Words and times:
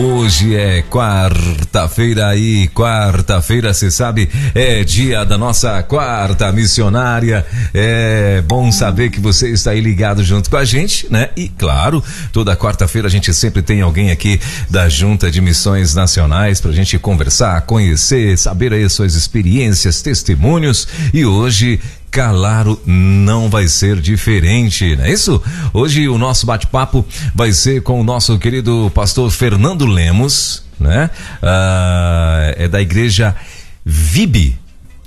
Hoje 0.00 0.54
é 0.54 0.80
quarta-feira 0.82 2.36
e 2.36 2.68
quarta-feira, 2.68 3.74
você 3.74 3.90
sabe, 3.90 4.30
é 4.54 4.84
dia 4.84 5.24
da 5.24 5.36
nossa 5.36 5.82
quarta 5.82 6.52
missionária. 6.52 7.44
É 7.74 8.40
bom 8.46 8.70
saber 8.70 9.10
que 9.10 9.18
você 9.18 9.48
está 9.48 9.72
aí 9.72 9.80
ligado 9.80 10.22
junto 10.22 10.48
com 10.48 10.56
a 10.56 10.64
gente, 10.64 11.10
né? 11.10 11.30
E 11.36 11.48
claro, 11.48 12.00
toda 12.32 12.56
quarta-feira 12.56 13.08
a 13.08 13.10
gente 13.10 13.34
sempre 13.34 13.60
tem 13.60 13.80
alguém 13.80 14.12
aqui 14.12 14.40
da 14.70 14.88
Junta 14.88 15.32
de 15.32 15.40
Missões 15.40 15.96
Nacionais 15.96 16.60
para 16.60 16.70
a 16.70 16.74
gente 16.74 16.96
conversar, 16.96 17.62
conhecer, 17.62 18.38
saber 18.38 18.72
aí 18.72 18.88
suas 18.88 19.16
experiências, 19.16 20.00
testemunhos. 20.00 20.86
E 21.12 21.26
hoje 21.26 21.80
Calaro 22.10 22.80
não 22.86 23.48
vai 23.48 23.68
ser 23.68 24.00
diferente, 24.00 24.96
não 24.96 25.04
é 25.04 25.12
isso? 25.12 25.42
Hoje 25.72 26.08
o 26.08 26.18
nosso 26.18 26.46
bate-papo 26.46 27.04
vai 27.34 27.52
ser 27.52 27.82
com 27.82 28.00
o 28.00 28.04
nosso 28.04 28.38
querido 28.38 28.90
pastor 28.94 29.30
Fernando 29.30 29.86
Lemos, 29.86 30.62
né? 30.78 31.10
Ah, 31.42 32.52
é 32.56 32.68
da 32.68 32.80
igreja 32.80 33.34
VIB, 33.84 34.58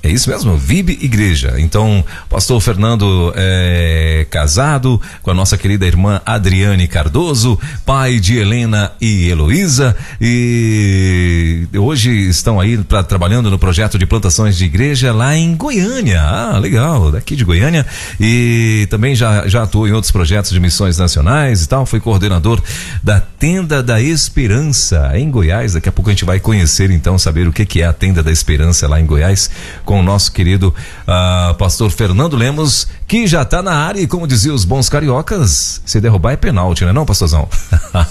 é 0.04 0.10
isso 0.10 0.30
mesmo, 0.30 0.58
VIB 0.58 0.98
Igreja. 1.02 1.56
Então, 1.58 2.04
pastor 2.28 2.60
Fernando 2.60 3.32
é 3.36 4.26
casado 4.32 5.00
com 5.22 5.30
a 5.30 5.34
nossa 5.34 5.58
querida 5.58 5.86
irmã 5.86 6.20
Adriane 6.26 6.88
Cardoso, 6.88 7.60
pai 7.86 8.20
de 8.20 8.38
Helena 8.38 8.92
e 9.00 9.30
Heloísa, 9.30 9.96
e 10.20 11.68
hoje 11.76 12.12
estão 12.30 12.60
aí 12.60 12.78
pra, 12.80 13.04
trabalhando 13.04 13.52
no 13.52 13.60
projeto 13.60 14.00
de 14.00 14.08
plantações 14.08 14.58
de 14.58 14.66
igreja 14.66 15.14
lá 15.14 15.36
em 15.36 15.56
Goiânia. 15.56 16.22
Ah, 16.22 16.58
legal, 16.58 17.12
daqui 17.12 17.36
de 17.36 17.44
Goiânia. 17.44 17.86
E 18.20 18.88
também 18.90 19.14
já, 19.14 19.48
já 19.48 19.64
atuou 19.64 19.88
em 19.88 19.92
outros 19.92 20.12
projetos 20.12 20.52
de 20.52 20.60
missões 20.60 20.98
nacionais 20.98 21.64
e 21.64 21.68
tal. 21.68 21.86
Foi 21.86 22.00
coordenador 22.00 22.62
da 23.04 23.20
Tenda 23.20 23.84
da 23.84 24.02
Esperança 24.02 25.12
em 25.16 25.30
Goiás. 25.30 25.74
Daqui 25.74 25.90
a 25.90 25.92
pouco 25.92 26.10
a 26.10 26.14
gente 26.14 26.26
vai 26.26 26.40
conhecer, 26.40 26.90
então, 26.90 27.20
saber 27.20 27.48
o 27.48 27.54
que, 27.54 27.66
que 27.66 27.82
é 27.82 27.86
a 27.86 27.94
Tenda 27.94 28.24
da 28.24 28.32
Esperança 28.32 28.88
lá 28.88 29.00
em 29.00 29.06
Goiás 29.06 29.52
com 29.92 30.00
o 30.00 30.04
nosso 30.04 30.32
querido 30.32 30.74
uh, 31.02 31.54
pastor 31.56 31.92
Fernando 31.92 32.38
Lemos, 32.38 32.88
que 33.06 33.28
já 33.28 33.42
está 33.42 33.62
na 33.62 33.74
área 33.74 34.00
e 34.00 34.08
como 34.08 34.26
diziam 34.26 34.56
os 34.56 34.64
bons 34.64 34.88
cariocas, 34.88 35.82
se 35.86 36.00
derrubar 36.00 36.32
é 36.32 36.38
pênalti, 36.38 36.86
né 36.86 36.94
não, 36.94 37.06
pastorzão? 37.06 37.46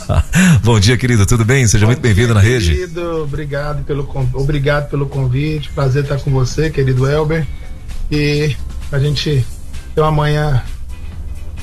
Bom 0.62 0.78
dia, 0.78 0.98
querido, 0.98 1.24
tudo 1.24 1.42
bem? 1.42 1.66
Seja 1.66 1.86
Bom 1.86 1.92
muito 1.92 2.02
bem-vindo 2.02 2.34
na 2.34 2.40
rede. 2.40 2.74
Querido, 2.74 3.22
obrigado 3.22 3.82
pelo, 3.84 4.06
obrigado 4.34 4.90
pelo 4.90 5.06
convite, 5.06 5.70
prazer 5.70 6.02
estar 6.02 6.18
com 6.18 6.30
você, 6.30 6.68
querido 6.68 7.10
Elber, 7.10 7.46
e 8.12 8.54
a 8.92 8.98
gente 8.98 9.42
tem 9.94 10.04
uma 10.04 10.12
manhã 10.12 10.62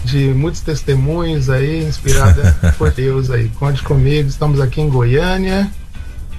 de 0.03 0.33
muitos 0.33 0.61
testemunhos 0.61 1.47
aí, 1.47 1.85
inspirada 1.85 2.57
por 2.75 2.89
Deus 2.89 3.29
aí. 3.29 3.49
Conte 3.49 3.83
comigo, 3.83 4.27
estamos 4.27 4.59
aqui 4.59 4.81
em 4.81 4.89
Goiânia, 4.89 5.69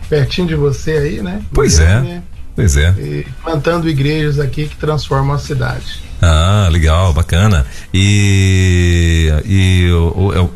pertinho 0.09 0.49
de 0.49 0.57
você 0.57 0.91
aí, 0.91 1.23
né? 1.23 1.43
Pois 1.53 1.79
Goiânia, 1.79 2.15
é. 2.15 2.23
Pois 2.59 2.77
é. 2.77 2.93
E 2.99 3.25
plantando 3.41 3.89
igrejas 3.89 4.41
aqui 4.41 4.67
que 4.67 4.75
transformam 4.75 5.37
a 5.37 5.39
cidade. 5.39 6.03
Ah, 6.21 6.69
legal, 6.73 7.13
bacana. 7.13 7.65
E, 7.95 9.29
e 9.47 9.87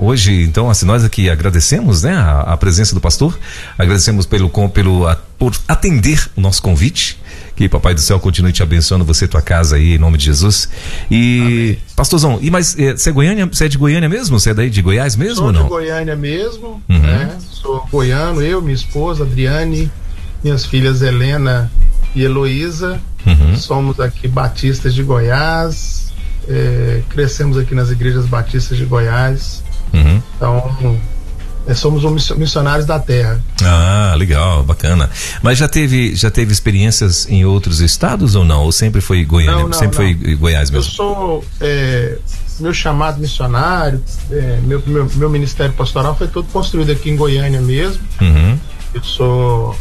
hoje, 0.01 0.43
então, 0.43 0.69
assim, 0.69 0.85
nós 0.85 1.05
aqui 1.05 1.31
agradecemos, 1.31 2.03
né, 2.03 2.13
a, 2.13 2.41
a 2.41 2.57
presença 2.57 2.93
do 2.93 3.01
pastor, 3.01 3.39
agradecemos 3.79 4.27
pelo, 4.27 4.51
pelo, 4.71 5.07
a, 5.07 5.15
por 5.39 5.53
atender 5.69 6.29
o 6.35 6.41
nosso 6.41 6.61
convite. 6.61 7.21
Que 7.55 7.69
Papai 7.69 7.95
do 7.95 8.01
Céu 8.01 8.19
continue 8.19 8.51
te 8.51 8.65
abençoando, 8.65 9.05
você 9.05 9.27
e 9.27 9.29
tua 9.29 9.43
casa 9.43 9.77
aí, 9.77 9.95
em 9.95 9.99
nome 9.99 10.19
de 10.19 10.25
Jesus. 10.25 10.69
E, 11.09 11.41
Amém. 11.41 11.79
pastorzão, 11.95 12.39
e 12.43 12.51
mas 12.51 12.77
é, 12.77 12.97
você 12.97 13.11
é 13.11 13.13
Goiânia, 13.13 13.47
você 13.47 13.67
é 13.67 13.69
de 13.69 13.79
Goiânia 13.79 14.09
mesmo? 14.09 14.41
Você 14.41 14.51
é 14.51 14.55
daí 14.55 14.71
de 14.71 14.83
Goiás 14.83 15.15
mesmo 15.15 15.37
Sou 15.37 15.47
ou 15.47 15.53
não? 15.53 15.63
de 15.65 15.69
Goiânia 15.69 16.17
mesmo, 16.17 16.83
uhum. 16.89 16.99
né? 16.99 17.39
Sou 17.63 17.87
goiano, 17.93 18.43
eu, 18.43 18.61
minha 18.61 18.75
esposa, 18.75 19.23
Adriane, 19.23 19.89
minhas 20.43 20.65
filhas 20.67 21.03
Helena 21.03 21.71
e 22.15 22.23
Heloísa. 22.23 23.01
Uhum. 23.27 23.57
Somos 23.57 24.01
aqui 24.01 24.27
batistas 24.27 24.95
de 24.95 25.03
Goiás, 25.03 26.13
é, 26.49 27.03
crescemos 27.09 27.57
aqui 27.57 27.75
nas 27.75 27.91
igrejas 27.91 28.27
batistas 28.27 28.77
de 28.77 28.85
Goiás. 28.85 29.63
Uhum. 29.93 30.23
Então, 30.37 30.99
é, 31.67 31.75
somos 31.75 32.03
um 32.05 32.11
missionários 32.37 32.87
da 32.87 32.99
terra. 32.99 33.41
Ah, 33.63 34.15
legal, 34.17 34.65
bacana. 34.65 35.09
Mas 35.43 35.59
já 35.59 35.69
teve, 35.69 36.15
já 36.17 36.31
teve 36.31 36.53
experiências 36.53 37.29
em 37.29 37.45
outros 37.45 37.81
estados 37.81 38.35
ou 38.35 38.45
não? 38.45 38.65
Ou 38.65 38.73
sempre 38.73 39.01
foi 39.01 39.25
Goiânia? 39.25 39.61
Não, 39.61 39.69
não, 39.69 39.73
sempre 39.73 39.99
não. 39.99 40.21
foi 40.21 40.35
Goiás 40.35 40.71
mesmo? 40.71 40.89
Eu 40.89 40.93
sou. 40.93 41.45
É, 41.61 42.19
meu 42.59 42.75
chamado 42.75 43.21
missionário, 43.21 44.03
é, 44.31 44.59
meu, 44.63 44.83
meu, 44.87 45.09
meu, 45.15 45.31
ministério 45.31 45.73
pastoral 45.73 46.17
foi 46.17 46.29
todo 46.29 46.47
construído 46.49 46.91
aqui 46.91 47.11
em 47.11 47.17
Goiânia 47.17 47.61
mesmo. 47.61 48.03
Uhum. 48.21 48.59
Eu 48.95 49.03
sou 49.03 49.77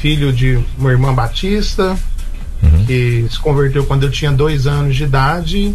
filho 0.00 0.32
de 0.32 0.58
uma 0.76 0.90
irmã 0.90 1.12
batista, 1.14 1.96
uhum. 2.62 2.84
que 2.86 3.26
se 3.30 3.38
converteu 3.38 3.84
quando 3.84 4.04
eu 4.04 4.10
tinha 4.10 4.30
dois 4.30 4.66
anos 4.66 4.96
de 4.96 5.04
idade, 5.04 5.74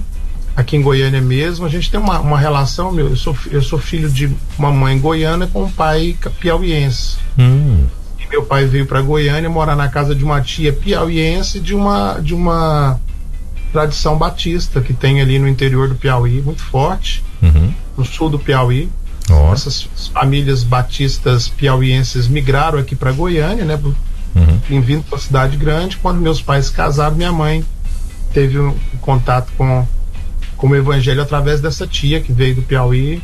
aqui 0.56 0.78
em 0.78 0.82
Goiânia 0.82 1.22
mesmo. 1.22 1.66
A 1.66 1.70
gente 1.70 1.90
tem 1.90 2.00
uma, 2.00 2.20
uma 2.20 2.38
relação, 2.38 2.92
meu, 2.92 3.10
eu 3.10 3.16
sou, 3.16 3.36
eu 3.52 3.62
sou 3.62 3.80
filho 3.80 4.10
de 4.10 4.32
uma 4.58 4.72
mãe 4.72 5.00
goiana 5.00 5.48
com 5.48 5.64
um 5.64 5.72
pai 5.72 6.16
piauiense. 6.40 7.18
Uhum. 7.38 7.86
E 8.20 8.28
meu 8.30 8.44
pai 8.44 8.66
veio 8.66 8.86
para 8.86 9.02
Goiânia 9.02 9.50
morar 9.50 9.76
na 9.76 9.88
casa 9.88 10.16
de 10.16 10.24
uma 10.24 10.42
tia 10.42 10.72
piauiense 10.72 11.60
de 11.60 11.76
uma, 11.76 12.20
de 12.20 12.34
uma 12.34 13.00
tradição 13.74 14.18
batista 14.18 14.80
que 14.80 14.94
tem 14.94 15.20
ali 15.20 15.40
no 15.40 15.48
interior 15.48 15.90
do 15.90 15.96
Piauí, 15.96 16.42
muito 16.42 16.62
forte, 16.62 17.24
uhum. 17.42 17.74
no 17.98 18.06
sul 18.06 18.30
do 18.30 18.38
Piauí. 18.38 18.88
Oh. 19.30 19.54
Essas 19.54 19.84
famílias 20.14 20.64
batistas 20.64 21.48
piauienses 21.48 22.28
migraram 22.28 22.80
aqui 22.80 22.96
para 22.96 23.12
Goiânia, 23.12 23.64
né? 23.64 23.80
Uhum. 24.36 24.82
Vindo 24.82 25.04
para 25.04 25.18
cidade 25.20 25.58
grande. 25.58 25.98
Quando 25.98 26.20
meus 26.20 26.42
pais 26.42 26.66
se 26.66 26.72
casaram, 26.72 27.16
minha 27.16 27.32
mãe 27.32 27.64
teve 28.34 28.60
um 28.60 28.76
contato 29.00 29.52
com, 29.58 29.88
com 30.58 30.68
o 30.68 30.76
evangelho 30.76 31.22
através 31.22 31.62
dessa 31.62 31.86
tia 31.88 32.20
que 32.20 32.34
veio 32.34 32.56
do 32.56 32.62
Piauí. 32.64 33.22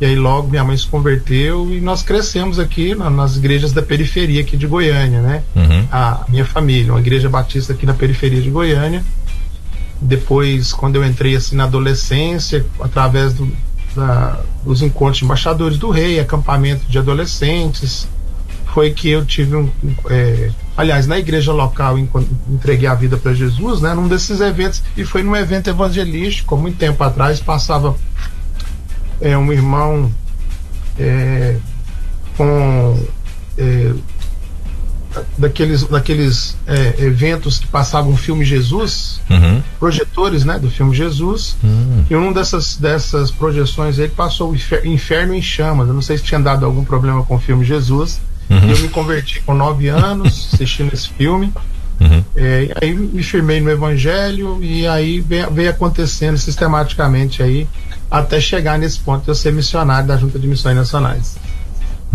E 0.00 0.04
aí 0.04 0.16
logo 0.16 0.48
minha 0.48 0.64
mãe 0.64 0.76
se 0.76 0.86
converteu 0.86 1.72
e 1.72 1.80
nós 1.80 2.02
crescemos 2.02 2.58
aqui 2.58 2.94
na, 2.94 3.08
nas 3.08 3.36
igrejas 3.36 3.72
da 3.72 3.82
periferia 3.82 4.40
aqui 4.40 4.56
de 4.56 4.66
Goiânia, 4.66 5.20
né? 5.20 5.42
Uhum. 5.54 5.86
A 5.90 6.24
minha 6.28 6.44
família, 6.44 6.92
uma 6.92 7.00
igreja 7.00 7.28
batista 7.28 7.72
aqui 7.72 7.86
na 7.86 7.94
periferia 7.94 8.42
de 8.42 8.50
Goiânia. 8.50 9.04
Depois, 10.00 10.72
quando 10.72 10.96
eu 10.96 11.04
entrei 11.04 11.36
assim 11.36 11.54
na 11.54 11.64
adolescência, 11.64 12.66
através 12.80 13.32
do, 13.32 13.48
da, 13.94 14.40
dos 14.64 14.82
encontros 14.82 15.18
de 15.18 15.24
embaixadores 15.24 15.78
do 15.78 15.90
rei, 15.90 16.20
acampamento 16.20 16.84
de 16.86 16.98
adolescentes. 16.98 18.08
Foi 18.66 18.90
que 18.90 19.10
eu 19.10 19.24
tive 19.24 19.54
um. 19.56 19.70
É, 20.08 20.50
aliás, 20.76 21.06
na 21.06 21.18
igreja 21.18 21.52
local, 21.52 21.98
entreguei 21.98 22.88
a 22.88 22.94
vida 22.94 23.18
para 23.18 23.34
Jesus, 23.34 23.82
né? 23.82 23.92
Num 23.92 24.08
desses 24.08 24.40
eventos, 24.40 24.82
e 24.96 25.04
foi 25.04 25.22
num 25.22 25.36
evento 25.36 25.68
evangelístico, 25.68 26.56
muito 26.56 26.78
tempo 26.78 27.02
atrás, 27.04 27.38
passava 27.38 27.94
é, 29.20 29.36
um 29.36 29.52
irmão 29.52 30.10
é, 30.98 31.56
com 32.36 32.98
é, 33.58 33.92
daqueles, 35.36 35.84
daqueles 35.84 36.56
é, 36.66 36.94
eventos 36.98 37.58
que 37.58 37.66
passavam 37.66 38.12
o 38.12 38.16
filme 38.16 38.44
Jesus, 38.44 39.20
uhum. 39.28 39.62
projetores 39.78 40.44
né, 40.44 40.58
do 40.58 40.70
filme 40.70 40.94
Jesus, 40.94 41.56
uhum. 41.62 42.04
e 42.08 42.14
uma 42.14 42.32
dessas, 42.32 42.76
dessas 42.76 43.30
projeções 43.30 43.98
ele 43.98 44.08
passou 44.08 44.52
o 44.52 44.56
Inferno 44.84 45.34
em 45.34 45.42
Chamas. 45.42 45.88
Eu 45.88 45.94
não 45.94 46.02
sei 46.02 46.18
se 46.18 46.24
tinha 46.24 46.40
dado 46.40 46.64
algum 46.64 46.84
problema 46.84 47.24
com 47.24 47.36
o 47.36 47.38
filme 47.38 47.64
Jesus. 47.64 48.20
Uhum. 48.48 48.70
Eu 48.70 48.78
me 48.78 48.88
converti 48.88 49.40
com 49.40 49.54
nove 49.54 49.88
anos 49.88 50.50
assistindo 50.54 50.92
esse 50.92 51.08
filme. 51.08 51.52
Uhum. 52.00 52.24
É, 52.36 52.74
aí 52.80 52.94
me 52.94 53.22
firmei 53.22 53.60
no 53.60 53.70
Evangelho 53.70 54.58
e 54.62 54.86
aí 54.86 55.20
veio, 55.20 55.50
veio 55.50 55.70
acontecendo 55.70 56.36
sistematicamente 56.36 57.42
aí 57.42 57.68
até 58.10 58.40
chegar 58.40 58.78
nesse 58.78 58.98
ponto 58.98 59.22
de 59.24 59.28
eu 59.30 59.34
ser 59.34 59.52
missionário 59.52 60.06
da 60.06 60.16
Junta 60.16 60.38
de 60.38 60.46
Missões 60.46 60.76
Nacionais. 60.76 61.36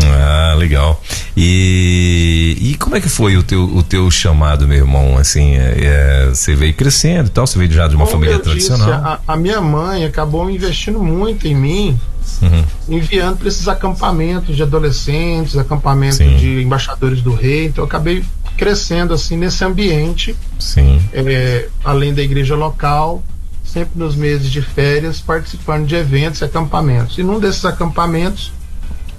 Ah, 0.03 0.53
legal. 0.55 1.01
E, 1.35 2.57
e 2.59 2.75
como 2.75 2.95
é 2.95 3.01
que 3.01 3.09
foi 3.09 3.35
o 3.37 3.43
teu, 3.43 3.63
o 3.63 3.81
teu 3.81 4.09
chamado, 4.11 4.67
meu 4.67 4.77
irmão? 4.77 5.17
Assim, 5.17 5.55
é, 5.55 5.75
é, 5.81 6.29
você 6.29 6.55
veio 6.55 6.73
crescendo 6.73 7.27
e 7.27 7.31
tal, 7.31 7.47
você 7.47 7.57
veio 7.57 7.71
já 7.71 7.87
de 7.87 7.95
uma 7.95 8.05
Como 8.05 8.17
família 8.17 8.39
tradicional. 8.39 8.87
Disse, 8.87 9.07
a, 9.07 9.19
a, 9.27 9.35
minha 9.35 9.59
mãe 9.59 10.05
acabou 10.05 10.49
investindo 10.49 11.01
muito 11.01 11.47
em 11.47 11.55
mim, 11.55 11.99
uhum. 12.41 12.63
enviando 12.89 13.37
para 13.37 13.47
esses 13.47 13.67
acampamentos 13.67 14.55
de 14.55 14.63
adolescentes, 14.63 15.57
acampamentos 15.57 16.17
Sim. 16.17 16.35
de 16.37 16.61
embaixadores 16.61 17.21
do 17.21 17.33
rei. 17.33 17.65
Então 17.65 17.83
eu 17.83 17.87
acabei 17.87 18.23
crescendo 18.55 19.13
assim 19.13 19.35
nesse 19.35 19.63
ambiente. 19.63 20.35
Sim. 20.59 21.01
É, 21.11 21.69
além 21.83 22.13
da 22.13 22.21
igreja 22.21 22.55
local, 22.55 23.23
sempre 23.63 23.97
nos 23.97 24.15
meses 24.15 24.49
de 24.49 24.61
férias, 24.61 25.19
participando 25.19 25.85
de 25.85 25.95
eventos 25.95 26.41
e 26.41 26.45
acampamentos. 26.45 27.17
E 27.17 27.23
num 27.23 27.39
desses 27.39 27.65
acampamentos 27.65 28.51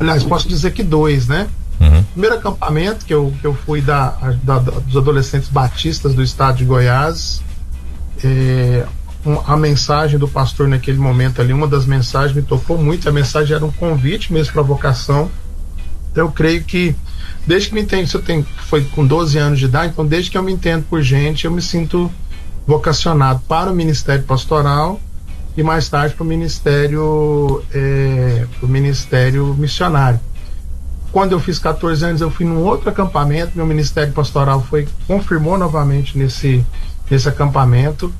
Aliás, 0.01 0.23
posso 0.23 0.49
dizer 0.49 0.73
que 0.73 0.83
dois, 0.83 1.29
né? 1.29 1.49
Uhum. 1.81 2.03
Primeiro 2.13 2.37
acampamento 2.37 3.05
que 3.05 3.15
eu, 3.15 3.33
que 3.41 3.47
eu 3.47 3.55
fui 3.55 3.81
da, 3.81 4.11
da, 4.43 4.59
dos 4.59 4.97
adolescentes 4.97 5.49
batistas 5.49 6.15
do 6.15 6.23
estado 6.23 6.59
de 6.59 6.65
Goiás, 6.65 7.43
é, 8.25 8.85
um, 9.25 9.39
a 9.47 9.57
mensagem 9.57 10.19
do 10.19 10.27
pastor 10.27 10.69
naquele 10.69 10.99
momento 10.99 11.41
ali, 11.41 11.53
uma 11.53 11.67
das 11.67 11.87
mensagens 11.87 12.35
me 12.35 12.43
tocou 12.43 12.79
muito. 12.79 13.09
A 13.09 13.13
mensagem 13.13 13.55
era 13.55 13.65
um 13.65 13.73
convite 13.73 14.33
mesmo 14.33 14.53
para 14.53 14.63
vocação. 14.63 15.31
Então 16.11 16.27
eu 16.27 16.33
creio 16.33 16.65
que 16.65 16.95
desde 17.47 17.69
que 17.69 17.75
me 17.75 17.81
entendo, 17.81 18.09
eu 18.13 18.23
tenho, 18.23 18.47
foi 18.67 18.85
com 18.85 19.07
12 19.07 19.39
anos 19.39 19.59
de 19.59 19.65
idade, 19.65 19.93
então 19.93 20.07
desde 20.07 20.31
que 20.31 20.37
eu 20.37 20.43
me 20.43 20.53
entendo 20.53 20.85
por 20.89 21.01
gente, 21.03 21.45
eu 21.45 21.51
me 21.51 21.63
sinto 21.63 22.11
vocacionado 22.67 23.41
para 23.49 23.71
o 23.71 23.75
ministério 23.75 24.25
pastoral 24.25 25.01
e 25.57 25.63
mais 25.63 25.89
tarde 25.89 26.15
para 26.15 26.25
o 26.25 26.27
ministério, 26.27 27.63
é, 27.73 28.47
o 28.63 28.67
ministério 28.67 29.55
missionário. 29.59 30.21
Quando 31.11 31.33
eu 31.33 31.41
fiz 31.41 31.59
14 31.59 32.05
anos, 32.05 32.21
eu 32.21 32.31
fui 32.31 32.47
num 32.47 32.63
outro 32.63 32.91
acampamento, 32.91 33.53
meu 33.55 33.67
ministério 33.67 34.13
pastoral 34.13 34.63
foi 34.63 34.87
confirmou 35.07 35.57
novamente 35.59 36.17
nesse 36.17 36.65
nesse 37.11 37.29
acampamento. 37.29 38.13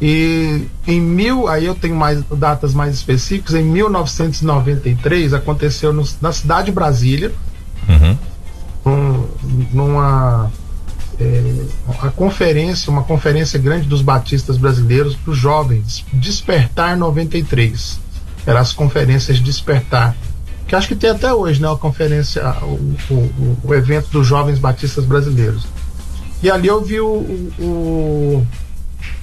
E 0.00 0.66
em 0.86 1.00
mil, 1.00 1.46
aí 1.46 1.66
eu 1.66 1.74
tenho 1.74 1.94
mais 1.94 2.24
datas 2.24 2.74
mais 2.74 2.94
específicas, 2.94 3.54
em 3.54 3.62
1993 3.62 5.32
aconteceu 5.32 5.92
no, 5.92 6.02
na 6.20 6.32
cidade 6.32 6.66
de 6.66 6.72
Brasília, 6.72 7.30
uhum 7.88 8.16
num, 8.84 9.28
numa 9.72 10.50
a 12.00 12.08
conferência, 12.10 12.90
uma 12.90 13.02
conferência 13.02 13.58
grande 13.58 13.86
dos 13.86 14.02
batistas 14.02 14.56
brasileiros 14.56 15.14
para 15.14 15.30
os 15.30 15.38
jovens, 15.38 16.04
Despertar 16.12 16.96
93. 16.96 18.00
Eram 18.46 18.60
as 18.60 18.72
conferências 18.72 19.38
Despertar. 19.38 20.16
Que 20.66 20.74
acho 20.74 20.88
que 20.88 20.94
tem 20.94 21.10
até 21.10 21.32
hoje, 21.32 21.60
né? 21.60 21.70
A 21.70 21.76
conferência, 21.76 22.42
o, 22.62 22.96
o, 23.10 23.58
o 23.64 23.74
evento 23.74 24.08
dos 24.10 24.26
jovens 24.26 24.58
batistas 24.58 25.04
brasileiros. 25.04 25.66
E 26.42 26.50
ali 26.50 26.68
eu 26.68 26.82
vi 26.82 27.00
o, 27.00 27.52
o, 27.58 28.46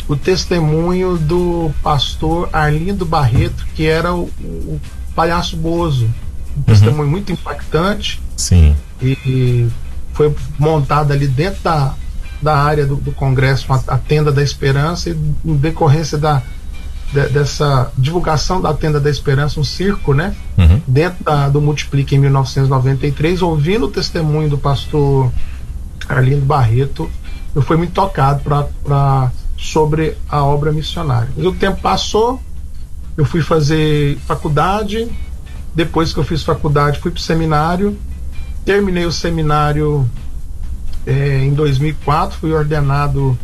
o 0.08 0.16
testemunho 0.16 1.18
do 1.18 1.72
pastor 1.82 2.50
Arlindo 2.54 3.06
Barreto, 3.06 3.66
que 3.74 3.88
era 3.88 4.14
o, 4.14 4.30
o 4.42 4.80
palhaço 5.16 5.58
Bozo. 5.58 6.06
Um 6.06 6.10
uhum. 6.58 6.64
testemunho 6.64 7.10
muito 7.10 7.32
impactante. 7.32 8.22
Sim 8.36 8.76
e, 9.02 9.18
e 9.26 9.70
foi 10.20 10.36
montada 10.58 11.14
ali 11.14 11.28
dentro 11.28 11.64
da, 11.64 11.94
da 12.42 12.58
área 12.58 12.86
do, 12.86 12.98
do 12.98 13.14
Congresso 13.14 13.72
a, 13.72 13.82
a, 13.88 13.98
Tenda 13.98 14.34
da 14.34 14.44
Esperança 14.44 15.10
e 15.10 15.14
em 15.46 15.56
decorrência 15.56 16.18
da, 16.18 16.42
de, 17.14 17.30
dessa 17.30 17.90
divulgação 17.98 18.60
da 18.60 18.74
Tenda 18.74 19.00
da 19.00 19.10
Esperança, 19.10 19.62
um 19.62 19.64
circo, 19.64 20.14
né? 20.14 20.36
Uhum. 20.58 20.82
Dentro 20.86 21.24
da, 21.24 21.48
do 21.48 21.62
Multiplique 21.62 22.16
em 22.16 22.20
1993, 22.20 23.42
ouvindo 23.42 23.86
o 23.86 23.90
testemunho 23.90 24.50
do 24.50 24.58
pastor 24.58 25.32
Arlindo 26.10 26.46
Barreto, 26.46 27.10
eu 27.56 27.62
fui 27.62 27.78
muito 27.78 27.94
tocado 27.94 28.42
para 28.44 29.32
sobre 29.58 30.18
a 30.28 30.44
obra 30.44 30.74
missionária. 30.74 31.30
Mas 31.34 31.46
o 31.46 31.54
tempo 31.54 31.80
passou, 31.80 32.42
eu 33.16 33.24
fui 33.24 33.42
fazer 33.42 34.18
faculdade, 34.28 35.10
depois 35.74 36.12
que 36.12 36.20
eu 36.20 36.26
fiz 36.26 36.44
faculdade 36.44 37.00
fui 37.00 37.10
para 37.10 37.20
o 37.20 37.22
seminário 37.22 37.98
terminei 38.66 39.06
o 39.06 39.12
seminário 39.12 40.10
é, 41.06 41.44
em 41.44 41.54
2004, 41.54 42.38
fui 42.40 42.52
ordenado 42.52 43.38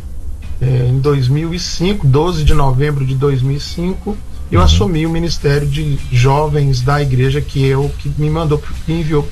é, 0.60 0.88
em 0.88 0.98
2005, 0.98 2.06
12 2.06 2.44
de 2.44 2.54
novembro 2.54 3.04
de 3.04 3.14
2005. 3.14 4.16
Eu 4.50 4.60
uhum. 4.60 4.64
assumi 4.64 5.04
o 5.04 5.10
ministério 5.10 5.66
de 5.66 5.98
jovens 6.12 6.80
da 6.80 7.02
igreja 7.02 7.40
que 7.40 7.64
eu 7.64 7.90
que 7.98 8.12
me 8.16 8.30
mandou, 8.30 8.62
me 8.86 9.00
enviou 9.00 9.28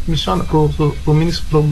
para 1.40 1.62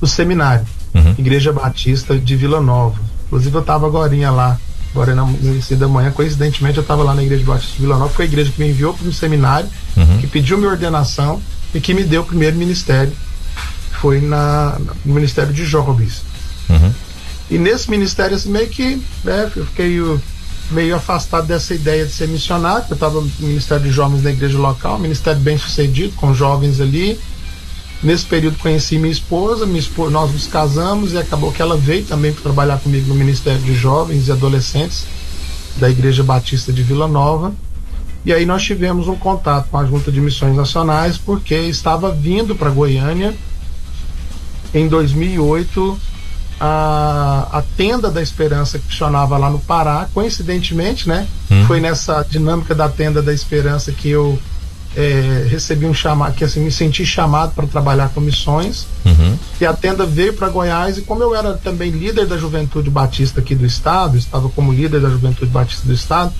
o 0.00 0.06
seminário, 0.06 0.66
uhum. 0.94 1.14
Igreja 1.18 1.52
Batista 1.52 2.16
de 2.16 2.36
Vila 2.36 2.60
Nova. 2.60 3.00
Inclusive 3.26 3.54
eu 3.56 3.60
estava 3.62 3.86
agora 3.86 4.30
lá, 4.30 4.58
agora 4.92 5.14
no 5.14 5.30
início 5.42 5.76
da 5.76 5.88
manhã, 5.88 6.10
coincidentemente 6.10 6.76
eu 6.76 6.82
estava 6.82 7.02
lá 7.02 7.14
na 7.14 7.22
Igreja 7.22 7.44
Batista 7.44 7.76
de 7.76 7.80
Vila 7.80 7.98
Nova, 7.98 8.12
foi 8.12 8.26
a 8.26 8.28
igreja 8.28 8.52
que 8.52 8.60
me 8.60 8.68
enviou 8.68 8.92
para 8.92 9.08
um 9.08 9.12
seminário, 9.12 9.68
uhum. 9.96 10.18
que 10.18 10.26
pediu 10.26 10.58
minha 10.58 10.70
ordenação 10.70 11.40
e 11.74 11.80
que 11.80 11.94
me 11.94 12.04
deu 12.04 12.20
o 12.20 12.24
primeiro 12.24 12.56
ministério 12.56 13.12
foi 14.00 14.20
na, 14.20 14.78
no 15.04 15.14
Ministério 15.14 15.52
de 15.52 15.64
Jovens. 15.64 16.22
Uhum. 16.68 16.92
E 17.50 17.58
nesse 17.58 17.90
ministério, 17.90 18.36
assim, 18.36 18.50
meio 18.50 18.68
que 18.68 19.02
né, 19.24 19.50
eu 19.56 19.64
fiquei 19.66 19.98
meio 20.70 20.94
afastado 20.96 21.46
dessa 21.46 21.74
ideia 21.74 22.04
de 22.04 22.12
ser 22.12 22.28
missionário, 22.28 22.84
eu 22.90 22.94
estava 22.94 23.20
no 23.20 23.30
Ministério 23.40 23.84
de 23.84 23.90
Jovens 23.90 24.22
da 24.22 24.30
igreja 24.30 24.58
local, 24.58 24.98
ministério 24.98 25.40
bem 25.40 25.56
sucedido, 25.56 26.14
com 26.16 26.34
jovens 26.34 26.80
ali. 26.80 27.18
Nesse 28.02 28.24
período 28.26 28.58
conheci 28.58 28.96
minha 28.98 29.10
esposa, 29.10 29.66
minha 29.66 29.80
esposa, 29.80 30.10
nós 30.10 30.32
nos 30.32 30.46
casamos 30.46 31.12
e 31.12 31.18
acabou 31.18 31.50
que 31.50 31.60
ela 31.60 31.76
veio 31.76 32.04
também 32.04 32.32
para 32.32 32.42
trabalhar 32.42 32.78
comigo 32.78 33.08
no 33.08 33.14
Ministério 33.14 33.60
de 33.60 33.74
Jovens 33.74 34.28
e 34.28 34.32
Adolescentes 34.32 35.04
da 35.78 35.90
Igreja 35.90 36.22
Batista 36.22 36.72
de 36.72 36.82
Vila 36.82 37.08
Nova. 37.08 37.52
E 38.24 38.32
aí 38.32 38.44
nós 38.44 38.62
tivemos 38.62 39.08
um 39.08 39.16
contato 39.16 39.68
com 39.70 39.78
a 39.78 39.86
Junta 39.86 40.12
de 40.12 40.20
Missões 40.20 40.54
Nacionais 40.54 41.16
porque 41.16 41.54
estava 41.54 42.12
vindo 42.12 42.54
para 42.54 42.70
Goiânia 42.70 43.34
em 44.74 44.88
2008 44.88 45.98
a, 46.60 47.48
a 47.52 47.62
tenda 47.76 48.10
da 48.10 48.20
esperança 48.20 48.78
que 48.78 48.86
funcionava 48.86 49.36
lá 49.38 49.48
no 49.48 49.58
Pará, 49.60 50.08
coincidentemente, 50.12 51.08
né? 51.08 51.26
Hum. 51.50 51.64
Foi 51.66 51.80
nessa 51.80 52.24
dinâmica 52.28 52.74
da 52.74 52.88
tenda 52.88 53.22
da 53.22 53.32
esperança 53.32 53.92
que 53.92 54.08
eu 54.10 54.38
é, 54.96 55.46
recebi 55.48 55.86
um 55.86 55.94
chamado, 55.94 56.34
que 56.34 56.42
assim, 56.42 56.60
me 56.60 56.72
senti 56.72 57.06
chamado 57.06 57.54
para 57.54 57.66
trabalhar 57.66 58.08
com 58.08 58.20
missões. 58.20 58.86
Uhum. 59.04 59.38
E 59.60 59.66
a 59.66 59.72
tenda 59.72 60.04
veio 60.04 60.32
para 60.32 60.48
Goiás, 60.48 60.98
e 60.98 61.02
como 61.02 61.22
eu 61.22 61.34
era 61.34 61.54
também 61.54 61.90
líder 61.90 62.26
da 62.26 62.36
Juventude 62.36 62.90
Batista 62.90 63.40
aqui 63.40 63.54
do 63.54 63.64
Estado, 63.64 64.16
estava 64.16 64.48
como 64.48 64.72
líder 64.72 65.00
da 65.00 65.08
Juventude 65.08 65.50
Batista 65.50 65.86
do 65.86 65.92
Estado, 65.92 66.32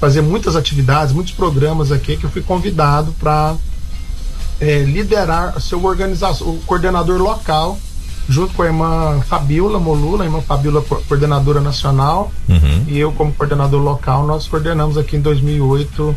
fazia 0.00 0.22
muitas 0.22 0.56
atividades, 0.56 1.14
muitos 1.14 1.34
programas 1.34 1.92
aqui, 1.92 2.16
que 2.16 2.24
eu 2.24 2.30
fui 2.30 2.42
convidado 2.42 3.12
para 3.20 3.54
é, 4.64 4.82
liderar 4.82 5.60
seu 5.60 5.84
organização, 5.84 6.48
o 6.48 6.58
coordenador 6.64 7.20
local, 7.20 7.78
junto 8.26 8.54
com 8.54 8.62
a 8.62 8.66
irmã 8.66 9.20
Fabiola 9.28 9.78
Molula, 9.78 10.24
a 10.24 10.26
irmã 10.26 10.40
Fabiola 10.40 10.82
coordenadora 11.06 11.60
nacional, 11.60 12.32
uhum. 12.48 12.84
e 12.88 12.98
eu 12.98 13.12
como 13.12 13.30
coordenador 13.34 13.82
local, 13.82 14.26
nós 14.26 14.48
coordenamos 14.48 14.96
aqui 14.96 15.16
em 15.16 15.20
2008 15.20 16.16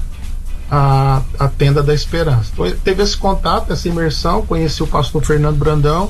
a, 0.71 1.21
a 1.38 1.47
Tenda 1.49 1.83
da 1.83 1.94
Esperança. 1.94 2.51
Então, 2.53 2.71
teve 2.83 3.03
esse 3.03 3.17
contato, 3.17 3.73
essa 3.73 3.89
imersão, 3.89 4.45
conheci 4.45 4.81
o 4.81 4.88
pastor 4.88 5.21
Fernando 5.25 5.57
Brandão, 5.57 6.09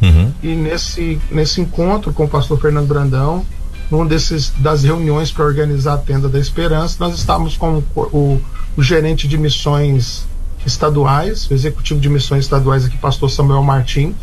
uhum. 0.00 0.32
e 0.40 0.54
nesse, 0.54 1.20
nesse 1.32 1.60
encontro 1.60 2.12
com 2.12 2.24
o 2.26 2.28
pastor 2.28 2.60
Fernando 2.60 2.86
Brandão, 2.86 3.44
num 3.90 4.06
desses 4.06 4.52
das 4.58 4.84
reuniões 4.84 5.32
para 5.32 5.44
organizar 5.44 5.94
a 5.94 5.98
Tenda 5.98 6.28
da 6.28 6.38
Esperança, 6.38 6.96
nós 7.00 7.16
estávamos 7.16 7.56
com 7.56 7.82
o, 7.96 8.00
o, 8.00 8.40
o 8.76 8.82
gerente 8.82 9.26
de 9.26 9.36
missões 9.36 10.30
estaduais, 10.66 11.48
o 11.50 11.54
executivo 11.54 12.00
de 12.00 12.08
missões 12.08 12.44
estaduais 12.44 12.84
aqui, 12.84 12.96
pastor 12.98 13.30
Samuel 13.30 13.62
Martim, 13.62 14.14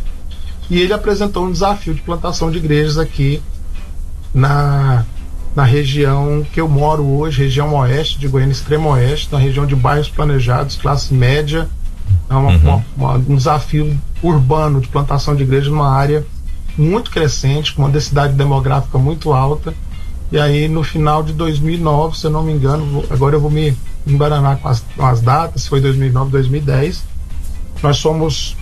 e 0.70 0.80
ele 0.80 0.94
apresentou 0.94 1.46
um 1.46 1.52
desafio 1.52 1.94
de 1.94 2.02
plantação 2.02 2.52
de 2.52 2.58
igrejas 2.58 2.98
aqui 2.98 3.42
na, 4.34 5.04
na 5.56 5.64
região 5.64 6.46
que 6.54 6.62
eu 6.62 6.68
moro 6.68 7.06
hoje, 7.06 7.44
região 7.44 7.74
oeste 7.76 8.20
de 8.20 8.28
Goiânia, 8.28 8.52
extremo 8.52 8.90
oeste, 8.90 9.30
na 9.32 9.40
região 9.40 9.66
de 9.66 9.76
bairros 9.76 10.10
planejados, 10.10 10.76
classe 10.76 11.14
média, 11.14 11.68
é 12.30 12.34
uma, 12.36 12.52
uhum. 12.52 12.58
uma, 12.58 12.86
uma, 12.96 13.14
um 13.16 13.36
desafio 13.36 14.00
urbano 14.22 14.80
de 14.80 14.88
plantação 14.88 15.36
de 15.36 15.44
igrejas 15.44 15.70
numa 15.70 15.90
área 15.90 16.26
muito 16.78 17.12
crescente, 17.12 17.74
com 17.74 17.82
uma 17.82 17.90
densidade 17.90 18.34
demográfica 18.34 18.98
muito 18.98 19.34
alta. 19.34 19.74
E 20.32 20.40
aí, 20.40 20.68
no 20.68 20.84
final 20.84 21.24
de 21.24 21.34
2009, 21.34 22.18
se 22.18 22.28
eu 22.28 22.32
não 22.32 22.44
me 22.44 22.54
engano, 22.54 23.04
agora 23.10 23.36
eu 23.36 23.42
vou 23.42 23.50
me 23.50 23.76
embaranar 24.06 24.58
com 24.58 24.68
as, 24.68 24.84
com 24.96 25.06
as 25.06 25.22
datas, 25.22 25.68
foi 25.68 25.82
2009, 25.82 26.32
2010. 26.32 27.04
Nós 27.82 27.98
somos, 27.98 28.56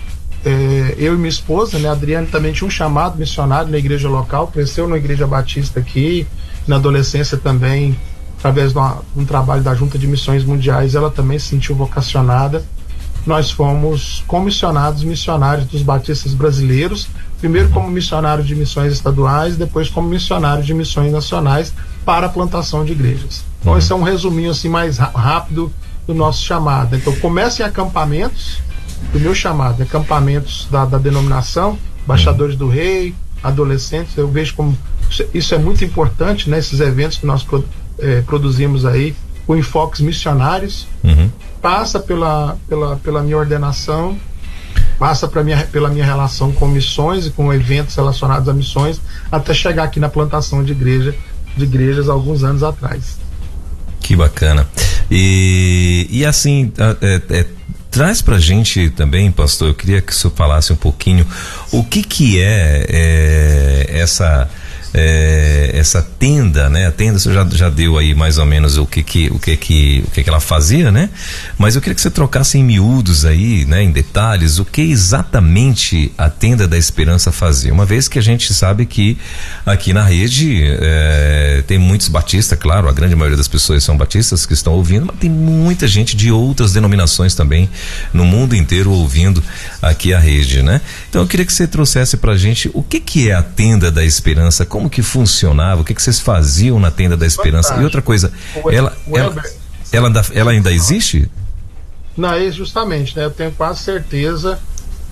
é, 0.44 0.94
eu 0.98 1.14
e 1.14 1.16
minha 1.16 1.28
esposa, 1.28 1.78
né, 1.78 1.88
a 1.88 1.92
Adriane 1.92 2.26
também 2.26 2.52
tinha 2.52 2.66
um 2.66 2.70
chamado 2.70 3.18
missionário 3.18 3.70
na 3.70 3.78
igreja 3.78 4.08
local, 4.08 4.48
cresceu 4.48 4.88
na 4.88 4.96
igreja 4.96 5.26
batista 5.26 5.80
aqui, 5.80 6.26
na 6.66 6.76
adolescência 6.76 7.36
também, 7.36 7.96
através 8.38 8.72
de, 8.72 8.78
uma, 8.78 9.02
um 9.16 9.24
trabalho 9.24 9.62
da 9.62 9.74
Junta 9.74 9.98
de 9.98 10.06
Missões 10.06 10.44
Mundiais, 10.44 10.94
ela 10.94 11.10
também 11.10 11.38
se 11.38 11.46
sentiu 11.46 11.74
vocacionada. 11.74 12.64
Nós 13.26 13.50
fomos 13.50 14.24
comissionados 14.26 15.02
missionários 15.02 15.66
dos 15.66 15.82
batistas 15.82 16.32
brasileiros, 16.32 17.08
primeiro 17.40 17.68
como 17.70 17.88
missionário 17.88 18.44
de 18.44 18.54
missões 18.54 18.92
estaduais, 18.92 19.56
depois 19.56 19.90
como 19.90 20.08
missionário 20.08 20.62
de 20.62 20.72
missões 20.72 21.12
nacionais 21.12 21.74
para 22.04 22.26
a 22.26 22.30
plantação 22.30 22.84
de 22.84 22.92
igrejas. 22.92 23.47
Então, 23.60 23.72
uhum. 23.72 23.78
esse 23.78 23.92
é 23.92 23.94
um 23.94 24.02
resuminho 24.02 24.50
assim 24.50 24.68
mais 24.68 24.98
rápido 24.98 25.72
do 26.06 26.14
nosso 26.14 26.44
chamado. 26.44 26.96
Então, 26.96 27.14
começa 27.16 27.62
em 27.62 27.66
acampamentos, 27.66 28.60
do 29.12 29.20
meu 29.20 29.34
chamado, 29.34 29.82
acampamentos 29.82 30.66
da, 30.70 30.84
da 30.84 30.98
denominação, 30.98 31.78
embaixadores 32.04 32.56
do 32.56 32.68
rei, 32.68 33.14
adolescentes. 33.42 34.16
Eu 34.16 34.28
vejo 34.28 34.54
como 34.54 34.76
isso 35.32 35.54
é 35.54 35.58
muito 35.58 35.84
importante, 35.84 36.50
né? 36.50 36.58
Esses 36.58 36.80
eventos 36.80 37.18
que 37.18 37.26
nós 37.26 37.46
é, 37.98 38.20
produzimos 38.22 38.84
aí, 38.84 39.14
com 39.46 39.56
enfoques 39.56 40.00
missionários, 40.00 40.86
uhum. 41.02 41.30
passa 41.62 41.98
pela, 41.98 42.56
pela, 42.68 42.96
pela 42.96 43.22
minha 43.22 43.36
ordenação 43.36 44.16
passa 44.98 45.30
minha, 45.42 45.64
pela 45.66 45.88
minha 45.88 46.04
relação 46.04 46.52
com 46.52 46.66
missões 46.66 47.26
e 47.26 47.30
com 47.30 47.52
eventos 47.52 47.94
relacionados 47.94 48.48
a 48.48 48.52
missões, 48.52 49.00
até 49.30 49.54
chegar 49.54 49.84
aqui 49.84 50.00
na 50.00 50.08
plantação 50.08 50.62
de 50.62 50.72
igreja 50.72 51.14
de 51.56 51.64
igrejas 51.64 52.08
alguns 52.08 52.44
anos 52.44 52.62
atrás. 52.62 53.18
Que 54.00 54.16
bacana. 54.16 54.68
E, 55.10 56.06
e 56.10 56.24
assim, 56.24 56.72
é, 57.00 57.22
é, 57.30 57.46
traz 57.90 58.22
pra 58.22 58.38
gente 58.38 58.90
também, 58.90 59.30
pastor, 59.30 59.68
eu 59.68 59.74
queria 59.74 60.00
que 60.00 60.12
o 60.12 60.14
senhor 60.14 60.34
falasse 60.34 60.72
um 60.72 60.76
pouquinho 60.76 61.26
o 61.72 61.82
que 61.84 62.02
que 62.02 62.40
é, 62.40 62.86
é 62.88 63.86
essa 63.98 64.48
é, 64.94 65.70
essa 65.74 66.02
tenda, 66.02 66.68
né? 66.68 66.86
A 66.86 66.92
tenda 66.92 67.18
você 67.18 67.32
já, 67.32 67.46
já 67.52 67.68
deu 67.68 67.98
aí 67.98 68.14
mais 68.14 68.38
ou 68.38 68.46
menos 68.46 68.76
o 68.78 68.86
que 68.86 69.02
que 69.02 69.28
o 69.28 69.38
que 69.38 69.56
que 69.56 70.04
o 70.06 70.10
que 70.10 70.22
que 70.22 70.28
ela 70.30 70.40
fazia, 70.40 70.90
né? 70.90 71.10
Mas 71.56 71.74
eu 71.74 71.80
queria 71.80 71.94
que 71.94 72.00
você 72.00 72.10
trocasse 72.10 72.58
em 72.58 72.64
miúdos 72.64 73.24
aí, 73.24 73.64
né? 73.64 73.82
Em 73.82 73.90
detalhes, 73.90 74.58
o 74.58 74.64
que 74.64 74.82
exatamente 74.82 76.12
a 76.16 76.30
tenda 76.30 76.66
da 76.66 76.78
Esperança 76.78 77.30
fazia. 77.30 77.72
Uma 77.72 77.84
vez 77.84 78.08
que 78.08 78.18
a 78.18 78.22
gente 78.22 78.52
sabe 78.54 78.86
que 78.86 79.18
aqui 79.66 79.92
na 79.92 80.02
rede 80.02 80.62
é, 80.64 81.62
tem 81.66 81.78
muitos 81.78 82.08
batistas, 82.08 82.58
claro, 82.58 82.88
a 82.88 82.92
grande 82.92 83.14
maioria 83.14 83.36
das 83.36 83.48
pessoas 83.48 83.84
são 83.84 83.96
batistas 83.96 84.46
que 84.46 84.54
estão 84.54 84.72
ouvindo, 84.72 85.06
mas 85.06 85.16
tem 85.18 85.30
muita 85.30 85.86
gente 85.86 86.16
de 86.16 86.30
outras 86.30 86.72
denominações 86.72 87.34
também 87.34 87.68
no 88.12 88.24
mundo 88.24 88.54
inteiro 88.56 88.90
ouvindo 88.90 89.42
aqui 89.82 90.14
a 90.14 90.18
rede, 90.18 90.62
né? 90.62 90.80
Então 91.08 91.22
eu 91.22 91.28
queria 91.28 91.44
que 91.44 91.52
você 91.52 91.66
trouxesse 91.66 92.16
pra 92.16 92.36
gente 92.36 92.70
o 92.74 92.82
que 92.82 93.00
que 93.00 93.30
é 93.30 93.34
a 93.34 93.42
tenda 93.42 93.90
da 93.90 94.04
Esperança, 94.04 94.64
como 94.78 94.88
que 94.88 95.02
funcionava, 95.02 95.80
o 95.80 95.84
que 95.84 95.92
que 95.92 96.00
vocês 96.00 96.20
faziam 96.20 96.78
na 96.78 96.90
tenda 96.90 97.16
da 97.16 97.26
Esperança. 97.26 97.70
Fantástico. 97.70 97.82
E 97.82 97.84
outra 97.84 98.00
coisa, 98.00 98.32
o, 98.62 98.70
ela, 98.70 98.96
o 99.08 99.18
ela, 99.18 99.42
ela, 99.90 100.06
ainda, 100.06 100.22
ela 100.32 100.50
ainda 100.52 100.72
existe? 100.72 101.28
Não, 102.16 102.32
é 102.32 102.48
justamente, 102.52 103.16
né? 103.16 103.24
Eu 103.24 103.30
tenho 103.30 103.50
quase 103.50 103.80
certeza, 103.80 104.58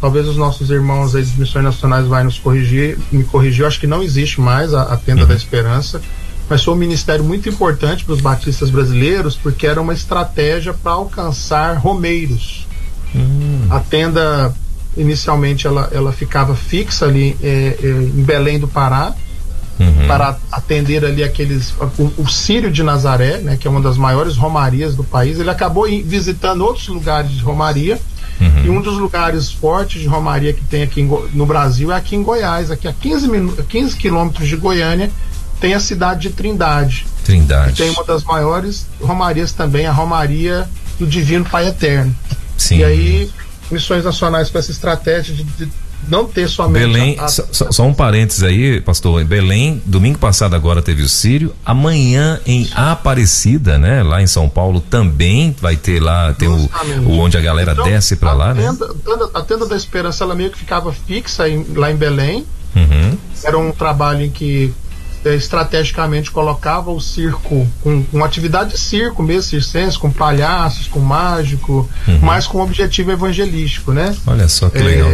talvez 0.01 0.29
os 0.29 0.37
nossos 0.37 0.71
irmãos 0.71 1.17
aí 1.17 1.23
das 1.23 1.35
missões 1.35 1.65
nacionais 1.65 2.07
vai 2.07 2.23
nos 2.23 2.39
corrigir, 2.39 2.97
me 3.11 3.25
corrigir, 3.25 3.63
eu 3.63 3.67
acho 3.67 3.81
que 3.81 3.89
não 3.89 4.05
existe 4.05 4.41
mais 4.41 4.73
a, 4.73 4.83
a 4.83 4.97
tenda 4.97 5.23
uhum. 5.23 5.29
da 5.29 5.35
esperança, 5.35 6.01
mas 6.49 6.63
foi 6.63 6.73
um 6.73 6.77
ministério 6.77 7.25
muito 7.25 7.49
importante 7.49 8.05
para 8.05 8.15
os 8.15 8.21
batistas 8.21 8.71
brasileiros, 8.71 9.35
porque 9.35 9.67
era 9.67 9.81
uma 9.81 9.93
estratégia 9.93 10.73
para 10.73 10.93
alcançar 10.93 11.77
romeiros. 11.77 12.69
Uhum. 13.13 13.67
A 13.69 13.81
tenda 13.81 14.55
inicialmente 14.97 15.67
ela, 15.67 15.91
ela 15.93 16.13
ficava 16.13 16.55
fixa 16.55 17.05
ali 17.05 17.37
é, 17.43 17.77
é, 17.83 17.87
em 17.87 18.23
Belém 18.23 18.61
do 18.61 18.69
Pará 18.69 19.13
uhum. 19.79 20.07
para 20.07 20.37
atender 20.51 21.05
ali 21.05 21.23
aqueles 21.23 21.75
o, 21.99 22.13
o, 22.19 22.29
Sírio 22.29 22.71
de 22.71 22.83
Nazaré, 22.83 23.39
né, 23.39 23.57
que 23.57 23.67
é 23.67 23.71
uma 23.71 23.81
das 23.81 23.97
maiores 23.97 24.37
romarias 24.37 24.95
do 24.95 25.05
país. 25.05 25.39
Ele 25.39 25.51
acabou 25.51 25.87
visitando 26.05 26.63
outros 26.63 26.89
lugares 26.89 27.31
de 27.31 27.43
romaria. 27.43 28.01
Uhum. 28.39 28.65
E 28.67 28.71
um 28.71 28.83
dos 28.83 28.99
lugares 28.99 29.51
fortes 29.51 30.03
de 30.03 30.07
romaria 30.07 30.53
que 30.53 30.63
tem 30.63 30.83
aqui 30.83 31.03
no 31.33 31.47
Brasil 31.47 31.91
é 31.91 31.97
aqui 31.97 32.15
em 32.15 32.23
Goiás, 32.23 32.71
aqui 32.71 32.87
a 32.87 32.93
15, 32.93 33.29
15 33.67 33.97
quilômetros 33.97 34.47
de 34.47 34.57
Goiânia, 34.57 35.11
tem 35.59 35.73
a 35.73 35.81
cidade 35.81 36.29
de 36.29 36.31
Trindade. 36.31 37.07
Trindade. 37.25 37.73
Que 37.73 37.83
tem 37.83 37.91
uma 37.91 38.05
das 38.05 38.23
maiores 38.25 38.87
romarias 39.01 39.53
também, 39.53 39.87
a 39.87 39.93
Romaria 39.93 40.69
do 40.99 41.07
Divino 41.07 41.47
Pai 41.47 41.69
Eterno. 41.69 42.15
Sim. 42.59 42.79
E 42.79 42.85
aí, 42.85 43.31
missões 43.71 44.05
nacionais 44.05 44.51
com 44.51 44.59
essa 44.59 44.71
estratégia 44.71 45.35
de, 45.35 45.43
de 45.43 45.69
não 46.09 46.27
ter 46.27 46.49
somente. 46.49 46.83
Belém, 46.83 47.17
a, 47.19 47.29
só, 47.29 47.45
só, 47.51 47.85
um 47.85 47.93
parênteses 47.93 48.43
aí, 48.43 48.81
pastor. 48.81 49.21
Em 49.21 49.25
Belém, 49.25 49.83
domingo 49.85 50.19
passado 50.19 50.55
agora 50.55 50.81
teve 50.81 51.03
o 51.03 51.09
Sírio. 51.09 51.55
Amanhã 51.65 52.41
em 52.47 52.69
Aparecida, 52.75 53.79
né? 53.79 54.03
Lá 54.03 54.23
em 54.23 54.27
São 54.27 54.49
Paulo 54.49 54.81
também 54.81 55.55
vai 55.61 55.77
ter 55.77 56.01
lá, 56.01 56.33
tem 56.33 56.49
o, 56.49 56.71
o, 57.07 57.19
onde 57.19 57.37
a 57.37 57.41
galera 57.41 57.73
então, 57.73 57.85
desce 57.85 58.17
para 58.17 58.33
lá, 58.33 58.55
né? 58.55 58.63
tenda, 58.63 58.87
né? 58.89 59.29
A 59.35 59.41
tenda 59.43 59.67
da 59.67 59.77
esperança, 59.77 60.25
ela 60.25 60.35
meio 60.35 60.51
que 60.51 60.59
ficava 60.59 60.93
fixa 60.93 61.49
em, 61.49 61.65
lá 61.75 61.91
em 61.91 61.97
Belém. 61.97 62.47
Uhum. 62.75 63.17
Era 63.43 63.59
um 63.59 63.73
trabalho 63.73 64.23
em 64.23 64.31
que 64.31 64.73
é, 65.25 65.35
estrategicamente 65.35 66.31
colocava 66.31 66.91
o 66.91 67.01
circo 67.01 67.67
com, 67.83 68.05
com 68.05 68.25
atividade 68.25 68.71
de 68.71 68.79
circo 68.79 69.23
mesmo, 69.23 69.43
circense, 69.43 69.99
com 69.99 70.11
palhaços, 70.11 70.87
com 70.87 71.01
mágico, 71.01 71.89
uhum. 72.07 72.19
mas 72.23 72.47
com 72.47 72.61
objetivo 72.61 73.11
evangelístico, 73.11 73.93
né? 73.93 74.15
Olha 74.27 74.49
só 74.49 74.69
que 74.69 74.79
legal. 74.79 75.11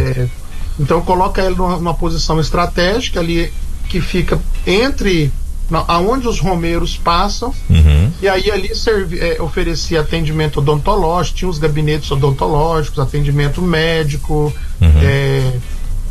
Então 0.79 1.01
coloca 1.01 1.41
ele 1.41 1.55
numa, 1.55 1.75
numa 1.75 1.93
posição 1.93 2.39
estratégica 2.39 3.19
ali 3.19 3.51
que 3.89 4.01
fica 4.01 4.39
entre 4.65 5.31
na, 5.69 5.83
aonde 5.87 6.27
os 6.27 6.39
romeiros 6.39 6.97
passam 6.97 7.53
uhum. 7.69 8.11
e 8.21 8.27
aí 8.27 8.51
ali 8.51 8.75
serve, 8.75 9.19
é, 9.19 9.41
oferecia 9.41 10.01
atendimento 10.01 10.59
odontológico, 10.59 11.37
tinha 11.37 11.49
os 11.49 11.57
gabinetes 11.57 12.11
odontológicos, 12.11 12.99
atendimento 12.99 13.61
médico, 13.61 14.53
uhum. 14.81 15.01
é, 15.01 15.53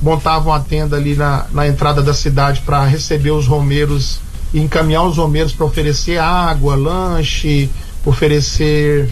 montavam 0.00 0.52
a 0.52 0.60
tenda 0.60 0.96
ali 0.96 1.14
na, 1.14 1.46
na 1.52 1.68
entrada 1.68 2.02
da 2.02 2.14
cidade 2.14 2.62
para 2.62 2.84
receber 2.84 3.30
os 3.30 3.46
romeiros 3.46 4.20
e 4.52 4.60
encaminhar 4.60 5.04
os 5.04 5.16
romeiros 5.16 5.52
para 5.52 5.66
oferecer 5.66 6.18
água, 6.18 6.74
lanche, 6.74 7.70
oferecer 8.04 9.08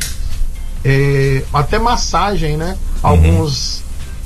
é, 0.84 1.42
até 1.52 1.78
massagem, 1.78 2.56
né? 2.56 2.76
Uhum. 3.02 3.80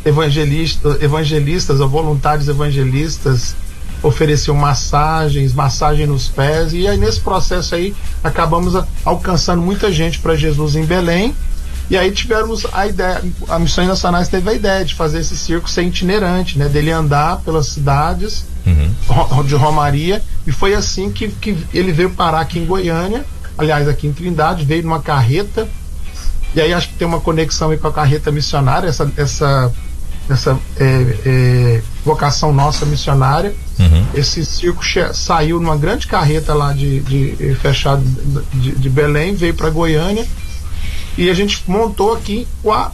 Alguns 0.04 0.78
evangelistas, 1.00 1.80
ou 1.80 1.88
voluntários 1.88 2.48
evangelistas 2.48 3.56
ofereciam 4.02 4.54
massagens, 4.54 5.54
massagem 5.54 6.06
nos 6.06 6.28
pés, 6.28 6.74
e 6.74 6.86
aí 6.86 6.98
nesse 6.98 7.20
processo 7.20 7.74
aí 7.74 7.94
acabamos 8.22 8.76
a, 8.76 8.86
alcançando 9.04 9.62
muita 9.62 9.90
gente 9.90 10.18
para 10.18 10.36
Jesus 10.36 10.76
em 10.76 10.84
Belém. 10.84 11.34
E 11.88 11.96
aí 11.96 12.10
tivemos 12.12 12.66
a 12.72 12.86
ideia, 12.86 13.22
a 13.48 13.58
Missões 13.58 13.88
Nacionais 13.88 14.28
teve 14.28 14.48
a 14.48 14.54
ideia 14.54 14.84
de 14.84 14.94
fazer 14.94 15.20
esse 15.20 15.36
circo 15.36 15.68
ser 15.68 15.82
itinerante, 15.82 16.58
né? 16.58 16.66
Dele 16.66 16.90
andar 16.90 17.38
pelas 17.38 17.68
cidades 17.68 18.46
uhum. 18.66 19.42
de 19.44 19.54
Romaria, 19.54 20.22
e 20.46 20.52
foi 20.52 20.74
assim 20.74 21.10
que, 21.10 21.28
que 21.28 21.56
ele 21.74 21.92
veio 21.92 22.10
parar 22.10 22.40
aqui 22.40 22.58
em 22.58 22.64
Goiânia, 22.64 23.24
aliás, 23.56 23.86
aqui 23.86 24.06
em 24.06 24.12
Trindade, 24.12 24.64
veio 24.64 24.82
numa 24.82 25.00
carreta, 25.00 25.68
e 26.54 26.60
aí 26.60 26.72
acho 26.72 26.88
que 26.88 26.94
tem 26.94 27.06
uma 27.06 27.20
conexão 27.20 27.70
aí 27.70 27.76
com 27.76 27.88
a 27.88 27.92
carreta 27.92 28.30
missionária, 28.30 28.88
essa, 28.88 29.10
essa 29.16 29.72
essa 30.28 30.58
é, 30.78 31.16
é, 31.26 31.82
vocação 32.04 32.52
nossa 32.52 32.86
missionária. 32.86 33.54
Uhum. 33.78 34.06
Esse 34.14 34.44
circo 34.44 34.82
saiu 35.12 35.60
numa 35.60 35.76
grande 35.76 36.06
carreta 36.06 36.54
lá 36.54 36.72
de, 36.72 37.00
de 37.00 37.54
fechado 37.56 38.02
de, 38.52 38.72
de, 38.72 38.90
Belém, 38.90 39.34
veio 39.34 39.54
para 39.54 39.68
Goiânia 39.70 40.26
e 41.16 41.30
a 41.30 41.34
gente 41.34 41.62
montou 41.68 42.12
aqui 42.12 42.46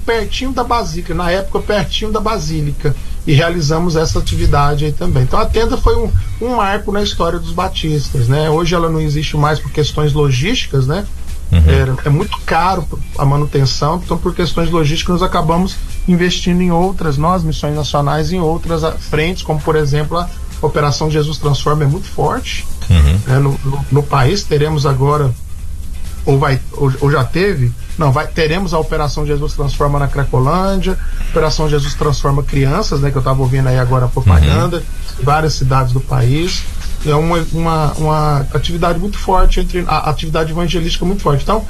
pertinho 0.04 0.52
da 0.52 0.62
Basílica, 0.62 1.14
na 1.14 1.30
época 1.30 1.60
pertinho 1.60 2.12
da 2.12 2.20
Basílica, 2.20 2.94
e 3.26 3.32
realizamos 3.32 3.96
essa 3.96 4.18
atividade 4.18 4.84
aí 4.84 4.92
também. 4.92 5.22
Então 5.22 5.38
a 5.38 5.46
tenda 5.46 5.76
foi 5.76 5.96
um, 5.96 6.10
um 6.40 6.56
marco 6.56 6.92
na 6.92 7.02
história 7.02 7.38
dos 7.38 7.52
batistas, 7.52 8.28
né? 8.28 8.50
Hoje 8.50 8.74
ela 8.74 8.90
não 8.90 9.00
existe 9.00 9.36
mais 9.36 9.58
por 9.58 9.70
questões 9.70 10.12
logísticas, 10.12 10.86
né? 10.86 11.06
Uhum. 11.52 11.58
É, 12.04 12.06
é, 12.06 12.10
muito 12.10 12.38
caro 12.46 12.86
a 13.18 13.24
manutenção, 13.24 14.00
então 14.04 14.16
por 14.16 14.34
questões 14.34 14.70
logísticas 14.70 15.14
nós 15.14 15.22
acabamos 15.22 15.76
investindo 16.06 16.60
em 16.60 16.70
outras, 16.70 17.16
nós, 17.16 17.42
missões 17.42 17.74
nacionais, 17.74 18.32
em 18.32 18.38
outras 18.38 18.82
frentes, 19.00 19.42
como 19.42 19.60
por 19.60 19.74
exemplo 19.74 20.16
a 20.16 20.28
Operação 20.62 21.10
Jesus 21.10 21.38
Transforma 21.38 21.84
é 21.84 21.86
muito 21.86 22.06
forte 22.06 22.66
uhum. 22.88 23.20
né, 23.26 23.38
no, 23.38 23.60
no, 23.64 23.84
no, 23.90 24.02
país. 24.02 24.42
Teremos 24.44 24.86
agora, 24.86 25.32
ou, 26.24 26.38
vai, 26.38 26.60
ou, 26.72 26.92
ou, 27.00 27.10
já 27.10 27.24
teve, 27.24 27.72
não, 27.98 28.12
vai, 28.12 28.26
teremos 28.26 28.74
a 28.74 28.78
Operação 28.78 29.26
Jesus 29.26 29.54
Transforma 29.54 29.98
na 29.98 30.06
Cracolândia, 30.06 30.98
Operação 31.30 31.68
Jesus 31.68 31.94
Transforma 31.94 32.42
Crianças, 32.42 33.00
né, 33.00 33.10
que 33.10 33.16
eu 33.16 33.20
estava 33.20 33.40
ouvindo 33.40 33.68
aí 33.68 33.78
agora 33.78 34.04
a 34.04 34.08
propaganda, 34.08 34.76
uhum. 34.76 35.24
várias 35.24 35.54
cidades 35.54 35.92
do 35.92 36.00
país 36.00 36.62
é 37.06 37.14
uma, 37.14 37.46
uma, 37.52 37.92
uma 37.94 38.46
atividade 38.52 38.98
muito 38.98 39.18
forte 39.18 39.60
entre 39.60 39.84
a 39.86 40.10
atividade 40.10 40.52
evangelística 40.52 41.04
muito 41.04 41.22
forte. 41.22 41.42
Então, 41.42 41.64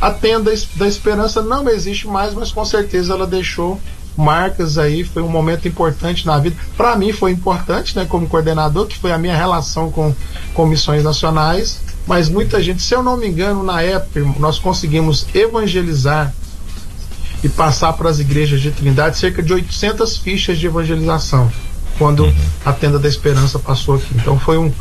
a 0.00 0.10
tenda 0.10 0.52
da 0.76 0.88
esperança 0.88 1.42
não 1.42 1.68
existe 1.68 2.06
mais, 2.06 2.32
mas 2.32 2.50
com 2.50 2.64
certeza 2.64 3.12
ela 3.12 3.26
deixou 3.26 3.78
marcas 4.16 4.78
aí, 4.78 5.04
foi 5.04 5.22
um 5.22 5.28
momento 5.28 5.68
importante 5.68 6.26
na 6.26 6.38
vida. 6.38 6.56
Para 6.76 6.96
mim 6.96 7.12
foi 7.12 7.30
importante, 7.32 7.94
né, 7.96 8.06
como 8.08 8.28
coordenador, 8.28 8.86
que 8.86 8.98
foi 8.98 9.12
a 9.12 9.18
minha 9.18 9.36
relação 9.36 9.90
com 9.90 10.14
comissões 10.54 11.04
nacionais, 11.04 11.80
mas 12.06 12.28
muita 12.28 12.62
gente, 12.62 12.82
se 12.82 12.94
eu 12.94 13.02
não 13.02 13.16
me 13.16 13.28
engano, 13.28 13.62
na 13.62 13.82
época 13.82 14.20
nós 14.38 14.58
conseguimos 14.58 15.26
evangelizar 15.34 16.34
e 17.42 17.48
passar 17.48 17.92
para 17.92 18.10
as 18.10 18.18
igrejas 18.18 18.60
de 18.60 18.70
Trindade 18.70 19.16
cerca 19.16 19.42
de 19.42 19.52
800 19.52 20.16
fichas 20.18 20.58
de 20.58 20.66
evangelização 20.66 21.50
quando 22.00 22.24
uhum. 22.24 22.34
a 22.64 22.72
Tenda 22.72 22.98
da 22.98 23.06
Esperança 23.06 23.58
passou 23.58 23.96
aqui. 23.96 24.08
Então 24.14 24.38
foi 24.38 24.56
um, 24.56 24.72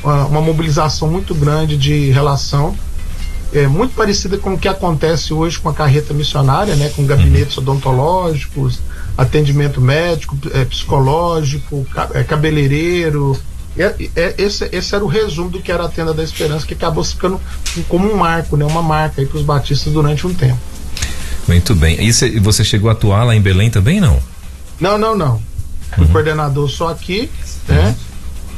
uma, 0.00 0.26
uma, 0.26 0.40
mobilização 0.40 1.10
muito 1.10 1.34
grande 1.34 1.76
de 1.76 2.12
relação, 2.12 2.76
é, 3.52 3.66
muito 3.66 3.96
parecida 3.96 4.38
com 4.38 4.54
o 4.54 4.58
que 4.58 4.68
acontece 4.68 5.34
hoje 5.34 5.58
com 5.58 5.68
a 5.68 5.74
carreta 5.74 6.14
missionária, 6.14 6.76
né, 6.76 6.88
com 6.94 7.04
gabinetes 7.04 7.56
uhum. 7.56 7.64
odontológicos, 7.64 8.78
atendimento 9.16 9.80
médico, 9.80 10.38
é, 10.54 10.64
psicológico, 10.64 11.84
é, 12.14 12.22
cabeleireiro. 12.22 13.36
É, 13.76 13.94
é, 14.14 14.34
esse, 14.38 14.68
esse 14.70 14.94
era 14.94 15.04
o 15.04 15.08
resumo 15.08 15.50
do 15.50 15.60
que 15.60 15.72
era 15.72 15.84
a 15.84 15.88
Tenda 15.88 16.14
da 16.14 16.22
Esperança, 16.22 16.64
que 16.64 16.74
acabou 16.74 17.02
ficando 17.02 17.40
como 17.88 18.08
um 18.08 18.16
marco, 18.16 18.56
né, 18.56 18.64
uma 18.64 18.82
marca 18.82 19.20
para 19.26 19.36
os 19.36 19.42
batistas 19.42 19.92
durante 19.92 20.24
um 20.24 20.32
tempo. 20.32 20.60
Muito 21.48 21.74
bem. 21.74 21.98
E 22.00 22.38
você 22.38 22.62
chegou 22.62 22.88
a 22.88 22.92
atuar 22.92 23.24
lá 23.24 23.34
em 23.34 23.40
Belém 23.40 23.68
também, 23.68 24.00
não? 24.00 24.20
Não, 24.78 24.96
não, 24.96 25.16
não. 25.16 25.47
Fui 25.94 26.04
uhum. 26.04 26.12
coordenador 26.12 26.68
só 26.68 26.88
aqui, 26.88 27.30
né? 27.66 27.88
Uhum. 27.88 27.94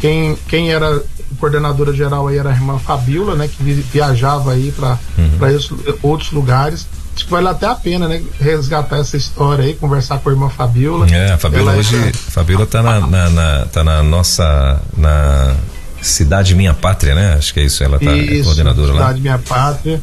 Quem, 0.00 0.38
quem 0.49 0.72
era 0.72 1.02
coordenadora 1.38 1.92
geral 1.92 2.26
aí 2.26 2.38
era 2.38 2.50
a 2.50 2.52
irmã 2.52 2.78
Fabiola, 2.78 3.34
né? 3.34 3.49
Que 3.49 3.62
viajava 3.62 4.52
aí 4.52 4.72
para 4.72 4.99
uhum. 5.18 5.99
outros 6.02 6.32
lugares. 6.32 6.87
Acho 7.14 7.25
que 7.26 7.30
vale 7.30 7.49
até 7.49 7.66
a 7.66 7.75
pena, 7.75 8.08
né? 8.08 8.22
Resgatar 8.40 8.99
essa 8.99 9.16
história 9.16 9.64
aí, 9.64 9.75
conversar 9.75 10.18
com 10.18 10.30
a 10.30 10.32
irmã 10.32 10.49
Fabiola. 10.49 11.06
É, 11.10 11.32
a 11.32 11.38
Fabiola 11.38 11.72
hoje. 11.72 11.96
É... 11.96 12.12
Fabiola 12.12 12.66
tá 12.66 12.82
na, 12.82 13.00
na, 13.00 13.30
na, 13.30 13.66
tá 13.66 13.84
na 13.84 14.02
nossa. 14.02 14.80
Na 14.96 15.54
Cidade 16.00 16.54
Minha 16.54 16.72
Pátria, 16.72 17.14
né? 17.14 17.34
Acho 17.34 17.52
que 17.52 17.60
é 17.60 17.64
isso, 17.64 17.84
ela 17.84 17.99
tá 17.99 18.12
isso, 18.12 18.44
coordenadora 18.44 18.92
Cidade 18.92 18.99
lá. 18.99 19.06
Cidade 19.08 19.20
Minha 19.20 19.38
Pátria, 19.38 20.02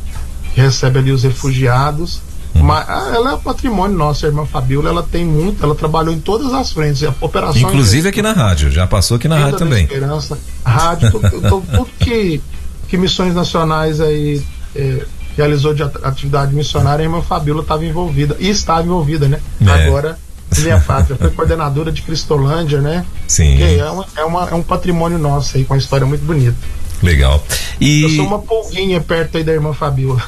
recebe 0.53 1.00
ali 1.00 1.12
os 1.12 1.24
refugiados. 1.24 2.22
Uhum. 2.56 2.63
Mas 2.63 2.89
ah, 2.89 3.12
ela 3.13 3.34
é 3.34 3.38
patrimônio 3.38 3.98
nosso, 3.98 4.25
a 4.25 4.30
irmã 4.30 4.46
Fabiola, 4.46 4.89
ela 4.89 5.04
tem 5.04 5.25
muito, 5.25 5.63
ela 5.63 5.75
trabalhou 5.75 6.13
em 6.13 6.20
todas 6.20 6.54
as 6.54 6.72
frentes, 6.72 7.04
operações. 7.22 7.63
Inclusive 7.63 8.10
aqui 8.10 8.22
na 8.22 8.34
rádio, 8.34 8.72
já 8.72 8.88
passou 8.88 9.18
aqui 9.18 9.27
na 9.27 9.38
rádio 9.38 9.60
também. 9.60 9.84
Esperança, 9.84 10.38
rádio, 10.66 11.12
tudo, 11.12 11.42
tudo 11.42 11.88
que, 12.00 12.42
que 12.88 12.98
missões 12.98 13.36
nacionais 13.36 14.01
aí 14.01 14.42
é, 14.75 15.06
realizou 15.36 15.74
de 15.74 15.84
atividade 15.84 16.54
missionária, 16.54 17.04
a 17.04 17.06
irmã 17.06 17.22
Fabiola 17.22 17.62
estava 17.62 17.86
envolvida, 17.86 18.36
e 18.39 18.50
estava 18.50 18.84
envolvida, 18.84 19.27
né? 19.27 19.39
É. 19.66 19.86
Agora 19.86 20.18
minha 20.60 20.80
pátria, 20.80 21.18
foi 21.18 21.30
coordenadora 21.30 21.92
de 21.92 22.01
Cristolândia, 22.01 22.82
né? 22.82 23.06
Sim. 23.27 23.58
Que 23.58 23.80
é, 23.80 23.92
uma, 23.92 24.06
é, 24.16 24.24
uma, 24.24 24.50
é 24.50 24.56
um 24.56 24.63
patrimônio 24.63 25.20
nosso 25.20 25.58
aí, 25.58 25.66
com 25.66 25.74
uma 25.74 25.80
história 25.80 26.06
muito 26.06 26.25
bonita. 26.25 26.56
Legal. 27.01 27.44
E... 27.80 28.04
Eu 28.04 28.10
sou 28.10 28.25
uma 28.25 28.39
polguinha 28.39 29.00
perto 29.00 29.38
aí 29.38 29.44
da 29.44 29.54
irmã 29.54 29.74
Fabiola. 29.74 30.24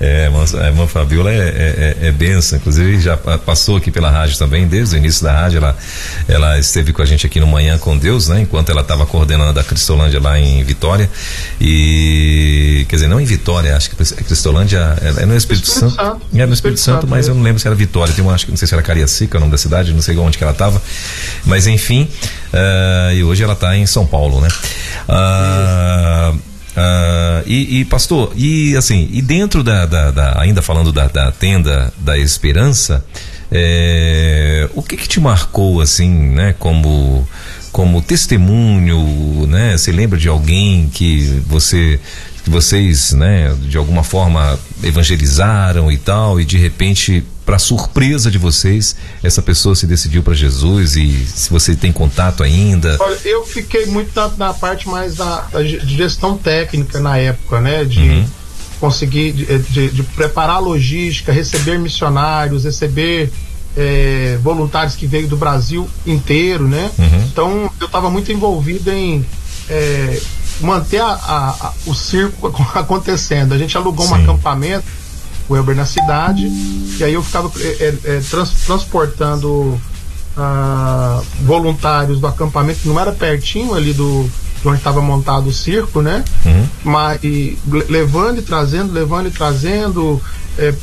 É, 0.00 0.26
é 0.26 0.30
a 0.62 0.66
irmã 0.66 0.86
Fabiola 0.86 1.30
é, 1.30 1.36
é, 1.36 1.96
é, 2.02 2.08
é 2.08 2.12
benção, 2.12 2.58
inclusive 2.58 3.00
já 3.00 3.16
passou 3.16 3.76
aqui 3.76 3.90
pela 3.90 4.10
rádio 4.10 4.38
também, 4.38 4.66
desde 4.66 4.94
o 4.94 4.98
início 4.98 5.24
da 5.24 5.32
rádio, 5.32 5.58
ela, 5.58 5.76
ela 6.26 6.58
esteve 6.58 6.92
com 6.92 7.02
a 7.02 7.04
gente 7.04 7.26
aqui 7.26 7.40
no 7.40 7.46
Manhã 7.46 7.78
com 7.78 7.96
Deus, 7.96 8.28
né? 8.28 8.40
Enquanto 8.40 8.70
ela 8.70 8.80
estava 8.80 9.06
coordenando 9.06 9.58
a 9.58 9.64
Cristolândia 9.64 10.20
lá 10.20 10.38
em 10.38 10.62
Vitória. 10.62 11.10
E, 11.60 12.86
quer 12.88 12.96
dizer, 12.96 13.08
não 13.08 13.20
em 13.20 13.24
Vitória, 13.24 13.76
acho 13.76 13.90
que 13.90 14.02
a 14.02 14.24
Cristolândia 14.24 14.96
é, 15.00 15.22
é 15.22 15.26
no 15.26 15.36
Espírito, 15.36 15.64
Espírito 15.64 15.66
Santo. 15.66 15.96
Santo. 15.96 16.26
É 16.34 16.46
no 16.46 16.54
Espírito, 16.54 16.54
Espírito 16.54 16.80
Santo, 16.80 17.00
Santo, 17.02 17.06
mas 17.08 17.28
eu 17.28 17.34
não 17.34 17.42
lembro 17.42 17.58
se 17.58 17.66
era 17.66 17.76
Vitória, 17.76 18.14
tem 18.14 18.24
uma, 18.24 18.34
acho 18.34 18.44
que 18.44 18.52
não 18.52 18.56
sei 18.56 18.68
se 18.68 18.74
era 18.74 18.82
Cariacica, 18.82 19.36
o 19.36 19.40
nome 19.40 19.52
da 19.52 19.58
cidade, 19.58 19.92
não 19.92 20.02
sei 20.02 20.16
onde 20.16 20.38
que 20.38 20.44
ela 20.44 20.52
estava. 20.52 20.80
Mas 21.44 21.66
enfim, 21.66 22.08
uh, 22.52 23.12
e 23.14 23.22
hoje 23.24 23.42
ela 23.42 23.54
está 23.54 23.76
em 23.76 23.86
São 23.86 24.06
Paulo, 24.06 24.40
né? 24.40 24.48
Ah, 25.08 26.34
ah, 26.76 27.42
e, 27.46 27.80
e, 27.80 27.84
pastor, 27.84 28.32
e 28.36 28.76
assim, 28.76 29.08
e 29.12 29.20
dentro 29.20 29.62
da, 29.62 29.84
da, 29.84 30.10
da 30.10 30.40
ainda 30.40 30.62
falando 30.62 30.92
da, 30.92 31.06
da, 31.08 31.32
tenda 31.32 31.92
da 31.98 32.16
esperança, 32.16 33.04
é, 33.50 34.68
o 34.74 34.82
que 34.82 34.96
que 34.96 35.08
te 35.08 35.20
marcou 35.20 35.80
assim, 35.80 36.08
né, 36.08 36.54
como 36.58 37.26
como 37.72 38.02
testemunho, 38.02 39.46
né? 39.46 39.76
Você 39.76 39.92
lembra 39.92 40.18
de 40.18 40.26
alguém 40.26 40.88
que 40.88 41.42
você 41.46 42.00
que 42.48 42.50
vocês, 42.50 43.12
né, 43.12 43.54
de 43.60 43.76
alguma 43.76 44.02
forma 44.02 44.58
evangelizaram 44.82 45.92
e 45.92 45.98
tal, 45.98 46.40
e 46.40 46.44
de 46.44 46.56
repente, 46.56 47.22
para 47.44 47.58
surpresa 47.58 48.30
de 48.30 48.38
vocês, 48.38 48.96
essa 49.22 49.42
pessoa 49.42 49.76
se 49.76 49.86
decidiu 49.86 50.22
para 50.22 50.34
Jesus 50.34 50.96
e 50.96 51.10
se 51.26 51.50
você 51.50 51.76
tem 51.76 51.92
contato 51.92 52.42
ainda? 52.42 52.96
Olha, 52.98 53.18
eu 53.24 53.44
fiquei 53.44 53.84
muito 53.86 54.10
na, 54.16 54.28
na 54.28 54.54
parte 54.54 54.88
mais 54.88 55.16
da, 55.16 55.42
da, 55.52 55.62
gestão 55.62 56.38
técnica 56.38 56.98
na 56.98 57.18
época, 57.18 57.60
né, 57.60 57.84
de 57.84 58.00
uhum. 58.00 58.26
conseguir 58.80 59.32
de, 59.32 59.58
de, 59.58 59.88
de, 59.90 60.02
preparar 60.02 60.56
a 60.56 60.60
logística, 60.60 61.30
receber 61.30 61.78
missionários, 61.78 62.64
receber 62.64 63.30
é, 63.76 64.38
voluntários 64.42 64.96
que 64.96 65.06
veio 65.06 65.28
do 65.28 65.36
Brasil 65.36 65.88
inteiro, 66.06 66.66
né? 66.66 66.90
Uhum. 66.98 67.24
Então 67.30 67.72
eu 67.78 67.86
estava 67.86 68.10
muito 68.10 68.32
envolvido 68.32 68.90
em 68.90 69.24
é, 69.68 70.20
manter 70.60 71.00
a, 71.00 71.12
a, 71.12 71.48
a, 71.50 71.72
o 71.86 71.94
circo 71.94 72.46
acontecendo. 72.74 73.52
A 73.52 73.58
gente 73.58 73.76
alugou 73.76 74.06
Sim. 74.06 74.12
um 74.12 74.16
acampamento, 74.16 74.84
o 75.48 75.56
Elber 75.56 75.76
na 75.76 75.86
cidade, 75.86 76.46
e 76.46 77.02
aí 77.02 77.14
eu 77.14 77.22
ficava 77.22 77.50
é, 77.58 77.94
é, 78.04 78.20
trans, 78.30 78.50
transportando 78.66 79.80
ah, 80.36 81.22
voluntários 81.42 82.20
do 82.20 82.26
acampamento, 82.26 82.80
que 82.80 82.88
não 82.88 83.00
era 83.00 83.12
pertinho 83.12 83.74
ali 83.74 83.92
do 83.92 84.28
de 84.60 84.66
onde 84.66 84.78
estava 84.78 85.00
montado 85.00 85.48
o 85.48 85.52
circo, 85.52 86.02
né? 86.02 86.24
Uhum. 86.44 86.66
Mas 86.84 87.22
e, 87.22 87.56
levando 87.88 88.38
e 88.38 88.42
trazendo, 88.42 88.92
levando 88.92 89.28
e 89.28 89.30
trazendo 89.30 90.20
é, 90.58 90.74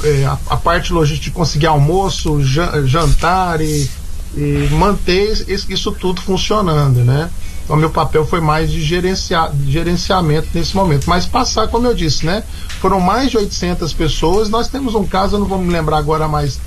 a, 0.49 0.57
parte 0.57 0.93
logística 0.93 1.25
de 1.25 1.31
conseguir 1.31 1.67
almoço, 1.67 2.41
jantar 2.85 3.59
e, 3.59 3.89
e 4.35 4.69
manter 4.71 5.45
isso, 5.49 5.71
isso 5.71 5.91
tudo 5.91 6.21
funcionando, 6.21 7.03
né? 7.03 7.29
Então, 7.65 7.75
meu 7.75 7.89
papel 7.89 8.25
foi 8.25 8.39
mais 8.39 8.71
de, 8.71 8.81
gerenciar, 8.81 9.51
de 9.51 9.71
gerenciamento 9.71 10.47
nesse 10.53 10.75
momento. 10.75 11.09
Mas 11.09 11.25
passar, 11.25 11.67
como 11.67 11.87
eu 11.87 11.95
disse, 11.95 12.23
né? 12.23 12.43
Foram 12.79 12.99
mais 12.99 13.31
de 13.31 13.37
800 13.37 13.91
pessoas. 13.91 14.49
Nós 14.49 14.67
temos 14.67 14.93
um 14.93 15.03
caso, 15.03 15.35
eu 15.35 15.39
não 15.39 15.47
vou 15.47 15.57
me 15.57 15.73
lembrar 15.73 15.97
agora 15.97 16.27
mais, 16.27 16.59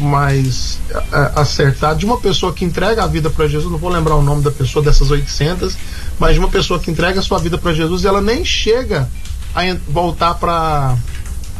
mais 0.00 0.78
é, 0.90 1.32
acertado, 1.36 1.98
de 1.98 2.06
uma 2.06 2.16
pessoa 2.18 2.54
que 2.54 2.64
entrega 2.64 3.04
a 3.04 3.06
vida 3.06 3.28
para 3.28 3.46
Jesus. 3.46 3.70
Não 3.70 3.78
vou 3.78 3.90
lembrar 3.90 4.16
o 4.16 4.22
nome 4.22 4.42
da 4.42 4.50
pessoa 4.50 4.82
dessas 4.82 5.10
800, 5.10 5.76
mas 6.18 6.32
de 6.32 6.38
uma 6.38 6.48
pessoa 6.48 6.80
que 6.80 6.90
entrega 6.90 7.20
a 7.20 7.22
sua 7.22 7.38
vida 7.38 7.58
para 7.58 7.74
Jesus 7.74 8.04
e 8.04 8.06
ela 8.06 8.22
nem 8.22 8.42
chega 8.42 9.10
a 9.54 9.60
voltar 9.86 10.34
para. 10.36 10.96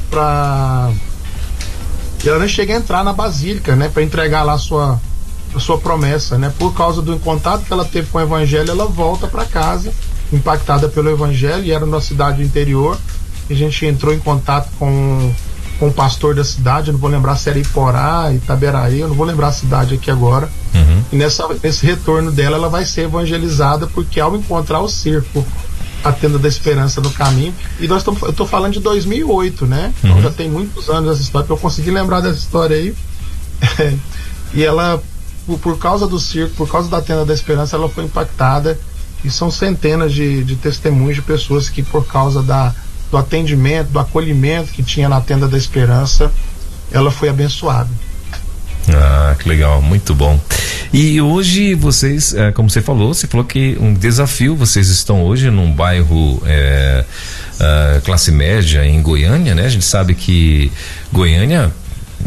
para 0.09 0.91
ela 2.25 2.39
nem 2.39 2.49
chega 2.49 2.73
a 2.75 2.77
entrar 2.79 3.05
na 3.05 3.13
basílica, 3.13 3.77
né? 3.77 3.91
Para 3.91 4.03
entregar 4.03 4.43
lá 4.43 4.55
a 4.55 4.59
sua 4.59 4.99
sua 5.61 5.79
promessa, 5.79 6.39
né? 6.39 6.53
Por 6.59 6.75
causa 6.75 7.01
do 7.03 7.19
contato 7.19 7.65
que 7.65 7.73
ela 7.73 7.85
teve 7.85 8.09
com 8.09 8.19
o 8.19 8.21
evangelho, 8.21 8.71
ela 8.71 8.87
volta 8.87 9.27
para 9.27 9.45
casa, 9.45 9.93
impactada 10.33 10.89
pelo 10.89 11.11
evangelho, 11.11 11.65
e 11.65 11.73
era 11.73 11.87
na 11.87 12.01
cidade 12.01 12.43
interior. 12.43 12.99
A 13.49 13.55
gente 13.55 13.87
entrou 13.87 14.13
em 14.13 14.19
contato 14.19 14.71
com, 14.79 15.33
com 15.79 15.89
o 15.89 15.93
pastor 15.93 16.35
da 16.35 16.45
cidade, 16.45 16.89
eu 16.89 16.93
não 16.93 17.01
vou 17.01 17.11
lembrar 17.11 17.37
se 17.37 17.49
era 17.49 17.59
Iporá, 17.59 18.33
Itaberaí, 18.33 19.01
eu 19.01 19.09
não 19.09 19.15
vou 19.15 19.27
lembrar 19.27 19.49
a 19.49 19.53
cidade 19.53 19.95
aqui 19.95 20.11
agora. 20.11 20.49
Uhum. 20.75 21.03
E 21.13 21.17
nessa, 21.17 21.47
nesse 21.63 21.87
retorno 21.87 22.33
dela, 22.33 22.57
ela 22.57 22.69
vai 22.69 22.85
ser 22.85 23.03
evangelizada, 23.03 23.87
porque 23.87 24.19
ao 24.19 24.37
encontrar 24.37 24.81
o 24.81 24.89
circo, 24.89 25.45
a 26.03 26.13
tenda 26.13 26.39
da 26.39 26.49
esperança 26.49 27.01
no 27.01 27.11
caminho. 27.11 27.55
E 27.81 27.89
nós 27.89 27.99
estamos, 27.99 28.23
eu 28.23 28.31
estou 28.31 28.47
falando 28.47 28.73
de 28.73 28.81
2008, 28.81 29.67
né? 29.67 29.93
Então 29.99 30.11
uhum. 30.11 30.19
Então 30.19 30.31
já 30.31 30.37
tem 30.37 30.51
muitos 30.51 30.89
anos 30.89 31.13
essa 31.13 31.23
história, 31.23 31.47
eu 31.49 31.57
consegui 31.57 31.91
lembrar 31.91 32.21
dessa 32.21 32.39
história 32.39 32.77
aí. 32.77 32.95
e 34.53 34.63
ela 34.63 35.03
por, 35.47 35.59
por 35.59 35.79
causa 35.79 36.07
do 36.07 36.19
circo, 36.19 36.55
por 36.57 36.71
causa 36.71 36.89
da 36.91 37.01
tenda 37.01 37.25
da 37.25 37.33
esperança, 37.33 37.77
ela 37.77 37.89
foi 37.89 38.05
impactada 38.05 38.79
e 39.25 39.31
são 39.31 39.51
centenas 39.51 40.13
de, 40.13 40.45
de 40.45 40.57
testemunhos 40.57 41.17
de 41.17 41.23
pessoas 41.23 41.69
que 41.69 41.83
por 41.83 42.07
causa 42.07 42.43
da, 42.43 42.75
do 43.11 43.17
atendimento, 43.17 43.89
do 43.89 43.99
acolhimento 43.99 44.73
que 44.73 44.83
tinha 44.83 45.09
na 45.09 45.21
tenda 45.21 45.49
da 45.49 45.57
esperança, 45.57 46.31
ela 46.91 47.11
foi 47.11 47.29
abençoada. 47.29 47.91
Ah, 48.89 49.35
que 49.39 49.49
legal, 49.49 49.83
muito 49.83 50.15
bom. 50.15 50.39
E 50.93 51.21
hoje 51.21 51.75
vocês, 51.75 52.33
é, 52.35 52.53
como 52.53 52.71
você 52.71 52.81
falou, 52.81 53.13
você 53.13 53.27
falou 53.27 53.45
que 53.45 53.77
um 53.81 53.93
desafio, 53.93 54.55
vocês 54.55 54.89
estão 54.89 55.25
hoje 55.25 55.51
num 55.51 55.73
bairro 55.73 56.41
é, 56.47 57.05
é, 57.59 58.01
classe 58.05 58.31
média 58.31 58.87
em 58.87 59.03
Goiânia, 59.03 59.55
né? 59.55 59.65
A 59.65 59.69
gente 59.69 59.85
sabe 59.85 60.15
que 60.15 60.71
Goiânia 61.13 61.73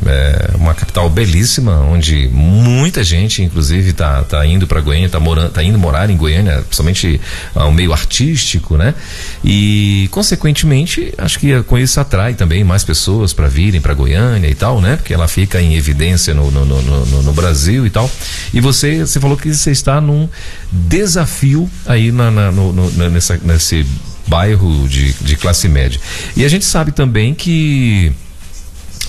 é 0.06 0.56
uma 0.56 0.74
capital 0.74 1.10
belíssima, 1.10 1.80
onde 1.80 2.30
muita 2.32 3.04
gente, 3.04 3.42
inclusive, 3.42 3.90
está 3.90 4.24
tá 4.24 4.46
indo 4.46 4.68
para 4.68 4.82
Goiânia, 4.82 5.08
está 5.08 5.20
morando, 5.20 5.50
tá 5.52 5.64
indo 5.64 5.78
morar 5.78 6.10
em 6.10 6.18
Goiânia, 6.18 6.62
principalmente 6.62 7.20
ao 7.54 7.72
meio 7.72 7.92
artístico, 7.92 8.78
né? 8.78 8.94
E, 9.44 10.08
consequentemente, 10.12 11.14
acho 11.18 11.40
que 11.40 11.62
com 11.64 11.78
isso 11.78 12.00
atrai 12.00 12.34
também 12.34 12.64
mais 12.64 12.84
pessoas 12.84 13.34
para 13.34 13.48
virem 13.48 13.82
para 13.82 13.94
Goiânia 13.94 14.50
e 14.50 14.56
tal, 14.56 14.82
né? 14.82 14.96
Porque 14.96 15.14
ela 15.14 15.28
fica 15.28 15.62
em 15.62 15.76
evidência 15.76 16.34
no, 16.34 16.50
no, 16.52 16.66
no, 16.66 16.82
no, 16.82 17.24
no 17.24 17.34
Brasil 17.34 17.86
e 17.86 17.90
tal. 17.90 18.10
E 18.54 18.60
você, 18.60 19.00
você 19.00 19.20
falou 19.20 19.38
que 19.38 19.54
você 19.54 19.72
está 19.72 20.00
num 20.00 20.28
desafio 20.72 21.70
aí 21.86 22.12
na, 22.12 22.32
na 22.32 22.52
no, 22.52 22.72
no, 22.72 23.10
nessa, 23.10 23.40
nesse 23.44 23.86
bairro 24.28 24.88
de, 24.88 25.14
de 25.14 25.36
classe 25.36 25.68
média. 25.68 26.00
E 26.38 26.46
a 26.46 26.48
gente 26.48 26.64
sabe 26.64 26.92
também 26.92 27.34
que 27.34 28.12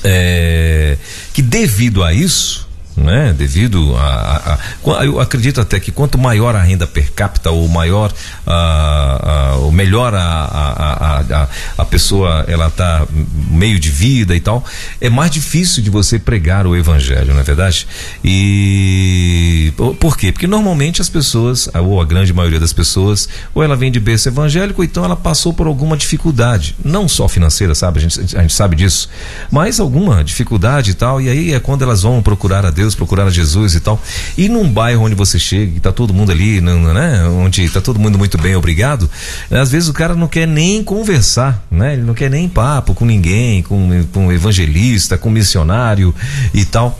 é, 0.04 0.96
que 1.32 1.42
devido 1.42 2.02
a 2.02 2.12
isso, 2.12 2.68
né? 3.00 3.34
Devido 3.36 3.96
a, 3.96 4.58
a, 4.84 4.98
a, 5.00 5.04
eu 5.04 5.20
acredito 5.20 5.60
até 5.60 5.80
que 5.80 5.90
quanto 5.90 6.18
maior 6.18 6.54
a 6.54 6.62
renda 6.62 6.86
per 6.86 7.12
capita 7.12 7.50
ou 7.50 7.66
maior 7.68 8.12
a, 8.46 9.52
a 9.52 9.56
ou 9.56 9.72
melhor 9.72 10.14
a, 10.14 10.20
a, 10.20 11.48
a, 11.78 11.84
pessoa 11.84 12.44
ela 12.46 12.70
tá 12.70 13.06
meio 13.50 13.78
de 13.80 13.90
vida 13.90 14.34
e 14.36 14.40
tal, 14.40 14.64
é 15.00 15.10
mais 15.10 15.30
difícil 15.30 15.82
de 15.82 15.90
você 15.90 16.18
pregar 16.18 16.66
o 16.66 16.76
evangelho, 16.76 17.32
não 17.32 17.40
é 17.40 17.42
verdade? 17.42 17.86
E 18.24 19.72
por 19.98 20.16
quê? 20.16 20.30
Porque 20.30 20.46
normalmente 20.46 21.00
as 21.00 21.08
pessoas, 21.08 21.68
ou 21.74 22.00
a 22.00 22.04
grande 22.04 22.32
maioria 22.32 22.60
das 22.60 22.72
pessoas, 22.72 23.28
ou 23.54 23.62
ela 23.62 23.76
vem 23.76 23.90
de 23.90 23.98
berço 23.98 24.28
evangélico, 24.28 24.80
ou 24.80 24.84
então 24.84 25.04
ela 25.04 25.16
passou 25.16 25.52
por 25.52 25.66
alguma 25.66 25.96
dificuldade, 25.96 26.76
não 26.84 27.08
só 27.08 27.28
financeira, 27.28 27.74
sabe? 27.74 27.98
A 27.98 28.02
gente, 28.02 28.36
a 28.36 28.42
gente 28.42 28.54
sabe 28.54 28.76
disso, 28.76 29.08
mas 29.50 29.80
alguma 29.80 30.22
dificuldade 30.22 30.90
e 30.92 30.94
tal, 30.94 31.20
e 31.20 31.28
aí 31.28 31.54
é 31.54 31.60
quando 31.60 31.82
elas 31.82 32.02
vão 32.02 32.22
procurar 32.22 32.64
a 32.64 32.70
Deus 32.70 32.89
Deus, 32.94 33.34
Jesus 33.34 33.74
e 33.74 33.80
tal. 33.80 34.00
E 34.36 34.48
num 34.48 34.70
bairro 34.70 35.04
onde 35.04 35.14
você 35.14 35.38
chega, 35.38 35.76
e 35.76 35.80
tá 35.80 35.92
todo 35.92 36.12
mundo 36.12 36.32
ali, 36.32 36.60
né? 36.60 37.24
Onde 37.28 37.68
tá 37.68 37.80
todo 37.80 37.98
mundo 37.98 38.18
muito 38.18 38.36
bem, 38.38 38.54
obrigado. 38.56 39.08
Às 39.50 39.70
vezes 39.70 39.88
o 39.88 39.92
cara 39.92 40.14
não 40.14 40.28
quer 40.28 40.46
nem 40.46 40.82
conversar, 40.82 41.64
né? 41.70 41.94
Ele 41.94 42.02
não 42.02 42.14
quer 42.14 42.30
nem 42.30 42.48
papo 42.48 42.94
com 42.94 43.04
ninguém, 43.04 43.62
com, 43.62 44.04
com 44.12 44.32
evangelista, 44.32 45.16
com 45.16 45.30
missionário 45.30 46.14
e 46.52 46.64
tal. 46.64 46.98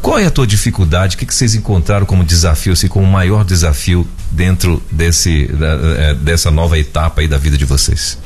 Qual 0.00 0.18
é 0.18 0.26
a 0.26 0.30
tua 0.30 0.46
dificuldade? 0.46 1.16
O 1.16 1.18
que, 1.18 1.26
que 1.26 1.34
vocês 1.34 1.54
encontraram 1.54 2.06
como 2.06 2.24
desafio, 2.24 2.72
assim, 2.72 2.86
como 2.86 3.04
maior 3.04 3.44
desafio 3.44 4.06
dentro 4.30 4.80
desse, 4.90 5.46
da, 5.46 5.66
é, 5.98 6.14
dessa 6.14 6.50
nova 6.50 6.78
etapa 6.78 7.20
aí 7.20 7.28
da 7.28 7.36
vida 7.36 7.58
de 7.58 7.64
vocês? 7.64 8.16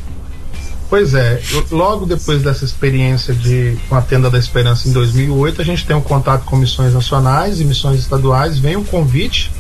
Pois 0.92 1.14
é, 1.14 1.40
logo 1.70 2.05
depois 2.05 2.42
dessa 2.42 2.66
experiência 2.66 3.33
de 3.33 3.78
com 3.88 3.94
a 3.94 4.02
Tenda 4.02 4.28
da 4.28 4.38
Esperança 4.38 4.87
em 4.87 4.92
2008, 4.92 5.62
a 5.62 5.64
gente 5.64 5.87
tem 5.87 5.96
um 5.96 6.02
contato 6.02 6.44
com 6.44 6.55
missões 6.55 6.92
nacionais 6.92 7.62
e 7.62 7.64
missões 7.64 7.98
estaduais, 7.98 8.59
vem 8.59 8.76
um 8.76 8.85
convite 8.85 9.50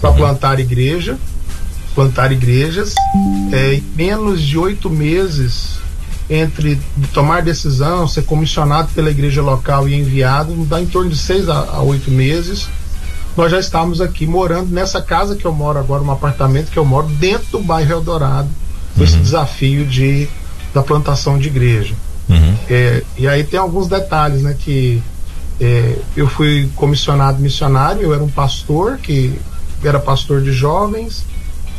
para 0.00 0.08
uhum. 0.08 0.16
plantar 0.16 0.58
igreja, 0.58 1.18
plantar 1.94 2.32
igrejas. 2.32 2.94
É, 3.52 3.74
em 3.74 3.84
menos 3.94 4.40
de 4.40 4.56
oito 4.56 4.88
meses 4.88 5.76
entre 6.30 6.80
tomar 7.12 7.42
decisão, 7.42 8.08
ser 8.08 8.22
comissionado 8.22 8.88
pela 8.94 9.10
igreja 9.10 9.42
local 9.42 9.86
e 9.86 9.94
enviado, 9.94 10.64
dá 10.64 10.80
em 10.80 10.86
torno 10.86 11.10
de 11.10 11.18
seis 11.18 11.46
a 11.50 11.82
oito 11.82 12.10
meses. 12.10 12.70
Nós 13.36 13.50
já 13.50 13.60
estamos 13.60 14.00
aqui 14.00 14.26
morando 14.26 14.70
nessa 14.70 15.02
casa 15.02 15.36
que 15.36 15.44
eu 15.44 15.52
moro 15.52 15.78
agora, 15.78 16.02
um 16.02 16.10
apartamento 16.10 16.70
que 16.70 16.78
eu 16.78 16.86
moro 16.86 17.06
dentro 17.06 17.48
do 17.52 17.58
bairro 17.58 17.92
Eldorado, 17.92 18.48
com 18.94 19.00
uhum. 19.00 19.04
esse 19.04 19.18
desafio 19.18 19.84
de 19.84 20.26
da 20.72 20.82
plantação 20.82 21.38
de 21.38 21.48
igreja. 21.48 21.94
Uhum. 22.28 22.54
É, 22.68 23.02
e 23.18 23.26
aí 23.26 23.44
tem 23.44 23.58
alguns 23.58 23.88
detalhes, 23.88 24.42
né? 24.42 24.54
Que 24.58 25.02
é, 25.60 25.96
eu 26.16 26.28
fui 26.28 26.68
comissionado 26.76 27.40
missionário, 27.40 28.02
eu 28.02 28.14
era 28.14 28.22
um 28.22 28.28
pastor 28.28 28.98
que 28.98 29.34
era 29.82 29.98
pastor 29.98 30.42
de 30.42 30.52
jovens, 30.52 31.24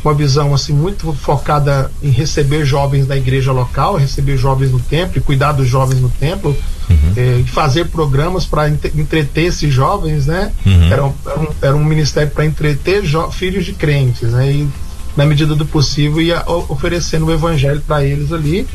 uma 0.04 0.12
visão 0.12 0.52
assim 0.52 0.72
muito 0.72 1.12
focada 1.12 1.90
em 2.02 2.10
receber 2.10 2.64
jovens 2.64 3.06
da 3.06 3.16
igreja 3.16 3.52
local, 3.52 3.96
receber 3.96 4.36
jovens 4.36 4.72
no 4.72 4.80
templo, 4.80 5.18
e 5.18 5.20
cuidar 5.20 5.52
dos 5.52 5.68
jovens 5.68 6.00
no 6.00 6.10
templo, 6.10 6.56
uhum. 6.90 7.12
é, 7.16 7.44
fazer 7.46 7.86
programas 7.86 8.44
para 8.44 8.68
entreter 8.68 9.44
esses 9.46 9.72
jovens, 9.72 10.26
né? 10.26 10.52
Uhum. 10.66 10.92
Era, 10.92 11.04
um, 11.04 11.12
era, 11.24 11.40
um, 11.40 11.46
era, 11.62 11.76
um, 11.76 11.84
ministério 11.84 12.30
para 12.30 12.44
entreter 12.44 13.02
filhos 13.30 13.64
de 13.64 13.72
crentes, 13.72 14.30
né? 14.30 14.50
E 14.50 14.68
na 15.16 15.26
medida 15.26 15.54
do 15.54 15.66
possível, 15.66 16.20
ia 16.20 16.42
oferecendo 16.46 17.26
o 17.26 17.32
evangelho 17.32 17.82
para 17.86 18.04
eles 18.04 18.32
ali. 18.32 18.66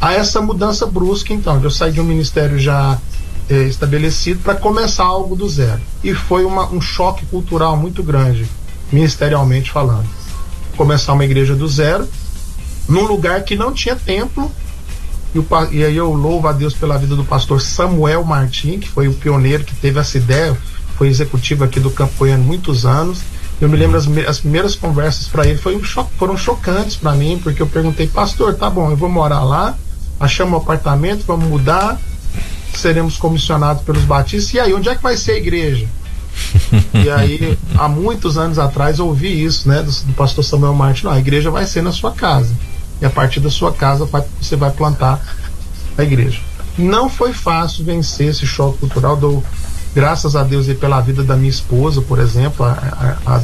A 0.00 0.12
essa 0.12 0.40
mudança 0.40 0.86
brusca, 0.86 1.32
então, 1.32 1.60
eu 1.62 1.70
saí 1.70 1.92
de 1.92 2.00
um 2.00 2.04
ministério 2.04 2.58
já 2.58 2.98
é, 3.48 3.62
estabelecido 3.64 4.40
para 4.40 4.54
começar 4.54 5.04
algo 5.04 5.34
do 5.34 5.48
zero. 5.48 5.80
E 6.04 6.14
foi 6.14 6.44
uma, 6.44 6.68
um 6.68 6.80
choque 6.80 7.24
cultural 7.26 7.76
muito 7.76 8.02
grande, 8.02 8.46
ministerialmente 8.92 9.70
falando. 9.70 10.06
Começar 10.76 11.14
uma 11.14 11.24
igreja 11.24 11.56
do 11.56 11.66
zero, 11.66 12.06
num 12.88 13.06
lugar 13.06 13.42
que 13.42 13.56
não 13.56 13.72
tinha 13.72 13.96
templo. 13.96 14.50
E, 15.34 15.38
o, 15.38 15.46
e 15.72 15.84
aí 15.84 15.96
eu 15.96 16.12
louvo 16.12 16.46
a 16.48 16.52
Deus 16.52 16.74
pela 16.74 16.96
vida 16.96 17.16
do 17.16 17.24
pastor 17.24 17.60
Samuel 17.60 18.22
Martim, 18.24 18.78
que 18.78 18.88
foi 18.88 19.08
o 19.08 19.14
pioneiro 19.14 19.64
que 19.64 19.74
teve 19.74 19.98
essa 19.98 20.16
ideia, 20.16 20.56
foi 20.96 21.08
executivo 21.08 21.64
aqui 21.64 21.80
do 21.80 21.90
Campo 21.90 22.12
Goiano 22.18 22.44
muitos 22.44 22.86
anos 22.86 23.20
eu 23.60 23.68
me 23.68 23.76
lembro 23.76 23.96
as, 23.96 24.06
as 24.26 24.38
primeiras 24.38 24.74
conversas 24.74 25.26
para 25.26 25.46
ele 25.46 25.58
foi 25.58 25.80
foram 26.16 26.36
chocantes 26.36 26.96
para 26.96 27.12
mim, 27.12 27.40
porque 27.42 27.60
eu 27.60 27.66
perguntei, 27.66 28.06
pastor, 28.06 28.54
tá 28.54 28.70
bom, 28.70 28.90
eu 28.90 28.96
vou 28.96 29.08
morar 29.08 29.42
lá, 29.42 29.76
achamos 30.20 30.54
um 30.54 30.56
apartamento, 30.56 31.24
vamos 31.26 31.48
mudar, 31.48 31.98
seremos 32.74 33.16
comissionados 33.16 33.82
pelos 33.82 34.04
batistas, 34.04 34.54
e 34.54 34.60
aí, 34.60 34.72
onde 34.72 34.88
é 34.88 34.94
que 34.94 35.02
vai 35.02 35.16
ser 35.16 35.32
a 35.32 35.36
igreja? 35.36 35.86
e 36.94 37.10
aí, 37.10 37.58
há 37.76 37.88
muitos 37.88 38.38
anos 38.38 38.58
atrás, 38.58 38.98
eu 38.98 39.06
ouvi 39.06 39.44
isso, 39.44 39.68
né, 39.68 39.82
do, 39.82 39.90
do 39.90 40.12
pastor 40.12 40.44
Samuel 40.44 40.74
Martins, 40.74 41.04
não, 41.04 41.12
a 41.12 41.18
igreja 41.18 41.50
vai 41.50 41.66
ser 41.66 41.82
na 41.82 41.92
sua 41.92 42.12
casa. 42.12 42.54
E 43.00 43.06
a 43.06 43.10
partir 43.10 43.40
da 43.40 43.50
sua 43.50 43.72
casa 43.72 44.04
vai, 44.04 44.24
você 44.40 44.56
vai 44.56 44.70
plantar 44.70 45.20
a 45.96 46.02
igreja. 46.02 46.40
Não 46.76 47.08
foi 47.08 47.32
fácil 47.32 47.84
vencer 47.84 48.28
esse 48.28 48.46
choque 48.46 48.78
cultural 48.78 49.16
do 49.16 49.42
graças 49.98 50.36
a 50.36 50.44
Deus 50.44 50.68
e 50.68 50.76
pela 50.76 51.00
vida 51.00 51.24
da 51.24 51.36
minha 51.36 51.50
esposa, 51.50 52.00
por 52.00 52.20
exemplo, 52.20 52.64
a, 52.64 53.16
a, 53.26 53.34
a 53.34 53.42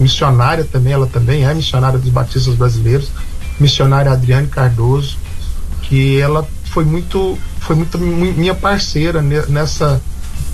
missionária 0.00 0.64
também, 0.64 0.92
ela 0.92 1.06
também 1.06 1.44
é 1.44 1.54
missionária 1.54 1.96
dos 1.96 2.10
batistas 2.10 2.56
brasileiros, 2.56 3.08
missionária 3.60 4.10
Adriane 4.10 4.48
Cardoso, 4.48 5.16
que 5.82 6.20
ela 6.20 6.44
foi 6.64 6.84
muito, 6.84 7.38
foi 7.60 7.76
muito 7.76 7.98
minha 8.00 8.52
parceira 8.52 9.22
nessa, 9.22 10.02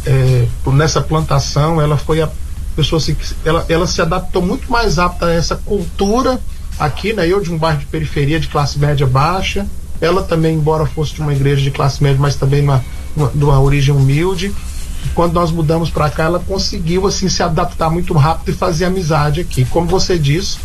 é, 0.04 0.46
nessa 0.66 1.00
plantação, 1.00 1.80
ela 1.80 1.96
foi 1.96 2.20
a 2.20 2.28
pessoa 2.76 3.00
assim, 3.00 3.16
ela, 3.42 3.64
ela 3.70 3.86
se 3.86 4.02
adaptou 4.02 4.42
muito 4.42 4.70
mais 4.70 4.98
apta 4.98 5.24
a 5.24 5.32
essa 5.32 5.56
cultura 5.56 6.38
aqui, 6.78 7.14
né? 7.14 7.26
Eu 7.26 7.40
de 7.40 7.50
um 7.50 7.56
bairro 7.56 7.78
de 7.78 7.86
periferia, 7.86 8.38
de 8.38 8.48
classe 8.48 8.78
média 8.78 9.06
baixa, 9.06 9.66
ela 9.98 10.22
também, 10.22 10.56
embora 10.56 10.84
fosse 10.84 11.14
de 11.14 11.22
uma 11.22 11.32
igreja 11.32 11.62
de 11.62 11.70
classe 11.70 12.02
média, 12.02 12.20
mas 12.20 12.36
também 12.36 12.62
uma, 12.62 12.84
uma, 13.16 13.28
de 13.34 13.42
uma 13.42 13.58
origem 13.58 13.94
humilde, 13.94 14.54
quando 15.14 15.34
nós 15.34 15.50
mudamos 15.50 15.90
para 15.90 16.10
cá, 16.10 16.24
ela 16.24 16.38
conseguiu 16.40 17.06
assim 17.06 17.28
se 17.28 17.42
adaptar 17.42 17.90
muito 17.90 18.12
rápido 18.14 18.50
e 18.50 18.56
fazer 18.56 18.84
amizade 18.84 19.40
aqui. 19.40 19.64
Como 19.64 19.86
você 19.86 20.18
disse, 20.18 20.58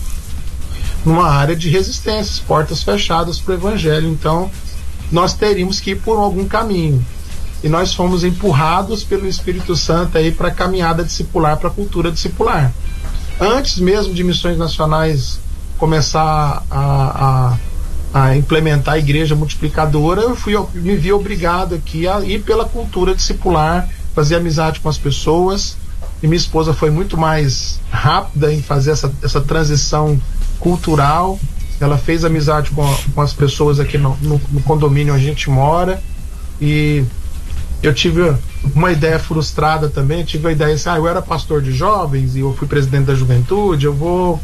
numa 1.05 1.29
área 1.29 1.55
de 1.55 1.69
resistências, 1.69 2.39
portas 2.39 2.83
fechadas 2.83 3.39
para 3.39 3.53
o 3.53 3.57
evangelho. 3.57 4.09
Então, 4.09 4.49
nós 5.11 5.33
teríamos 5.33 5.79
que 5.79 5.91
ir 5.91 5.95
por 5.97 6.17
algum 6.17 6.45
caminho. 6.45 7.05
E 7.63 7.69
nós 7.69 7.93
fomos 7.93 8.23
empurrados 8.23 9.03
pelo 9.03 9.27
Espírito 9.27 9.75
Santo 9.75 10.17
aí 10.17 10.31
para 10.31 10.49
a 10.49 10.51
caminhada 10.51 11.03
discipular, 11.03 11.57
para 11.57 11.69
a 11.69 11.71
cultura 11.71 12.11
discipular. 12.11 12.73
Antes 13.39 13.79
mesmo 13.79 14.13
de 14.13 14.23
missões 14.23 14.57
nacionais 14.57 15.39
começar 15.77 16.63
a, 16.69 17.57
a, 18.13 18.21
a 18.21 18.37
implementar 18.37 18.95
a 18.95 18.99
igreja 18.99 19.35
multiplicadora, 19.35 20.21
eu 20.21 20.35
fui, 20.35 20.53
me 20.73 20.95
vi 20.95 21.11
obrigado 21.11 21.75
aqui 21.75 22.07
a 22.07 22.19
ir 22.21 22.43
pela 22.43 22.65
cultura 22.65 23.15
discipular 23.15 23.89
fazer 24.13 24.35
amizade 24.35 24.79
com 24.79 24.89
as 24.89 24.97
pessoas. 24.97 25.77
E 26.21 26.27
minha 26.27 26.37
esposa 26.37 26.73
foi 26.73 26.89
muito 26.89 27.17
mais 27.17 27.79
rápida 27.91 28.53
em 28.53 28.61
fazer 28.61 28.91
essa, 28.91 29.11
essa 29.21 29.41
transição 29.41 30.19
cultural. 30.59 31.39
Ela 31.79 31.97
fez 31.97 32.23
amizade 32.23 32.71
com, 32.71 32.83
com 33.13 33.21
as 33.21 33.33
pessoas 33.33 33.79
aqui 33.79 33.97
no, 33.97 34.15
no, 34.21 34.41
no 34.51 34.61
condomínio 34.61 35.13
onde 35.13 35.23
a 35.23 35.27
gente 35.27 35.49
mora. 35.49 36.01
E 36.61 37.03
eu 37.81 37.93
tive 37.93 38.33
uma 38.73 38.91
ideia 38.91 39.19
frustrada 39.19 39.89
também. 39.89 40.23
Tive 40.23 40.47
a 40.47 40.51
ideia 40.51 40.73
assim: 40.73 40.89
ah, 40.89 40.97
eu 40.97 41.07
era 41.07 41.21
pastor 41.21 41.61
de 41.61 41.73
jovens 41.73 42.35
e 42.35 42.39
eu 42.39 42.53
fui 42.53 42.67
presidente 42.67 43.05
da 43.05 43.15
juventude, 43.15 43.85
eu 43.85 43.93
vou 43.93 44.39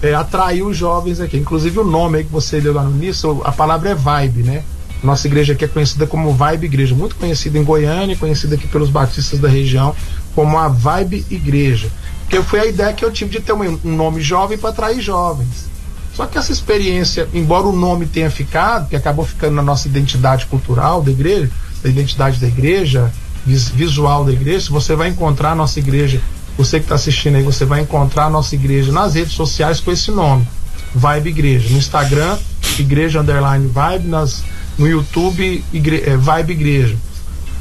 é, 0.00 0.14
atrair 0.14 0.62
os 0.62 0.76
jovens 0.76 1.20
aqui. 1.20 1.36
Inclusive 1.36 1.80
o 1.80 1.84
nome 1.84 2.18
aí 2.18 2.24
que 2.24 2.30
você 2.30 2.60
leu 2.60 2.72
lá 2.72 2.84
no 2.84 2.96
início, 2.96 3.40
a 3.44 3.50
palavra 3.50 3.90
é 3.90 3.94
vibe, 3.94 4.44
né? 4.44 4.62
Nossa 5.02 5.26
igreja 5.26 5.54
aqui 5.54 5.64
é 5.64 5.68
conhecida 5.68 6.06
como 6.06 6.32
Vibe 6.32 6.66
Igreja, 6.66 6.94
muito 6.94 7.16
conhecida 7.16 7.58
em 7.58 7.64
Goiânia, 7.64 8.16
conhecida 8.16 8.54
aqui 8.54 8.66
pelos 8.66 8.90
batistas 8.90 9.38
da 9.38 9.48
região 9.48 9.94
como 10.34 10.58
a 10.58 10.68
Vibe 10.68 11.26
Igreja. 11.30 11.90
Que 12.28 12.42
foi 12.42 12.60
a 12.60 12.66
ideia 12.66 12.92
que 12.92 13.04
eu 13.04 13.10
tive 13.10 13.30
de 13.30 13.40
ter 13.40 13.52
um, 13.52 13.78
um 13.84 13.96
nome 13.96 14.20
jovem 14.20 14.58
para 14.58 14.70
atrair 14.70 15.00
jovens. 15.00 15.68
Só 16.14 16.26
que 16.26 16.36
essa 16.36 16.52
experiência, 16.52 17.28
embora 17.32 17.66
o 17.66 17.72
nome 17.72 18.06
tenha 18.06 18.30
ficado, 18.30 18.88
que 18.88 18.96
acabou 18.96 19.24
ficando 19.24 19.54
na 19.54 19.62
nossa 19.62 19.88
identidade 19.88 20.46
cultural 20.46 21.02
da 21.02 21.10
igreja, 21.10 21.50
da 21.82 21.88
identidade 21.88 22.38
da 22.38 22.46
igreja, 22.46 23.10
visual 23.46 24.24
da 24.24 24.32
igreja, 24.32 24.70
você 24.70 24.94
vai 24.94 25.08
encontrar 25.08 25.52
a 25.52 25.54
nossa 25.54 25.78
igreja, 25.78 26.20
você 26.58 26.78
que 26.78 26.84
está 26.84 26.96
assistindo 26.96 27.36
aí, 27.36 27.42
você 27.42 27.64
vai 27.64 27.80
encontrar 27.80 28.26
a 28.26 28.30
nossa 28.30 28.54
igreja 28.54 28.92
nas 28.92 29.14
redes 29.14 29.32
sociais 29.32 29.80
com 29.80 29.90
esse 29.90 30.10
nome, 30.10 30.46
Vibe 30.94 31.30
Igreja. 31.30 31.70
No 31.70 31.78
Instagram, 31.78 32.36
Igreja 32.78 33.20
Underline 33.20 33.66
Vibe, 33.68 34.08
nas 34.08 34.44
no 34.80 34.88
YouTube 34.88 35.62
igre 35.74 36.02
é, 36.06 36.16
Vibe 36.16 36.52
Igreja, 36.52 36.96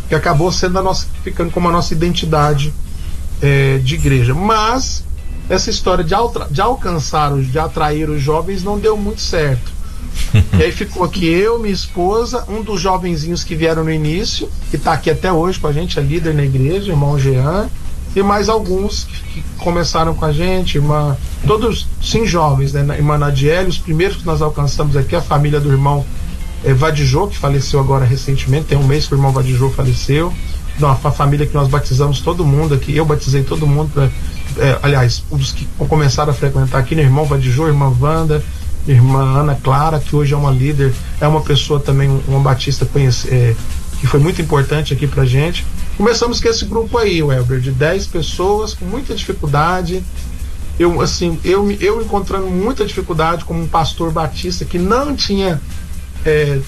que 0.07 0.15
acabou 0.15 0.49
sendo 0.53 0.79
a 0.79 0.81
nossa, 0.81 1.05
ficando 1.21 1.51
como 1.51 1.67
a 1.67 1.71
nossa 1.71 1.93
identidade 1.93 2.73
é, 3.41 3.77
de 3.79 3.95
igreja. 3.95 4.33
Mas 4.33 5.03
essa 5.49 5.69
história 5.69 6.01
de, 6.01 6.15
de 6.49 6.61
alcançar, 6.61 7.37
de 7.37 7.59
atrair 7.59 8.09
os 8.09 8.21
jovens 8.21 8.63
não 8.63 8.79
deu 8.79 8.95
muito 8.95 9.19
certo. 9.19 9.69
e 10.57 10.63
aí 10.63 10.71
ficou 10.71 11.03
aqui 11.03 11.25
eu, 11.25 11.59
minha 11.59 11.73
esposa, 11.73 12.45
um 12.47 12.61
dos 12.61 12.79
jovenzinhos 12.79 13.43
que 13.43 13.53
vieram 13.53 13.83
no 13.83 13.91
início, 13.91 14.49
que 14.69 14.77
está 14.77 14.93
aqui 14.93 15.09
até 15.09 15.31
hoje 15.31 15.59
com 15.59 15.67
a 15.67 15.73
gente, 15.73 15.99
é 15.99 16.01
líder 16.01 16.33
na 16.33 16.45
igreja, 16.45 16.91
irmão 16.91 17.19
Jean, 17.19 17.67
e 18.15 18.23
mais 18.23 18.47
alguns 18.47 19.03
que, 19.03 19.41
que 19.41 19.43
começaram 19.57 20.15
com 20.15 20.23
a 20.23 20.31
gente, 20.31 20.77
irmã, 20.77 21.17
todos 21.45 21.85
sim 22.01 22.25
jovens, 22.25 22.71
né? 22.71 22.97
Irmã 22.97 23.17
Nadiele, 23.17 23.67
os 23.67 23.77
primeiros 23.77 24.17
que 24.17 24.25
nós 24.25 24.41
alcançamos 24.41 24.95
aqui, 24.95 25.15
a 25.15 25.21
família 25.21 25.59
do 25.59 25.69
irmão 25.69 26.05
é, 26.63 26.73
Vadijô, 26.73 27.27
que 27.27 27.37
faleceu 27.37 27.79
agora 27.79 28.05
recentemente, 28.05 28.67
tem 28.67 28.77
um 28.77 28.85
mês 28.85 29.07
que 29.07 29.13
o 29.13 29.17
irmão 29.17 29.31
Vadijô 29.31 29.69
faleceu. 29.69 30.33
Não, 30.79 30.89
a 30.89 31.11
família 31.11 31.45
que 31.45 31.53
nós 31.53 31.67
batizamos 31.67 32.21
todo 32.21 32.45
mundo 32.45 32.73
aqui, 32.73 32.95
eu 32.95 33.05
batizei 33.05 33.43
todo 33.43 33.67
mundo, 33.67 33.91
pra, 33.93 34.09
é, 34.57 34.79
aliás, 34.81 35.23
os 35.29 35.51
que 35.51 35.67
começaram 35.77 36.31
a 36.31 36.33
frequentar 36.33 36.79
aqui, 36.79 36.95
né, 36.95 37.01
irmão 37.01 37.25
Vadijô, 37.25 37.67
irmã 37.67 37.93
Wanda, 37.99 38.43
irmã 38.87 39.39
Ana 39.39 39.55
Clara, 39.55 39.99
que 39.99 40.15
hoje 40.15 40.33
é 40.33 40.37
uma 40.37 40.51
líder, 40.51 40.93
é 41.19 41.27
uma 41.27 41.41
pessoa 41.41 41.79
também, 41.79 42.09
um, 42.09 42.21
uma 42.27 42.39
batista 42.39 42.85
conhece, 42.85 43.27
é, 43.29 43.55
que 43.99 44.07
foi 44.07 44.19
muito 44.19 44.41
importante 44.41 44.93
aqui 44.93 45.05
pra 45.05 45.25
gente. 45.25 45.65
Começamos 45.97 46.39
com 46.39 46.47
esse 46.47 46.63
grupo 46.63 46.97
aí, 46.97 47.21
Welber, 47.21 47.59
de 47.59 47.71
10 47.71 48.07
pessoas, 48.07 48.73
com 48.73 48.85
muita 48.85 49.13
dificuldade. 49.13 50.01
Eu, 50.79 51.01
assim, 51.01 51.37
eu, 51.43 51.69
eu 51.71 52.01
encontrando 52.01 52.47
muita 52.47 52.85
dificuldade 52.85 53.43
como 53.43 53.61
um 53.61 53.67
pastor 53.67 54.11
batista 54.11 54.63
que 54.63 54.79
não 54.79 55.13
tinha. 55.13 55.61
É, 56.25 56.59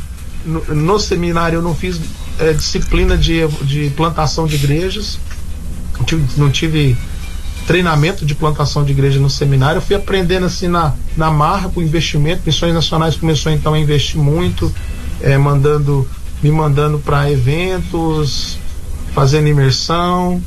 no, 0.45 0.61
no, 0.73 0.99
seminário 0.99 1.57
eu 1.57 1.61
não 1.61 1.75
fiz 1.75 1.99
é, 2.39 2.53
disciplina 2.53 3.17
de, 3.17 3.47
de 3.63 3.89
plantação 3.91 4.47
de 4.47 4.55
igrejas, 4.55 5.19
não 6.37 6.49
tive, 6.49 6.97
treinamento 7.67 8.25
de 8.25 8.35
plantação 8.35 8.83
de 8.83 8.91
igreja 8.91 9.19
no 9.19 9.29
seminário. 9.29 9.77
Eu 9.77 9.81
fui 9.81 9.95
aprendendo 9.95 10.45
assim 10.45 10.67
na, 10.67 10.93
na 11.15 11.29
marra 11.29 11.69
com 11.69 11.81
investimento. 11.81 12.41
Missões 12.45 12.73
Nacionais 12.73 13.15
começou 13.15 13.51
então 13.51 13.73
a 13.73 13.79
investir 13.79 14.17
muito, 14.19 14.73
é, 15.21 15.37
mandando, 15.37 16.07
me 16.41 16.51
mandando 16.51 16.99
para 16.99 17.31
eventos, 17.31 18.57
fazendo 19.13 19.47
imersão, 19.47 20.41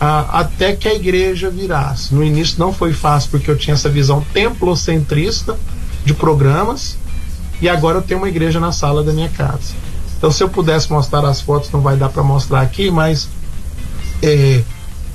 a, 0.00 0.40
até 0.40 0.74
que 0.74 0.88
a 0.88 0.94
igreja 0.94 1.50
virasse. 1.50 2.14
No 2.14 2.24
início 2.24 2.56
não 2.58 2.72
foi 2.72 2.92
fácil 2.92 3.30
porque 3.30 3.50
eu 3.50 3.56
tinha 3.56 3.74
essa 3.74 3.88
visão 3.88 4.24
templocentrista 4.32 5.56
de 6.04 6.14
programas 6.14 6.96
e 7.62 7.68
agora 7.68 7.98
eu 7.98 8.02
tenho 8.02 8.20
uma 8.20 8.28
igreja 8.28 8.60
na 8.60 8.72
sala 8.72 9.02
da 9.02 9.12
minha 9.12 9.28
casa. 9.28 9.72
Então, 10.18 10.30
se 10.30 10.42
eu 10.42 10.48
pudesse 10.48 10.92
mostrar 10.92 11.24
as 11.24 11.40
fotos, 11.40 11.70
não 11.70 11.80
vai 11.80 11.96
dar 11.96 12.08
para 12.08 12.22
mostrar 12.22 12.60
aqui, 12.60 12.90
mas 12.90 13.28
é, 14.20 14.62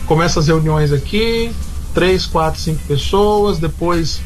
começa 0.06 0.40
as 0.40 0.48
reuniões 0.48 0.92
aqui, 0.92 1.52
três, 1.94 2.26
quatro, 2.26 2.60
cinco 2.60 2.82
pessoas, 2.88 3.60
depois 3.60 4.22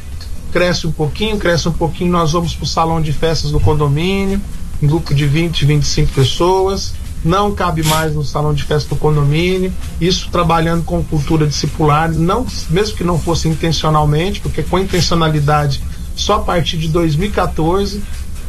cresce 0.52 0.86
um 0.86 0.92
pouquinho, 0.92 1.38
cresce 1.38 1.68
um 1.68 1.74
pouquinho, 1.74 2.12
nós 2.12 2.32
vamos 2.32 2.54
para 2.54 2.64
o 2.64 2.68
salão 2.68 3.02
de 3.02 3.12
festas 3.12 3.52
do 3.52 3.60
condomínio, 3.60 4.40
um 4.82 4.88
grupo 4.88 5.14
de 5.14 5.26
20, 5.26 5.66
25 5.66 6.14
pessoas 6.14 6.94
não 7.24 7.54
cabe 7.54 7.84
mais 7.84 8.16
no 8.16 8.24
salão 8.24 8.54
de 8.54 8.64
festa 8.64 8.90
do 8.90 8.96
condomínio. 8.96 9.72
Isso 10.00 10.30
trabalhando 10.32 10.84
com 10.84 11.04
cultura 11.04 11.46
discipular, 11.46 12.12
não, 12.12 12.46
mesmo 12.70 12.98
que 12.98 13.04
não 13.04 13.20
fosse 13.20 13.48
intencionalmente, 13.48 14.42
porque 14.42 14.64
com 14.64 14.80
intencionalidade 14.80 15.82
só 16.16 16.36
a 16.36 16.40
partir 16.40 16.78
de 16.78 16.88
2014, 16.90 18.02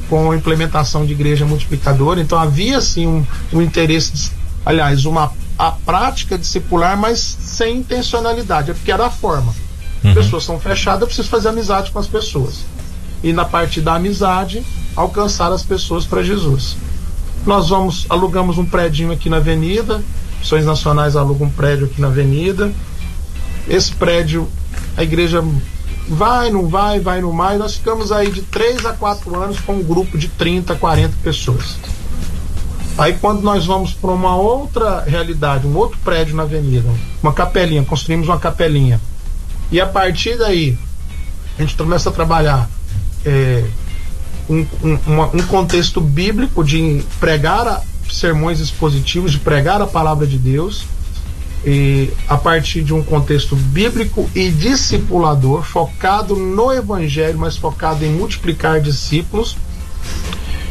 com 0.09 0.31
a 0.31 0.37
implementação 0.37 1.07
de 1.07 1.12
igreja 1.12 1.44
multiplicadora. 1.44 2.20
Então 2.20 2.38
havia 2.38 2.81
sim 2.81 3.07
um, 3.07 3.27
um 3.53 3.62
interesse, 3.62 4.31
aliás, 4.64 5.05
uma 5.05 5.33
a 5.59 5.70
prática 5.70 6.37
discipular, 6.37 6.96
mas 6.96 7.18
sem 7.20 7.79
intencionalidade, 7.79 8.70
é 8.70 8.75
porque 8.75 8.90
era 8.90 9.07
a 9.07 9.11
forma. 9.11 9.55
Uhum. 10.03 10.14
Pessoas 10.14 10.44
são 10.44 10.59
fechadas, 10.59 11.03
eu 11.03 11.07
preciso 11.07 11.29
fazer 11.29 11.48
amizade 11.48 11.92
com 11.92 11.98
as 11.98 12.07
pessoas. 12.07 12.64
E 13.22 13.33
na 13.33 13.44
parte 13.44 13.81
da 13.81 13.94
amizade, 13.94 14.64
alcançar 14.96 15.53
as 15.53 15.62
pessoas 15.62 16.05
para 16.05 16.22
Jesus. 16.22 16.77
Nós 17.46 17.68
vamos, 17.68 18.07
alugamos 18.09 18.59
um 18.59 18.64
prédio 18.64 19.12
aqui 19.12 19.29
na 19.29 19.37
avenida, 19.37 20.03
Missões 20.42 20.66
Nacionais 20.66 21.14
alugam 21.14 21.46
um 21.46 21.51
prédio 21.51 21.87
aqui 21.87 22.01
na 22.01 22.09
avenida. 22.09 22.72
Esse 23.68 23.92
prédio, 23.92 24.48
a 24.96 25.05
igreja 25.05 25.40
vai, 26.08 26.50
não 26.50 26.68
vai, 26.68 27.00
vai, 27.00 27.20
não 27.20 27.36
vai. 27.36 27.56
Nós 27.56 27.76
ficamos 27.76 28.12
aí 28.12 28.30
de 28.30 28.42
3 28.42 28.86
a 28.86 28.92
4 28.92 29.40
anos 29.40 29.60
com 29.60 29.74
um 29.74 29.82
grupo 29.82 30.16
de 30.18 30.28
30, 30.28 30.74
40 30.74 31.14
pessoas. 31.22 31.76
Aí 32.98 33.14
quando 33.14 33.42
nós 33.42 33.64
vamos 33.64 33.92
para 33.92 34.10
uma 34.10 34.36
outra 34.36 35.00
realidade, 35.00 35.66
um 35.66 35.76
outro 35.76 35.98
prédio 36.04 36.36
na 36.36 36.42
avenida, 36.42 36.88
uma 37.22 37.32
capelinha, 37.32 37.82
construímos 37.84 38.28
uma 38.28 38.38
capelinha. 38.38 39.00
E 39.70 39.80
a 39.80 39.86
partir 39.86 40.36
daí, 40.36 40.76
a 41.58 41.62
gente 41.62 41.74
começa 41.74 42.10
a 42.10 42.12
trabalhar 42.12 42.68
é, 43.24 43.64
um, 44.48 44.66
um, 44.82 44.98
uma, 45.06 45.26
um 45.28 45.42
contexto 45.46 46.00
bíblico 46.00 46.62
de 46.62 47.02
pregar 47.18 47.66
a, 47.66 47.82
sermões 48.10 48.60
expositivos, 48.60 49.32
de 49.32 49.38
pregar 49.38 49.80
a 49.80 49.86
palavra 49.86 50.26
de 50.26 50.36
Deus, 50.36 50.84
e 51.64 52.11
a 52.29 52.37
partir 52.37 52.83
de 52.83 52.92
um 52.92 53.03
contexto 53.03 53.55
bíblico 53.55 54.29
e 54.35 54.51
discipulador, 54.51 55.62
focado 55.62 56.35
no 56.35 56.72
evangelho, 56.72 57.38
mas 57.38 57.57
focado 57.57 58.05
em 58.05 58.11
multiplicar 58.11 58.81
discípulos. 58.81 59.57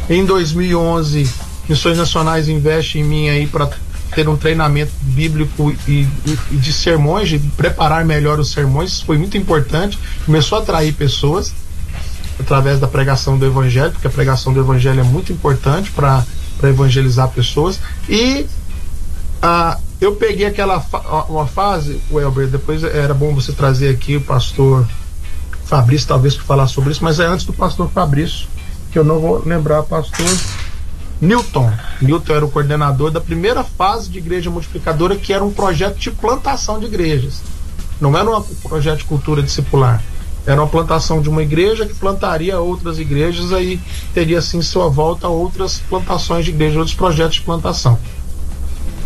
Em 0.08 0.24
2011, 0.24 1.28
Missões 1.68 1.96
Nacionais 1.96 2.48
investe 2.48 2.98
em 2.98 3.04
mim 3.04 3.28
aí 3.28 3.46
para 3.46 3.70
ter 4.14 4.28
um 4.28 4.36
treinamento 4.36 4.92
bíblico 5.00 5.74
e, 5.88 6.06
e, 6.26 6.56
de 6.56 6.72
sermões, 6.72 7.30
de 7.30 7.38
preparar 7.38 8.04
melhor 8.04 8.38
os 8.38 8.50
sermões, 8.50 8.92
isso 8.92 9.06
foi 9.06 9.16
muito 9.16 9.38
importante, 9.38 9.98
começou 10.26 10.58
a 10.58 10.60
atrair 10.60 10.92
pessoas 10.92 11.54
através 12.38 12.78
da 12.78 12.86
pregação 12.86 13.38
do 13.38 13.46
evangelho, 13.46 13.92
porque 13.92 14.06
a 14.06 14.10
pregação 14.10 14.52
do 14.52 14.60
evangelho 14.60 15.00
é 15.00 15.04
muito 15.04 15.32
importante 15.32 15.90
para 15.90 16.24
evangelizar 16.64 17.28
pessoas. 17.28 17.80
E 18.08 18.46
ah, 19.40 19.78
eu 20.04 20.16
peguei 20.16 20.46
aquela 20.46 20.80
fa 20.80 20.98
uma 21.28 21.46
fase, 21.46 22.00
Welber, 22.10 22.48
depois 22.48 22.82
era 22.82 23.14
bom 23.14 23.32
você 23.32 23.52
trazer 23.52 23.88
aqui 23.88 24.16
o 24.16 24.20
pastor 24.20 24.84
Fabrício, 25.64 26.08
talvez, 26.08 26.34
para 26.34 26.44
falar 26.44 26.66
sobre 26.66 26.90
isso, 26.90 27.04
mas 27.04 27.20
é 27.20 27.24
antes 27.24 27.46
do 27.46 27.52
pastor 27.52 27.88
Fabrício, 27.88 28.48
que 28.90 28.98
eu 28.98 29.04
não 29.04 29.20
vou 29.20 29.42
lembrar, 29.46 29.84
pastor 29.84 30.26
Newton. 31.20 31.72
Newton 32.00 32.34
era 32.34 32.44
o 32.44 32.50
coordenador 32.50 33.12
da 33.12 33.20
primeira 33.20 33.62
fase 33.62 34.10
de 34.10 34.18
igreja 34.18 34.50
multiplicadora, 34.50 35.14
que 35.14 35.32
era 35.32 35.44
um 35.44 35.52
projeto 35.52 35.96
de 35.96 36.10
plantação 36.10 36.80
de 36.80 36.86
igrejas. 36.86 37.40
Não 38.00 38.18
era 38.18 38.28
um 38.28 38.42
projeto 38.42 38.98
de 38.98 39.04
cultura 39.04 39.40
discipular 39.40 40.02
era 40.46 40.60
uma 40.60 40.68
plantação 40.68 41.20
de 41.20 41.28
uma 41.28 41.42
igreja 41.42 41.86
que 41.86 41.94
plantaria 41.94 42.58
outras 42.58 42.98
igrejas, 42.98 43.52
aí 43.52 43.80
teria 44.12 44.38
assim 44.38 44.60
sua 44.60 44.88
volta 44.88 45.28
outras 45.28 45.78
plantações 45.88 46.44
de 46.44 46.50
igreja, 46.50 46.78
outros 46.78 46.96
projetos 46.96 47.36
de 47.36 47.42
plantação. 47.42 47.98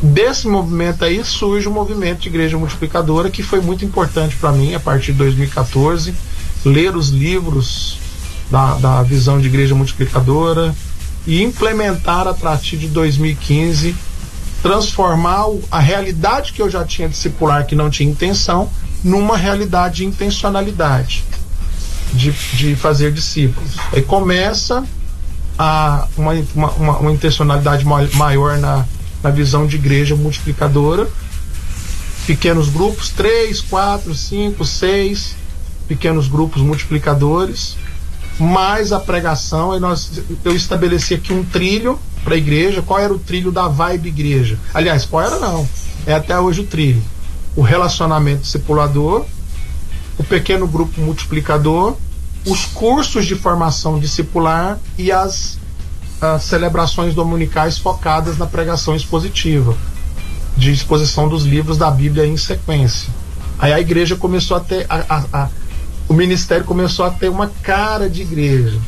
Desse 0.02 0.46
movimento 0.46 1.04
aí 1.04 1.24
surge 1.24 1.66
o 1.68 1.72
movimento 1.72 2.20
de 2.20 2.28
igreja 2.28 2.58
multiplicadora, 2.58 3.30
que 3.30 3.42
foi 3.42 3.60
muito 3.60 3.84
importante 3.84 4.36
para 4.36 4.52
mim 4.52 4.74
a 4.74 4.80
partir 4.80 5.12
de 5.12 5.18
2014. 5.18 6.14
Ler 6.64 6.96
os 6.96 7.08
livros 7.08 7.98
da, 8.50 8.74
da 8.74 9.02
visão 9.02 9.40
de 9.40 9.46
igreja 9.46 9.74
multiplicadora 9.74 10.74
e 11.26 11.42
implementar 11.42 12.28
a 12.28 12.34
partir 12.34 12.76
de 12.76 12.88
2015, 12.88 13.96
transformar 14.62 15.46
a 15.70 15.78
realidade 15.78 16.52
que 16.52 16.60
eu 16.60 16.68
já 16.68 16.84
tinha 16.84 17.08
discipular, 17.08 17.66
que 17.66 17.74
não 17.74 17.90
tinha 17.90 18.08
intenção, 18.08 18.70
numa 19.02 19.36
realidade 19.36 19.96
de 19.96 20.04
intencionalidade 20.04 21.24
de, 22.12 22.32
de 22.32 22.76
fazer 22.76 23.12
discípulos. 23.12 23.72
Aí 23.92 24.02
começa 24.02 24.84
a 25.58 26.06
uma, 26.16 26.32
uma, 26.54 26.70
uma, 26.72 26.98
uma 26.98 27.12
intencionalidade 27.12 27.84
maior 27.84 28.58
na, 28.58 28.84
na 29.26 29.30
visão 29.32 29.66
de 29.66 29.74
igreja 29.74 30.14
multiplicadora. 30.14 31.08
Pequenos 32.26 32.68
grupos, 32.68 33.10
três, 33.10 33.60
quatro, 33.60 34.14
cinco, 34.14 34.64
seis 34.64 35.34
pequenos 35.88 36.26
grupos 36.26 36.62
multiplicadores, 36.62 37.76
mais 38.40 38.92
a 38.92 38.98
pregação. 38.98 39.72
Aí 39.72 39.80
nós, 39.80 40.20
eu 40.44 40.54
estabeleci 40.54 41.14
aqui 41.14 41.32
um 41.32 41.44
trilho 41.44 41.98
para 42.24 42.34
a 42.34 42.36
igreja. 42.36 42.82
Qual 42.82 42.98
era 42.98 43.12
o 43.12 43.18
trilho 43.18 43.52
da 43.52 43.68
vibe 43.68 44.08
igreja? 44.08 44.58
Aliás, 44.74 45.04
qual 45.04 45.22
era 45.22 45.38
não? 45.38 45.68
É 46.06 46.14
até 46.14 46.38
hoje 46.38 46.60
o 46.60 46.66
trilho 46.66 47.02
o 47.56 47.62
relacionamento 47.62 48.42
discipulador, 48.42 49.24
o 50.18 50.22
pequeno 50.22 50.68
grupo 50.68 51.00
multiplicador, 51.00 51.96
os 52.44 52.66
cursos 52.66 53.24
de 53.24 53.34
formação 53.34 53.98
discipular 53.98 54.78
e 54.98 55.10
as, 55.10 55.58
as 56.20 56.44
celebrações 56.44 57.14
dominicais 57.14 57.78
focadas 57.78 58.38
na 58.38 58.46
pregação 58.46 58.94
expositiva, 58.94 59.76
de 60.56 60.72
exposição 60.72 61.28
dos 61.28 61.44
livros 61.44 61.76
da 61.76 61.90
Bíblia 61.90 62.26
em 62.26 62.36
sequência. 62.36 63.12
Aí 63.58 63.72
a 63.72 63.80
igreja 63.80 64.16
começou 64.16 64.56
a 64.56 64.60
ter. 64.60 64.86
A, 64.88 64.96
a, 65.08 65.24
a, 65.32 65.48
o 66.08 66.14
ministério 66.14 66.64
começou 66.64 67.04
a 67.04 67.10
ter 67.10 67.28
uma 67.28 67.48
cara 67.62 68.08
de 68.08 68.22
igreja. 68.22 68.78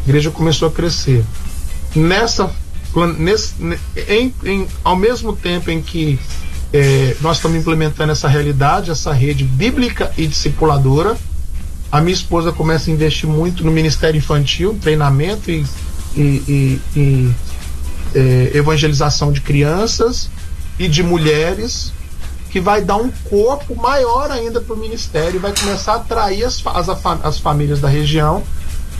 A 0.00 0.08
igreja 0.08 0.30
começou 0.30 0.68
a 0.68 0.70
crescer. 0.70 1.24
Nessa. 1.94 2.50
Nesse, 3.18 3.54
em, 4.06 4.34
em, 4.44 4.68
ao 4.84 4.94
mesmo 4.94 5.34
tempo 5.34 5.70
em 5.70 5.80
que 5.80 6.20
é, 6.72 7.16
nós 7.22 7.38
estamos 7.38 7.58
implementando 7.58 8.12
essa 8.12 8.28
realidade, 8.28 8.90
essa 8.90 9.12
rede 9.12 9.44
bíblica 9.44 10.12
e 10.16 10.26
discipuladora. 10.26 11.16
A 11.90 12.00
minha 12.00 12.14
esposa 12.14 12.52
começa 12.52 12.90
a 12.90 12.92
investir 12.92 13.28
muito 13.28 13.64
no 13.64 13.70
Ministério 13.70 14.18
Infantil, 14.18 14.78
treinamento 14.80 15.50
e, 15.50 15.64
e, 16.16 16.20
e, 16.48 16.80
e 16.96 17.34
é, 18.14 18.50
evangelização 18.54 19.32
de 19.32 19.40
crianças 19.40 20.28
e 20.78 20.88
de 20.88 21.02
mulheres, 21.02 21.92
que 22.50 22.60
vai 22.60 22.82
dar 22.82 22.96
um 22.96 23.10
corpo 23.30 23.74
maior 23.74 24.30
ainda 24.30 24.60
para 24.60 24.74
o 24.74 24.78
ministério 24.78 25.36
e 25.36 25.38
vai 25.38 25.54
começar 25.54 25.94
a 25.94 25.96
atrair 25.96 26.44
as, 26.44 26.62
as, 26.66 26.88
as 27.22 27.38
famílias 27.38 27.80
da 27.80 27.88
região 27.88 28.42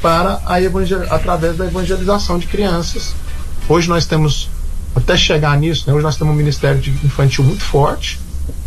para 0.01 0.41
a 0.47 0.61
evangel, 0.61 1.03
através 1.11 1.57
da 1.57 1.67
evangelização 1.67 2.39
de 2.39 2.47
crianças. 2.47 3.15
Hoje 3.69 3.89
nós 3.89 4.07
temos 4.07 4.49
até 4.95 5.17
chegar 5.17 5.57
nisso, 5.59 5.85
né, 5.87 5.95
hoje 5.95 6.03
nós 6.03 6.17
temos 6.17 6.35
um 6.35 6.37
Ministério 6.37 6.83
Infantil 7.05 7.45
muito 7.45 7.63
forte, 7.63 8.19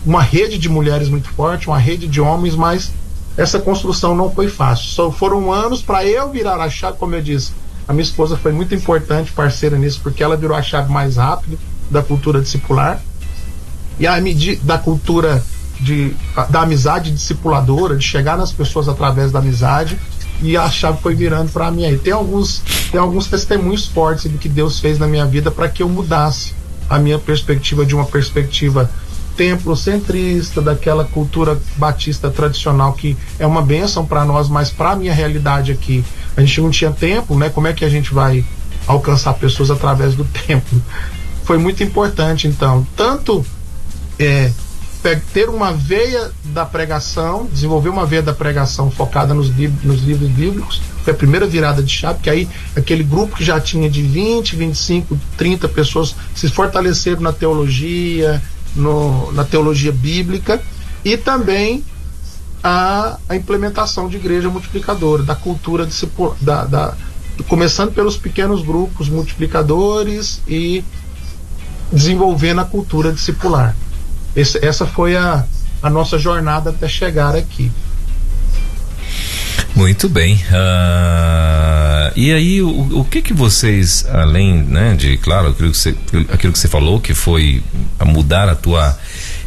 uma 0.06 0.22
rede 0.22 0.58
de 0.58 0.70
mulheres 0.70 1.10
muito 1.10 1.30
forte, 1.30 1.68
uma 1.68 1.78
rede 1.78 2.08
de 2.08 2.22
homens, 2.22 2.56
mas 2.56 2.92
essa 3.36 3.60
construção 3.60 4.16
não 4.16 4.32
foi 4.32 4.48
fácil. 4.48 4.86
Só 4.86 5.12
foram 5.12 5.52
anos 5.52 5.82
para 5.82 6.06
eu 6.06 6.30
virar 6.30 6.60
a 6.62 6.70
chave, 6.70 6.98
como 6.98 7.16
eu 7.16 7.22
disse. 7.22 7.52
A 7.88 7.94
minha 7.94 8.04
esposa 8.04 8.36
foi 8.36 8.52
muito 8.52 8.74
importante, 8.74 9.32
parceira 9.32 9.78
nisso, 9.78 10.00
porque 10.02 10.24
ela 10.24 10.36
virou 10.36 10.58
a 10.58 10.62
chave 10.62 10.92
mais 10.92 11.18
rápido 11.18 11.58
da 11.90 12.02
cultura 12.02 12.42
discipular. 12.42 13.00
e 14.00 14.08
a 14.08 14.20
medida 14.20 14.60
da 14.64 14.78
cultura 14.78 15.42
de, 15.80 16.14
da 16.50 16.62
amizade 16.62 17.12
discipuladora, 17.12 17.96
de 17.96 18.04
chegar 18.04 18.38
nas 18.38 18.52
pessoas 18.52 18.90
através 18.90 19.32
da 19.32 19.40
amizade, 19.40 19.98
e 20.42 20.58
a 20.58 20.70
chave 20.70 21.00
foi 21.02 21.16
virando 21.16 21.52
para 21.52 21.72
mim 21.72 21.86
aí. 21.86 21.98
Tem 21.98 22.12
alguns, 22.12 22.62
tem 22.92 23.00
alguns 23.00 23.28
testemunhos 23.28 23.88
fortes 23.88 24.30
do 24.30 24.38
que 24.38 24.50
Deus 24.50 24.80
fez 24.80 25.00
na 25.00 25.08
minha 25.08 25.26
vida 25.26 25.50
para 25.50 25.70
que 25.70 25.82
eu 25.82 25.88
mudasse 25.88 26.54
a 26.90 27.00
minha 27.00 27.18
perspectiva 27.18 27.86
de 27.86 27.96
uma 27.96 28.06
perspectiva 28.06 28.90
templo-centrista, 29.36 30.62
daquela 30.62 31.04
cultura 31.04 31.60
batista 31.76 32.30
tradicional 32.30 32.94
que 32.94 33.18
é 33.38 33.46
uma 33.46 33.62
bênção 33.62 34.06
para 34.06 34.24
nós, 34.24 34.48
mas 34.48 34.70
para 34.70 34.92
a 34.92 34.96
minha 34.96 35.14
realidade 35.14 35.72
aqui, 35.72 36.04
a 36.36 36.42
gente 36.42 36.62
não 36.62 36.70
tinha 36.70 36.92
tempo, 36.92 37.38
né? 37.38 37.50
Como 37.50 37.68
é 37.68 37.74
que 37.74 37.86
a 37.86 37.90
gente 37.90 38.14
vai 38.14 38.44
alcançar 38.88 39.34
pessoas 39.34 39.72
através 39.72 40.16
do 40.16 40.26
templo? 40.48 40.82
Foi 41.44 41.58
muito 41.58 41.84
importante, 41.84 42.48
então, 42.48 42.86
tanto 42.96 43.46
é, 44.18 44.52
ter 45.34 45.50
uma 45.50 45.72
veia 45.72 46.32
da 46.46 46.66
pregação, 46.66 47.48
desenvolver 47.52 47.90
uma 47.90 48.06
veia 48.06 48.24
da 48.24 48.34
pregação 48.34 48.90
focada 48.90 49.34
nos, 49.34 49.52
nos 49.84 50.02
livros 50.02 50.30
bíblicos, 50.30 50.82
foi 51.04 51.14
a 51.14 51.16
primeira 51.16 51.46
virada 51.46 51.84
de 51.84 51.92
chave, 51.92 52.20
que 52.24 52.30
aí 52.30 52.50
aquele 52.76 53.04
grupo 53.04 53.36
que 53.36 53.44
já 53.44 53.60
tinha 53.60 53.88
de 53.88 54.02
20, 54.02 54.56
25, 54.56 55.20
30 55.38 55.68
pessoas 55.70 56.16
se 56.34 56.50
fortaleceram 56.50 57.22
na 57.22 57.32
teologia, 57.32 58.42
no, 58.76 59.32
na 59.32 59.44
teologia 59.44 59.92
bíblica 59.92 60.60
e 61.04 61.16
também 61.16 61.84
a, 62.68 63.20
a 63.30 63.36
implementação 63.36 64.10
de 64.10 64.18
igreja 64.18 64.50
multiplicadora, 64.50 65.22
da 65.22 65.36
cultura 65.36 65.88
da, 66.42 66.66
da, 66.66 66.94
começando 67.48 67.94
pelos 67.94 68.18
pequenos 68.18 68.64
grupos 68.64 69.08
multiplicadores 69.08 70.42
e 70.48 70.84
desenvolvendo 71.92 72.62
a 72.62 72.66
cultura 72.66 73.14
discipular. 73.14 73.76
Esse, 74.36 74.66
essa 74.66 74.88
foi 74.88 75.16
a, 75.16 75.46
a 75.84 75.92
nossa 75.92 76.18
jornada 76.18 76.72
até 76.72 76.88
chegar 76.88 77.36
aqui. 77.36 77.72
Muito 79.76 80.10
bem. 80.10 80.34
Uh, 80.50 82.12
e 82.16 82.32
aí, 82.32 82.64
o, 82.64 83.02
o, 83.02 83.06
que 83.06 83.22
que 83.22 83.34
vocês, 83.34 84.08
além 84.10 84.64
né, 84.64 84.96
de, 84.96 85.18
claro, 85.18 85.50
aquilo 85.50 85.70
que, 85.70 85.78
você, 85.78 85.96
aquilo 86.34 86.52
que 86.52 86.58
você 86.58 86.68
falou, 86.68 87.00
que 87.00 87.14
foi 87.14 87.62
mudar 88.04 88.50
a 88.50 88.56
tua 88.56 88.98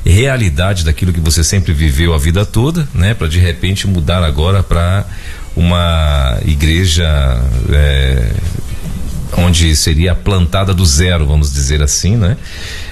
realidade 0.05 0.85
daquilo 0.85 1.13
que 1.13 1.21
você 1.21 1.45
sempre 1.45 1.73
viveu 1.73 2.15
a 2.15 2.19
vida 2.19 2.45
toda, 2.47 2.89
né, 2.95 3.15
para 3.15 3.29
de 3.29 3.39
repente 3.39 3.87
mudar 3.87 4.23
agora 4.23 4.63
para 4.63 5.05
uma 5.57 6.39
igreja 6.45 7.07
é, 7.71 8.33
onde 9.37 9.75
seria 9.77 10.15
plantada 10.15 10.73
do 10.73 10.85
zero, 10.85 11.27
vamos 11.27 11.53
dizer 11.53 11.83
assim, 11.83 12.17
né? 12.17 12.37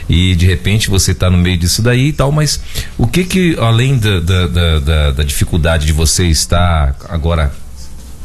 E 0.08 0.34
de 0.34 0.46
repente 0.46 0.88
você 0.88 1.12
está 1.12 1.30
no 1.30 1.36
meio 1.36 1.58
disso 1.58 1.82
daí 1.82 2.08
e 2.08 2.12
tal, 2.12 2.30
mas 2.30 2.60
o 2.96 3.06
que 3.06 3.24
que, 3.24 3.56
além 3.58 3.98
da, 3.98 4.20
da, 4.20 4.46
da, 4.78 5.12
da 5.12 5.22
dificuldade 5.24 5.86
de 5.86 5.92
você 5.92 6.26
estar 6.26 6.94
agora 7.08 7.52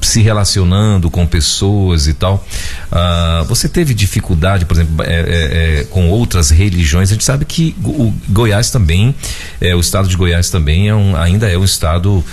se 0.02 0.22
relacionando 0.22 1.10
com 1.10 1.26
pessoas 1.26 2.08
e 2.08 2.14
tal. 2.14 2.46
Uh, 2.92 3.46
você 3.46 3.70
teve 3.70 3.94
dificuldade, 3.94 4.66
por 4.66 4.76
exemplo, 4.76 5.04
é, 5.04 5.14
é, 5.14 5.80
é, 5.80 5.84
com 5.86 6.10
outras 6.10 6.50
religiões? 6.50 7.10
A 7.10 7.14
gente 7.14 7.24
sabe 7.24 7.46
que 7.46 7.76
o 7.84 8.14
Goiás 8.30 8.72
também, 8.72 9.16
é, 9.60 9.76
o 9.76 9.80
estado 9.80 10.08
de 10.08 10.18
Goiás 10.18 10.50
também 10.50 10.90
é 10.90 10.96
um, 10.96 11.16
ainda 11.16 11.50
é 11.50 11.58
um 11.58 11.64
estado 11.64 12.18
uh, 12.18 12.24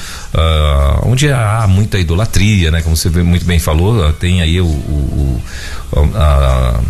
onde 1.02 1.31
há 1.31 1.66
muita 1.68 1.98
idolatria, 1.98 2.70
né? 2.70 2.81
Como 2.81 2.96
você 2.96 3.09
muito 3.11 3.44
bem 3.44 3.59
falou, 3.59 4.12
tem 4.14 4.40
aí 4.40 4.61
o, 4.61 4.66
o, 4.66 5.42
o 5.92 6.00
a, 6.16 6.81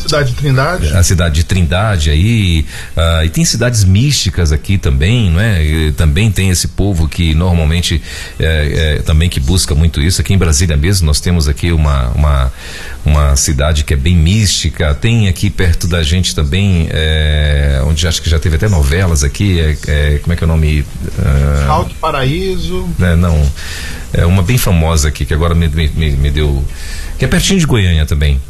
Cidade 0.00 0.30
de 0.30 0.34
Trindade. 0.36 0.88
A 0.88 1.02
cidade 1.02 1.34
de 1.34 1.44
Trindade 1.44 2.10
aí. 2.10 2.64
Uh, 2.96 3.24
e 3.24 3.28
tem 3.28 3.44
cidades 3.44 3.84
místicas 3.84 4.52
aqui 4.52 4.78
também, 4.78 5.30
não 5.30 5.40
é? 5.40 5.62
E 5.64 5.92
também 5.92 6.30
tem 6.30 6.50
esse 6.50 6.68
povo 6.68 7.08
que 7.08 7.34
normalmente 7.34 8.02
é, 8.38 8.96
é, 8.98 9.02
também 9.02 9.28
que 9.28 9.38
busca 9.38 9.74
muito 9.74 10.00
isso. 10.00 10.20
Aqui 10.20 10.32
em 10.32 10.38
Brasília 10.38 10.76
mesmo 10.76 11.06
nós 11.06 11.20
temos 11.20 11.48
aqui 11.48 11.72
uma, 11.72 12.08
uma, 12.08 12.52
uma 13.04 13.36
cidade 13.36 13.84
que 13.84 13.94
é 13.94 13.96
bem 13.96 14.16
mística. 14.16 14.94
Tem 14.94 15.28
aqui 15.28 15.50
perto 15.50 15.86
da 15.86 16.02
gente 16.02 16.34
também, 16.34 16.88
é, 16.90 17.80
onde 17.84 18.06
acho 18.06 18.22
que 18.22 18.30
já 18.30 18.38
teve 18.38 18.56
até 18.56 18.68
novelas 18.68 19.22
aqui. 19.22 19.58
Como 20.22 20.32
é 20.32 20.36
que 20.36 20.44
é 20.44 20.46
o 20.46 20.48
nome? 20.48 20.80
Uh, 20.80 21.70
Alto 21.70 21.94
Paraíso. 21.96 22.88
É, 23.00 23.14
não. 23.16 23.40
É 24.12 24.26
uma 24.26 24.42
bem 24.42 24.58
famosa 24.58 25.08
aqui, 25.08 25.24
que 25.24 25.32
agora 25.32 25.54
me, 25.54 25.68
me, 25.68 25.88
me 25.88 26.30
deu. 26.30 26.64
Que 27.18 27.24
é 27.24 27.28
pertinho 27.28 27.60
de 27.60 27.66
Goiânia 27.66 28.06
também. 28.06 28.40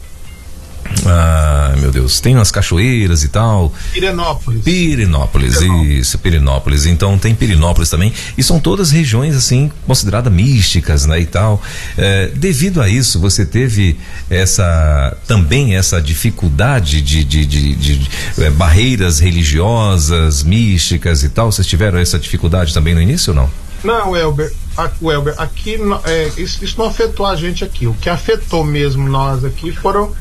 Ah, 1.07 1.75
meu 1.79 1.91
Deus, 1.91 2.21
tem 2.21 2.35
umas 2.35 2.51
cachoeiras 2.51 3.23
e 3.23 3.29
tal. 3.29 3.73
Pirenópolis. 3.93 4.63
Pirenópolis, 4.63 5.59
Pirenópolis. 5.59 5.99
isso, 5.99 6.19
Pirenópolis. 6.19 6.87
Então 6.87 7.19
tem 7.19 7.35
Pirenópolis 7.35 7.89
também. 7.89 8.13
E 8.37 8.43
são 8.43 8.61
todas 8.61 8.91
regiões, 8.91 9.35
assim, 9.35 9.71
consideradas 9.87 10.33
místicas, 10.33 11.07
né, 11.07 11.21
e 11.21 11.27
tal. 11.27 11.63
É, 11.97 12.29
devido 12.29 12.83
a 12.83 12.89
isso, 12.89 13.19
você 13.21 13.45
teve 13.45 13.97
essa, 14.29 15.17
também 15.27 15.77
essa 15.77 16.01
dificuldade 16.01 17.01
de, 17.01 17.25
de, 17.25 17.47
de, 17.47 17.75
de, 17.75 18.11
é, 18.39 18.51
barreiras 18.51 19.21
religiosas, 19.21 20.43
místicas 20.43 21.23
e 21.23 21.29
tal? 21.29 21.51
Vocês 21.51 21.67
tiveram 21.67 21.99
essa 21.99 22.19
dificuldade 22.19 22.75
também 22.75 22.95
no 22.95 23.01
início 23.01 23.33
ou 23.33 23.37
não? 23.37 23.51
Não, 23.83 24.15
Elber, 24.15 24.53
Welber, 25.01 25.35
aqui 25.39 25.79
é, 26.05 26.31
isso, 26.37 26.63
isso, 26.63 26.79
não 26.79 26.87
afetou 26.87 27.25
a 27.25 27.35
gente 27.35 27.65
aqui. 27.65 27.87
O 27.87 27.95
que 27.95 28.11
afetou 28.11 28.63
mesmo 28.63 29.09
nós 29.09 29.43
aqui 29.43 29.73
foram 29.73 30.13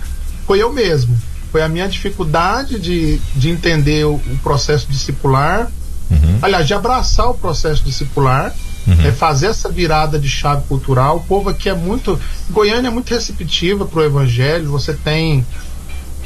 foi 0.49 0.63
eu 0.63 0.73
mesmo. 0.73 1.15
Foi 1.51 1.61
a 1.61 1.69
minha 1.69 1.87
dificuldade 1.87 2.79
de, 2.79 3.19
de 3.35 3.49
entender 3.51 4.03
o, 4.05 4.15
o 4.15 4.39
processo 4.41 4.87
discipular, 4.89 5.71
uhum. 6.09 6.39
aliás, 6.41 6.65
de 6.65 6.73
abraçar 6.73 7.29
o 7.29 7.35
processo 7.35 7.83
discipular, 7.83 8.51
uhum. 8.87 9.05
é 9.05 9.11
fazer 9.11 9.45
essa 9.45 9.69
virada 9.69 10.17
de 10.17 10.27
chave 10.27 10.63
cultural. 10.67 11.17
O 11.17 11.19
povo 11.19 11.49
aqui 11.49 11.69
é 11.69 11.75
muito. 11.75 12.19
Goiânia 12.49 12.87
é 12.87 12.91
muito 12.91 13.11
receptiva 13.11 13.85
para 13.85 13.99
o 13.99 14.03
evangelho. 14.03 14.71
Você 14.71 14.91
tem 14.93 15.45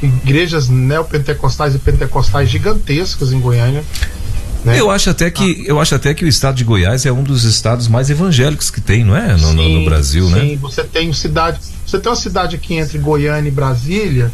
igrejas 0.02 0.70
neopentecostais 0.70 1.74
e 1.74 1.78
pentecostais 1.78 2.48
gigantescas 2.48 3.30
em 3.30 3.38
Goiânia. 3.38 3.84
Né? 4.64 4.80
Eu 4.80 4.90
acho 4.90 5.10
até 5.10 5.30
que 5.30 5.64
eu 5.66 5.78
acho 5.78 5.94
até 5.94 6.14
que 6.14 6.24
o 6.24 6.28
estado 6.28 6.54
de 6.54 6.64
Goiás 6.64 7.04
é 7.04 7.12
um 7.12 7.22
dos 7.22 7.44
estados 7.44 7.88
mais 7.88 8.08
evangélicos 8.08 8.70
que 8.70 8.80
tem, 8.80 9.04
não 9.04 9.14
é, 9.14 9.32
no, 9.32 9.50
sim, 9.50 9.54
no, 9.54 9.80
no 9.80 9.84
Brasil, 9.84 10.26
sim. 10.28 10.32
né? 10.32 10.40
Sim, 10.40 10.56
você 10.56 10.82
tem 10.82 11.12
cidade, 11.12 11.60
você 11.94 12.00
tem 12.00 12.10
uma 12.10 12.16
cidade 12.16 12.56
aqui 12.56 12.74
entre 12.74 12.98
Goiânia 12.98 13.48
e 13.48 13.52
Brasília 13.52 14.30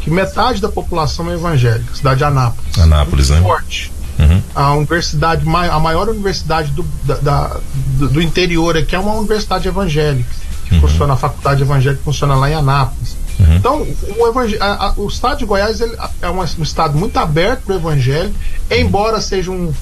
que 0.00 0.10
metade 0.10 0.60
da 0.60 0.68
população 0.68 1.28
é 1.30 1.34
evangélica, 1.34 1.94
cidade 1.94 2.18
de 2.18 2.24
Anápolis. 2.24 2.78
Anápolis, 2.78 3.30
né? 3.30 3.40
Forte. 3.40 3.92
Uhum. 4.18 4.40
A 4.54 4.74
universidade, 4.74 5.44
a 5.44 5.80
maior 5.80 6.08
universidade 6.08 6.70
do, 6.70 6.84
da, 7.04 7.56
do, 7.98 8.08
do, 8.08 8.22
interior 8.22 8.76
aqui 8.76 8.94
é 8.94 8.98
uma 8.98 9.14
universidade 9.14 9.66
evangélica. 9.66 10.30
Que 10.66 10.74
uhum. 10.74 10.80
funciona, 10.80 11.14
a 11.14 11.16
faculdade 11.16 11.62
evangélica 11.62 12.02
funciona 12.04 12.34
lá 12.36 12.48
em 12.48 12.54
Anápolis. 12.54 13.16
Uhum. 13.40 13.56
Então, 13.56 13.82
o, 14.16 15.02
o, 15.02 15.08
estado 15.08 15.38
de 15.38 15.44
Goiás 15.44 15.80
é 15.80 16.30
um, 16.30 16.38
um 16.40 16.62
estado 16.62 16.96
muito 16.96 17.16
aberto 17.18 17.62
para 17.64 17.74
o 17.74 17.78
evangelho, 17.78 18.32
embora 18.70 19.20
seja 19.20 19.50
um 19.50 19.72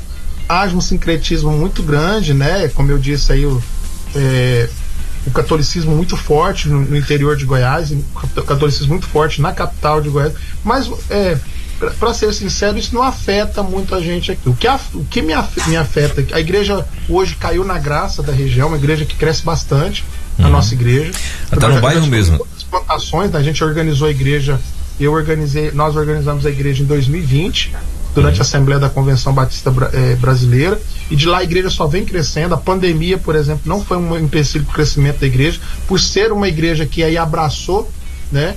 haja 0.48 0.76
um 0.76 0.80
sincretismo 0.80 1.50
muito 1.52 1.82
grande, 1.82 2.34
né? 2.34 2.68
Como 2.68 2.90
eu 2.90 2.98
disse 2.98 3.32
aí, 3.32 3.46
o, 3.46 3.62
é, 4.14 4.68
o 5.26 5.30
catolicismo 5.30 5.94
muito 5.94 6.16
forte 6.16 6.68
no, 6.68 6.80
no, 6.80 6.96
interior 6.96 7.36
de 7.36 7.44
Goiás, 7.44 7.90
o 7.90 8.42
catolicismo 8.42 8.90
muito 8.90 9.06
forte 9.06 9.40
na 9.40 9.52
capital 9.52 10.00
de 10.00 10.08
Goiás, 10.08 10.34
mas 10.62 10.90
é, 11.10 11.38
para 11.98 12.14
ser 12.14 12.32
sincero, 12.32 12.78
isso 12.78 12.94
não 12.94 13.02
afeta 13.02 13.62
muito 13.62 13.94
a 13.94 14.00
gente 14.00 14.32
aqui. 14.32 14.48
O 14.48 14.54
que, 14.54 14.66
a, 14.66 14.78
o 14.94 15.04
que 15.04 15.22
me, 15.22 15.32
afeta, 15.32 15.68
me 15.68 15.76
afeta, 15.76 16.24
a 16.32 16.40
igreja 16.40 16.86
hoje 17.08 17.36
caiu 17.36 17.64
na 17.64 17.78
graça 17.78 18.22
da 18.22 18.32
região, 18.32 18.68
uma 18.68 18.76
igreja 18.76 19.04
que 19.04 19.16
cresce 19.16 19.42
bastante, 19.42 20.04
a 20.38 20.42
uhum. 20.42 20.50
nossa 20.50 20.74
igreja. 20.74 21.12
Está 21.52 21.68
no 21.68 21.80
bairro 21.80 22.06
mesmo 22.06 22.44
plantações, 22.74 23.30
né? 23.30 23.38
a 23.38 23.42
gente 23.42 23.62
organizou 23.62 24.08
a 24.08 24.10
igreja, 24.10 24.58
eu 24.98 25.12
organizei, 25.12 25.70
nós 25.72 25.94
organizamos 25.94 26.44
a 26.44 26.50
igreja 26.50 26.82
em 26.82 26.86
2020, 26.86 27.72
durante 28.14 28.38
a 28.38 28.42
Assembleia 28.42 28.80
da 28.80 28.88
Convenção 28.88 29.32
Batista 29.32 29.72
é, 29.92 30.14
Brasileira, 30.14 30.80
e 31.10 31.16
de 31.16 31.26
lá 31.26 31.38
a 31.38 31.42
igreja 31.42 31.68
só 31.68 31.86
vem 31.86 32.04
crescendo. 32.04 32.54
A 32.54 32.58
pandemia, 32.58 33.18
por 33.18 33.34
exemplo, 33.34 33.62
não 33.66 33.84
foi 33.84 33.96
um 33.96 34.16
empecilho 34.18 34.64
para 34.64 34.72
o 34.72 34.74
crescimento 34.74 35.20
da 35.20 35.26
igreja, 35.26 35.60
por 35.88 35.98
ser 35.98 36.32
uma 36.32 36.48
igreja 36.48 36.86
que 36.86 37.02
aí 37.02 37.16
abraçou, 37.16 37.90
né? 38.30 38.56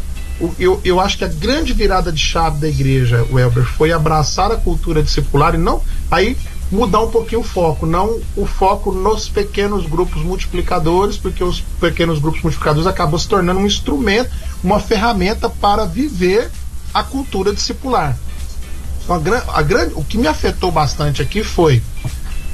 Eu, 0.60 0.80
eu 0.86 1.00
acho 1.00 1.18
que 1.18 1.26
a 1.26 1.28
grande 1.28 1.74
virada 1.74 2.12
de 2.12 2.22
chave 2.22 2.60
da 2.60 2.68
igreja, 2.68 3.26
Welber, 3.32 3.64
foi 3.64 3.92
abraçar 3.92 4.52
a 4.52 4.56
cultura 4.56 5.02
discipular 5.02 5.56
e 5.56 5.58
não. 5.58 5.82
Aí 6.12 6.38
mudar 6.72 7.02
um 7.02 7.10
pouquinho 7.10 7.42
o 7.42 7.44
foco, 7.44 7.86
não 7.86 8.20
o 8.36 8.46
foco 8.46 8.92
nos 8.92 9.28
pequenos 9.28 9.88
grupos 9.88 10.22
multiplicadores, 10.22 11.18
porque 11.18 11.44
os 11.44 11.62
pequenos 11.80 12.20
grupos 12.20 12.44
multiplicadores 12.44 12.86
acabam 12.86 13.18
se 13.18 13.28
tornando 13.28 13.60
um 13.60 13.66
instrumento, 13.66 14.30
uma 14.64 14.80
ferramenta 14.80 15.50
para 15.50 15.86
viver 15.86 16.52
a 16.94 17.02
cultura 17.02 17.52
discipular. 17.52 18.16
Então, 19.08 19.16
a, 19.16 19.60
a 19.60 19.62
grande, 19.62 19.94
o 19.96 20.04
que 20.04 20.18
me 20.18 20.28
afetou 20.28 20.70
bastante 20.70 21.22
aqui 21.22 21.44
foi 21.44 21.82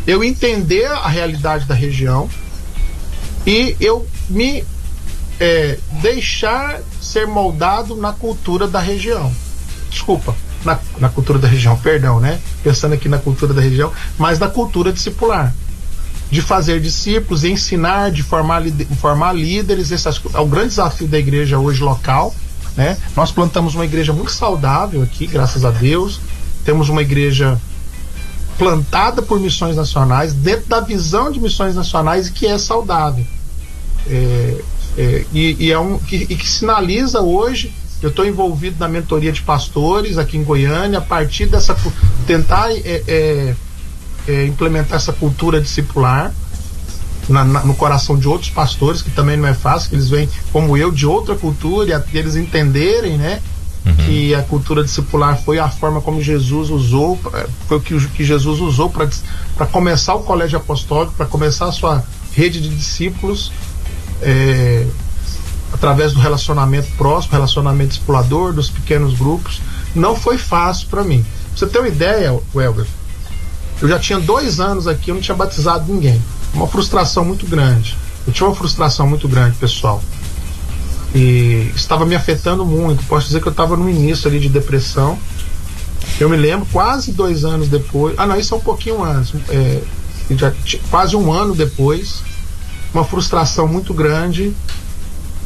eu 0.06 0.24
entender 0.24 0.86
a 0.86 1.08
realidade 1.08 1.66
da 1.66 1.74
região 1.74 2.30
e 3.45 3.76
eu 3.80 4.08
me 4.30 4.64
é, 5.39 5.80
deixar 6.01 6.80
ser 7.01 7.26
moldado 7.26 7.95
na 7.95 8.14
cultura 8.14 8.68
da 8.68 8.80
região. 8.80 9.34
Desculpa, 9.89 10.36
na, 10.64 10.80
na 10.99 11.10
cultura 11.10 11.39
da 11.39 11.47
região, 11.47 11.76
perdão, 11.78 12.20
né? 12.20 12.39
Pensando 12.64 12.93
aqui 12.93 13.10
na 13.10 13.18
cultura 13.18 13.54
da 13.54 13.62
região, 13.62 13.91
mas 14.18 14.38
da 14.38 14.47
cultura 14.47 14.93
discipular 14.93 15.54
de 16.30 16.41
fazer 16.41 16.80
discípulos, 16.80 17.43
ensinar, 17.43 18.12
de 18.12 18.24
formar, 18.24 18.64
formar 18.99 19.34
líderes. 19.34 19.91
Esse 19.91 20.08
é 20.08 20.39
o 20.39 20.47
grande 20.47 20.70
desafio 20.70 21.08
da 21.08 21.20
igreja 21.20 21.60
hoje 21.60 21.82
local. 21.84 22.34
Né? 22.76 22.97
Nós 23.16 23.32
plantamos 23.32 23.76
uma 23.76 23.86
igreja 23.86 24.12
muito 24.14 24.32
saudável 24.32 25.04
aqui, 25.04 25.28
graças 25.28 25.64
a 25.64 25.70
Deus. 25.70 26.20
Temos 26.66 26.89
uma 26.89 27.01
igreja 27.01 27.59
plantada 28.57 29.22
por 29.22 29.39
missões 29.39 29.76
nacionais, 29.76 30.34
dentro 30.34 30.68
da 30.68 30.80
visão 30.80 31.32
de 31.32 31.39
missões 31.39 31.76
nacionais, 31.76 32.30
que 32.30 32.45
é 32.45 32.57
saudável. 32.57 33.26
É, 34.07 34.61
é, 34.97 35.26
e, 35.34 35.66
e, 35.66 35.72
é 35.72 35.80
um, 35.80 35.97
que, 35.97 36.16
e 36.16 36.36
que 36.36 36.47
sinaliza 36.47 37.22
hoje. 37.22 37.74
Eu 38.01 38.09
estou 38.09 38.26
envolvido 38.26 38.76
na 38.80 38.88
mentoria 38.88 39.32
de 39.32 39.41
pastores 39.41 40.18
aqui 40.18 40.38
em 40.38 40.43
Goiânia, 40.43 40.99
a 40.99 41.01
partir 41.01 41.45
dessa. 41.45 41.76
tentar 42.28 42.70
é, 42.72 43.03
é 43.07 43.55
é, 44.28 44.45
implementar 44.45 44.97
essa 44.97 45.14
cultura 45.14 45.59
discipular 45.59 46.34
na, 47.28 47.43
na, 47.43 47.64
no 47.64 47.74
coração 47.76 48.18
de 48.18 48.28
outros 48.28 48.49
pastores, 48.49 49.01
que 49.01 49.11
também 49.11 49.38
não 49.38 49.47
é 49.47 49.53
fácil, 49.53 49.89
que 49.89 49.95
eles 49.95 50.09
vêm, 50.09 50.30
como 50.51 50.78
eu, 50.78 50.91
de 50.91 51.05
outra 51.05 51.36
cultura, 51.36 52.03
e 52.11 52.18
eles 52.18 52.36
entenderem, 52.36 53.18
né? 53.18 53.41
Uhum. 53.86 53.93
Que 53.95 54.34
a 54.34 54.41
cultura 54.41 54.84
discipular 54.84 55.38
foi 55.43 55.59
a 55.59 55.67
forma 55.67 55.99
como 55.99 56.21
Jesus 56.21 56.69
usou, 56.69 57.19
foi 57.67 57.77
o 57.77 57.81
que, 57.81 58.07
que 58.09 58.23
Jesus 58.23 58.61
usou 58.61 58.89
para 58.89 59.65
começar 59.67 60.15
o 60.15 60.23
colégio 60.23 60.57
apostólico, 60.57 61.13
para 61.17 61.25
começar 61.25 61.65
a 61.65 61.71
sua 61.71 62.03
rede 62.31 62.61
de 62.61 62.69
discípulos, 62.69 63.51
é, 64.21 64.88
através 65.73 66.13
do 66.13 66.19
relacionamento 66.19 66.88
próximo, 66.97 67.34
relacionamento 67.34 67.89
discipulador, 67.89 68.53
dos 68.53 68.69
pequenos 68.69 69.13
grupos. 69.15 69.61
Não 69.93 70.15
foi 70.15 70.38
fácil 70.38 70.88
para 70.88 71.03
mim. 71.03 71.21
Pra 71.49 71.57
você 71.57 71.67
ter 71.67 71.79
uma 71.79 71.88
ideia, 71.88 72.39
Welber, 72.55 72.86
eu 73.81 73.88
já 73.88 73.99
tinha 73.99 74.19
dois 74.19 74.59
anos 74.61 74.88
aqui, 74.88 75.11
eu 75.11 75.15
não 75.15 75.21
tinha 75.21 75.36
batizado 75.36 75.91
ninguém. 75.91 76.21
Uma 76.53 76.67
frustração 76.67 77.25
muito 77.25 77.45
grande. 77.45 77.97
Eu 78.25 78.31
tinha 78.31 78.47
uma 78.47 78.55
frustração 78.55 79.05
muito 79.05 79.27
grande, 79.27 79.57
pessoal. 79.57 80.01
E 81.14 81.72
estava 81.76 82.05
me 82.05 82.16
afetando 82.16 82.66
muito. 82.66 83.03
Posso 83.05 83.28
dizer 83.28 83.41
que 83.41 83.47
eu 83.47 83.51
estava 83.51 83.76
no 83.78 83.89
início 83.89 84.28
ali 84.28 84.39
de 84.39 84.49
depressão. 84.49 85.18
Eu 86.20 86.30
me 86.30 86.38
lembro, 86.38 86.68
quase 86.72 87.11
dois 87.11 87.45
anos 87.45 87.68
depois. 87.68 88.16
Ah, 88.18 88.26
não, 88.26 88.38
isso 88.38 88.53
é 88.53 88.57
um 88.57 88.61
pouquinho 88.61 89.03
antes. 89.03 89.34
É, 89.49 89.82
já, 90.32 90.51
quase 90.89 91.16
um 91.16 91.32
ano 91.32 91.55
depois. 91.55 92.24
Uma 92.93 93.03
frustração 93.03 93.68
muito 93.68 93.93
grande. 93.93 94.53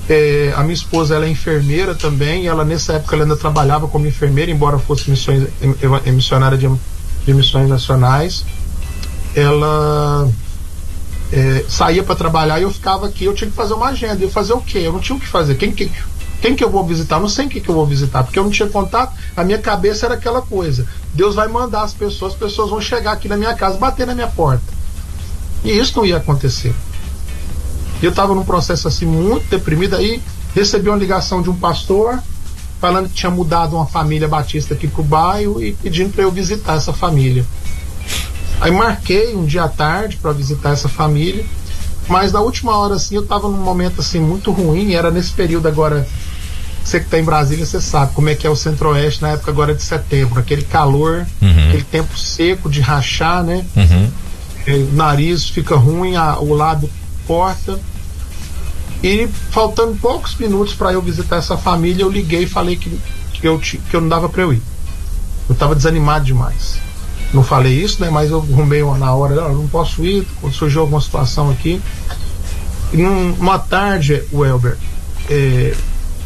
É, 0.10 0.54
a 0.56 0.62
minha 0.62 0.74
esposa 0.74 1.16
ela 1.16 1.26
é 1.26 1.30
enfermeira 1.30 1.94
também. 1.94 2.48
ela 2.48 2.64
nessa 2.64 2.94
época 2.94 3.16
ela 3.16 3.26
ainda 3.26 3.36
trabalhava 3.36 3.88
como 3.88 4.08
enfermeira, 4.08 4.50
embora 4.50 4.80
fosse 4.80 5.10
missões, 5.10 5.48
missionária 6.06 6.58
de 6.58 6.68
de 7.28 7.34
missões 7.34 7.68
nacionais, 7.68 8.46
ela 9.36 10.32
é, 11.32 11.66
saía 11.68 12.04
para 12.04 12.16
trabalhar 12.16 12.60
e 12.60 12.64
eu 12.64 12.72
ficava 12.72 13.08
aqui, 13.08 13.26
eu 13.26 13.34
tinha 13.34 13.50
que 13.50 13.56
fazer 13.56 13.74
uma 13.74 13.88
agenda. 13.88 14.24
Eu 14.24 14.30
fazer 14.30 14.54
o 14.54 14.62
quê? 14.62 14.80
Eu 14.80 14.94
não 14.94 15.00
tinha 15.00 15.16
o 15.16 15.20
que 15.20 15.28
fazer. 15.28 15.56
Quem 15.56 15.72
que, 15.72 15.92
quem 16.42 16.56
que 16.56 16.64
eu 16.64 16.70
vou 16.70 16.86
visitar? 16.86 17.20
Não 17.20 17.30
sei 17.30 17.48
quem 17.48 17.62
que 17.62 17.70
eu 17.70 17.76
vou 17.76 17.86
visitar, 17.86 18.24
porque 18.24 18.40
eu 18.40 18.44
não 18.44 18.52
tinha 18.52 18.70
contato. 18.70 19.14
A 19.36 19.44
minha 19.44 19.58
cabeça 19.58 20.06
era 20.06 20.16
aquela 20.16 20.42
coisa: 20.42 20.88
Deus 21.14 21.36
vai 21.36 21.48
mandar 21.48 21.84
as 21.84 21.94
pessoas, 21.94 22.34
as 22.34 22.40
pessoas 22.40 22.70
vão 22.70 22.82
chegar 22.82 23.12
aqui 23.12 23.28
na 23.28 23.38
minha 23.38 23.54
casa, 23.54 23.78
bater 23.78 24.08
na 24.08 24.16
minha 24.16 24.28
porta. 24.28 24.66
E 25.64 25.72
isso 25.72 25.98
não 25.98 26.06
ia 26.06 26.18
acontecer. 26.18 26.74
Eu 28.02 28.12
estava 28.12 28.36
num 28.36 28.44
processo 28.44 28.88
assim 28.88 29.06
muito 29.06 29.50
deprimido. 29.50 29.96
Aí 29.96 30.22
recebi 30.54 30.88
uma 30.88 30.98
ligação 30.98 31.42
de 31.42 31.50
um 31.50 31.56
pastor 31.56 32.20
falando 32.80 33.10
que 33.10 33.16
tinha 33.16 33.32
mudado 33.32 33.76
uma 33.76 33.88
família 33.88 34.28
batista 34.28 34.76
aqui 34.76 34.88
pro 34.88 35.04
bairro 35.04 35.62
e 35.62 35.74
pedindo 35.74 36.14
para 36.14 36.24
eu 36.24 36.32
visitar 36.32 36.76
essa 36.76 36.94
família. 36.94 37.44
Aí 38.60 38.72
marquei 38.72 39.36
um 39.36 39.46
dia 39.46 39.64
à 39.64 39.68
tarde 39.68 40.18
para 40.18 40.32
visitar 40.32 40.72
essa 40.72 40.90
família, 40.90 41.46
mas 42.08 42.32
na 42.32 42.40
última 42.40 42.76
hora 42.76 42.96
assim 42.96 43.16
eu 43.16 43.24
estava 43.24 43.48
num 43.48 43.58
momento 43.58 44.02
assim 44.02 44.20
muito 44.20 44.52
ruim, 44.52 44.94
era 44.94 45.12
nesse 45.12 45.32
período 45.32 45.68
agora 45.68 46.08
você 46.88 47.02
que 47.02 47.06
está 47.06 47.20
em 47.20 47.24
Brasília, 47.24 47.66
você 47.66 47.82
sabe 47.82 48.14
como 48.14 48.30
é 48.30 48.36
que 48.36 48.48
é 48.48 48.50
o 48.50 48.56
Centro-Oeste 48.56 49.22
na 49.22 49.32
época 49.32 49.52
agora 49.52 49.76
de 49.76 49.84
setembro, 49.84 50.40
aquele 50.40 50.62
calor, 50.62 51.28
uhum. 51.42 51.68
aquele 51.68 51.84
tempo 51.84 52.18
seco 52.18 52.70
de 52.70 52.80
rachar, 52.80 53.44
né? 53.44 53.66
Uhum. 53.76 54.10
O 54.68 54.96
nariz 54.96 55.50
fica 55.50 55.76
ruim, 55.76 56.16
a, 56.16 56.40
o 56.40 56.54
lábio 56.54 56.90
corta. 57.28 57.78
E 59.04 59.28
faltando 59.52 59.98
poucos 59.98 60.36
minutos 60.36 60.74
para 60.74 60.94
eu 60.94 61.02
visitar 61.02 61.36
essa 61.36 61.58
família, 61.58 62.04
eu 62.04 62.10
liguei 62.10 62.44
e 62.44 62.48
falei 62.48 62.78
que, 62.78 62.90
que, 63.34 63.46
eu, 63.46 63.60
que 63.60 63.80
eu 63.92 64.00
não 64.00 64.08
dava 64.08 64.30
para 64.30 64.44
eu 64.44 64.54
ir. 64.54 64.62
Eu 65.50 65.54
estava 65.54 65.76
desanimado 65.76 66.24
demais. 66.24 66.80
Não 67.34 67.44
falei 67.44 67.74
isso, 67.74 68.02
né? 68.02 68.10
Mas 68.10 68.32
eu 68.32 68.40
arrumei 68.40 68.82
uma 68.82 68.98
na 68.98 69.14
hora, 69.14 69.36
eu 69.36 69.54
não 69.54 69.68
posso 69.68 70.04
ir, 70.04 70.26
surgiu 70.52 70.82
alguma 70.82 71.02
situação 71.02 71.50
aqui. 71.50 71.82
E 72.94 72.98
numa 72.98 73.60
tarde, 73.60 74.24
o 74.32 74.46
Elber, 74.46 74.78
é, 75.30 75.76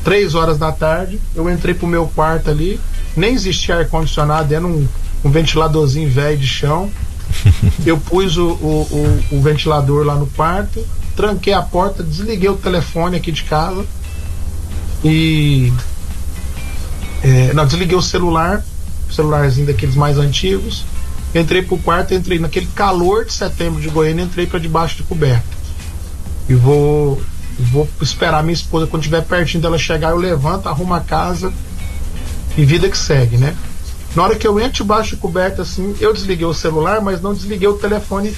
três 0.04 0.36
horas 0.36 0.58
da 0.58 0.72
tarde, 0.72 1.20
eu 1.36 1.50
entrei 1.50 1.74
pro 1.74 1.88
meu 1.88 2.08
quarto 2.08 2.50
ali, 2.50 2.80
nem 3.16 3.34
existia 3.34 3.78
ar-condicionado, 3.78 4.54
era 4.54 4.66
um, 4.66 4.88
um 5.24 5.32
ventiladorzinho 5.32 6.10
velho 6.10 6.38
de 6.38 6.48
chão. 6.48 6.90
Eu 7.86 7.98
pus 7.98 8.38
o, 8.38 8.50
o, 8.50 9.24
o, 9.32 9.38
o 9.38 9.42
ventilador 9.42 10.06
lá 10.06 10.16
no 10.16 10.28
quarto, 10.28 10.86
tranquei 11.16 11.54
a 11.54 11.62
porta, 11.62 12.04
desliguei 12.04 12.50
o 12.50 12.58
telefone 12.58 13.16
aqui 13.18 13.32
de 13.32 13.44
casa 13.44 13.86
e. 15.04 15.72
É, 17.24 17.54
não, 17.54 17.66
desliguei 17.66 17.96
o 17.96 18.02
celular, 18.02 18.64
celularzinho 19.12 19.68
daqueles 19.68 19.96
mais 19.96 20.18
antigos. 20.18 20.86
Entrei 21.34 21.62
pro 21.62 21.78
quarto, 21.78 22.14
entrei 22.14 22.40
naquele 22.40 22.68
calor 22.68 23.26
de 23.26 23.34
setembro 23.34 23.82
de 23.82 23.90
Goiânia, 23.90 24.24
entrei 24.24 24.46
para 24.46 24.60
debaixo 24.60 24.98
de 24.98 25.04
coberta. 25.04 25.48
E 26.50 26.54
vou 26.54 27.22
vou 27.60 27.88
esperar 28.02 28.44
minha 28.44 28.54
esposa 28.54 28.88
quando 28.88 29.04
estiver 29.04 29.22
pertinho 29.24 29.62
dela 29.62 29.78
chegar, 29.78 30.12
eu 30.12 30.18
levanto, 30.18 30.68
arrumo 30.68 30.94
a 30.94 31.00
casa 31.00 31.54
e 32.58 32.66
vida 32.66 32.90
que 32.90 32.98
segue, 32.98 33.38
né? 33.38 33.56
Na 34.16 34.24
hora 34.24 34.36
que 34.36 34.46
eu 34.46 34.60
entro 34.60 34.84
debaixo 34.84 35.16
de 35.16 35.22
coberta 35.22 35.62
assim, 35.62 35.96
eu 36.00 36.14
desliguei 36.14 36.46
o 36.46 36.54
celular, 36.54 37.02
mas 37.02 37.22
não 37.22 37.34
desliguei 37.34 37.68
o 37.68 37.78
telefone 37.78 38.36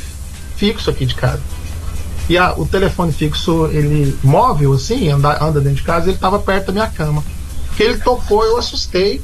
fixo 0.56 0.90
aqui 0.90 1.06
de 1.06 1.16
casa. 1.16 1.42
E 2.30 2.38
a, 2.38 2.54
o 2.54 2.66
telefone 2.66 3.12
fixo, 3.12 3.66
ele 3.68 4.18
móvel 4.24 4.74
assim, 4.74 5.10
anda, 5.10 5.44
anda 5.44 5.60
dentro 5.60 5.78
de 5.78 5.84
casa, 5.84 6.06
ele 6.06 6.16
estava 6.16 6.40
perto 6.40 6.68
da 6.68 6.74
minha 6.74 6.88
cama. 6.88 7.24
Que 7.76 7.84
ele 7.84 7.98
tocou, 7.98 8.44
eu 8.46 8.58
assustei. 8.58 9.22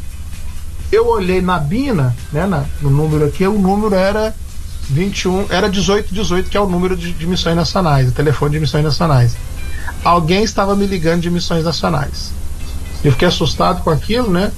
Eu 0.92 1.08
olhei 1.08 1.42
na 1.42 1.60
Bina, 1.60 2.16
né, 2.32 2.46
na, 2.46 2.66
no 2.82 2.90
número 2.90 3.26
aqui, 3.26 3.46
o 3.46 3.60
número 3.60 3.94
era 3.94 4.36
21, 4.90 5.46
era 5.50 5.68
1818, 5.68 6.50
que 6.50 6.58
é 6.58 6.62
o 6.62 6.68
número 6.68 6.98
de, 6.98 7.14
de 7.14 7.28
missões 7.28 7.56
nacionais, 7.56 8.10
o 8.10 8.12
telefone 8.12 8.54
de 8.54 8.60
missões 8.60 8.84
nacionais. 8.84 9.36
Alguém 10.04 10.44
estava 10.44 10.76
me 10.76 10.88
ligando 10.88 11.22
de 11.22 11.30
missões 11.30 11.64
nacionais. 11.64 12.32
Eu 13.04 13.12
fiquei 13.12 13.28
assustado 13.28 13.84
com 13.84 13.90
aquilo, 13.90 14.30
né? 14.30 14.52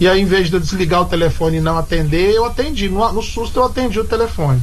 E 0.00 0.08
aí, 0.08 0.20
em 0.20 0.24
vez 0.24 0.48
de 0.48 0.54
eu 0.54 0.60
desligar 0.60 1.02
o 1.02 1.06
telefone 1.06 1.58
e 1.58 1.60
não 1.60 1.78
atender, 1.78 2.34
eu 2.34 2.44
atendi. 2.44 2.88
No, 2.88 3.12
no 3.12 3.22
susto, 3.22 3.58
eu 3.58 3.64
atendi 3.64 3.98
o 3.98 4.04
telefone. 4.04 4.62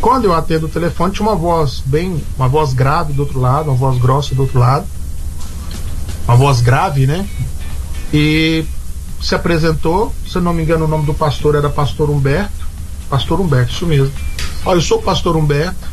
Quando 0.00 0.24
eu 0.24 0.34
atendo 0.34 0.66
o 0.66 0.68
telefone, 0.68 1.12
tinha 1.12 1.26
uma 1.26 1.36
voz 1.36 1.82
bem, 1.84 2.22
uma 2.36 2.48
voz 2.48 2.74
grave 2.74 3.12
do 3.12 3.22
outro 3.22 3.40
lado, 3.40 3.70
uma 3.70 3.76
voz 3.76 3.98
grossa 3.98 4.34
do 4.34 4.42
outro 4.42 4.58
lado, 4.58 4.86
uma 6.26 6.36
voz 6.36 6.60
grave, 6.60 7.06
né? 7.06 7.26
E 8.12 8.64
se 9.24 9.34
apresentou, 9.34 10.14
se 10.30 10.38
não 10.38 10.52
me 10.52 10.62
engano, 10.62 10.84
o 10.84 10.88
nome 10.88 11.06
do 11.06 11.14
pastor 11.14 11.54
era 11.54 11.70
Pastor 11.70 12.10
Humberto. 12.10 12.68
Pastor 13.08 13.40
Humberto, 13.40 13.72
isso 13.72 13.86
mesmo. 13.86 14.12
Olha, 14.66 14.76
eu 14.76 14.82
sou 14.82 14.98
o 14.98 15.02
Pastor 15.02 15.34
Humberto, 15.34 15.88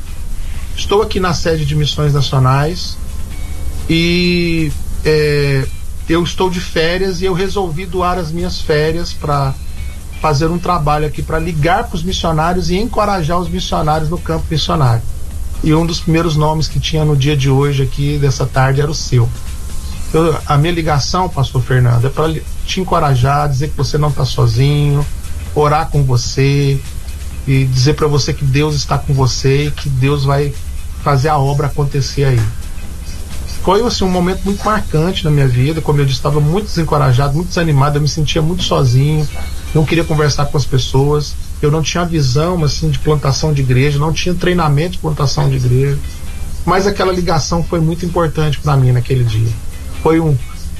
estou 0.75 1.01
aqui 1.01 1.17
na 1.17 1.33
sede 1.33 1.65
de 1.65 1.73
Missões 1.73 2.13
Nacionais 2.13 2.97
e 3.89 4.69
é, 5.05 5.65
eu 6.09 6.21
estou 6.23 6.49
de 6.49 6.59
férias 6.59 7.21
e 7.21 7.25
eu 7.25 7.33
resolvi 7.33 7.85
doar 7.85 8.17
as 8.17 8.33
minhas 8.33 8.59
férias 8.59 9.13
para 9.13 9.53
fazer 10.21 10.47
um 10.47 10.59
trabalho 10.59 11.07
aqui 11.07 11.21
para 11.21 11.39
ligar 11.39 11.85
para 11.85 11.95
os 11.95 12.03
missionários 12.03 12.69
e 12.69 12.75
encorajar 12.75 13.39
os 13.39 13.47
missionários 13.47 14.09
no 14.09 14.17
campo 14.17 14.45
missionário. 14.51 15.03
E 15.63 15.73
um 15.73 15.85
dos 15.85 16.01
primeiros 16.01 16.35
nomes 16.35 16.67
que 16.67 16.81
tinha 16.81 17.05
no 17.05 17.15
dia 17.15 17.37
de 17.37 17.49
hoje 17.49 17.83
aqui, 17.83 18.17
dessa 18.17 18.45
tarde, 18.45 18.81
era 18.81 18.91
o 18.91 18.95
seu. 18.95 19.29
Eu, 20.13 20.37
a 20.45 20.57
minha 20.57 20.73
ligação, 20.73 21.29
pastor 21.29 21.61
Fernando, 21.61 22.05
é 22.05 22.09
para 22.09 22.33
te 22.65 22.81
encorajar, 22.81 23.47
dizer 23.47 23.69
que 23.69 23.77
você 23.77 23.97
não 23.97 24.09
está 24.09 24.25
sozinho, 24.25 25.05
orar 25.55 25.89
com 25.89 26.03
você 26.03 26.79
e 27.47 27.65
dizer 27.65 27.93
para 27.93 28.07
você 28.07 28.33
que 28.33 28.43
Deus 28.43 28.75
está 28.75 28.97
com 28.97 29.13
você 29.13 29.67
e 29.67 29.71
que 29.71 29.89
Deus 29.89 30.25
vai 30.25 30.53
fazer 31.01 31.29
a 31.29 31.37
obra 31.37 31.67
acontecer 31.67 32.25
aí. 32.25 32.41
Foi 33.63 33.85
assim, 33.85 34.03
um 34.03 34.09
momento 34.09 34.43
muito 34.43 34.65
marcante 34.65 35.23
na 35.23 35.31
minha 35.31 35.47
vida, 35.47 35.81
como 35.81 36.01
eu 36.01 36.05
disse, 36.05 36.17
estava 36.17 36.41
muito 36.41 36.65
desencorajado, 36.65 37.35
muito 37.35 37.49
desanimado, 37.49 37.97
eu 37.97 38.01
me 38.01 38.07
sentia 38.09 38.41
muito 38.41 38.63
sozinho, 38.63 39.27
não 39.73 39.85
queria 39.85 40.03
conversar 40.03 40.47
com 40.47 40.57
as 40.57 40.65
pessoas, 40.65 41.35
eu 41.61 41.71
não 41.71 41.81
tinha 41.81 42.03
visão 42.03 42.63
assim 42.63 42.89
de 42.89 42.99
plantação 42.99 43.53
de 43.53 43.61
igreja, 43.61 43.99
não 43.99 44.11
tinha 44.11 44.33
treinamento 44.33 44.93
de 44.93 44.97
plantação 44.97 45.47
de 45.47 45.55
igreja. 45.55 45.97
Mas 46.65 46.85
aquela 46.85 47.13
ligação 47.13 47.63
foi 47.63 47.79
muito 47.79 48.05
importante 48.05 48.59
para 48.59 48.75
mim 48.75 48.91
naquele 48.91 49.23
dia. 49.23 49.51
Foi 50.01 50.19
um 50.19 50.35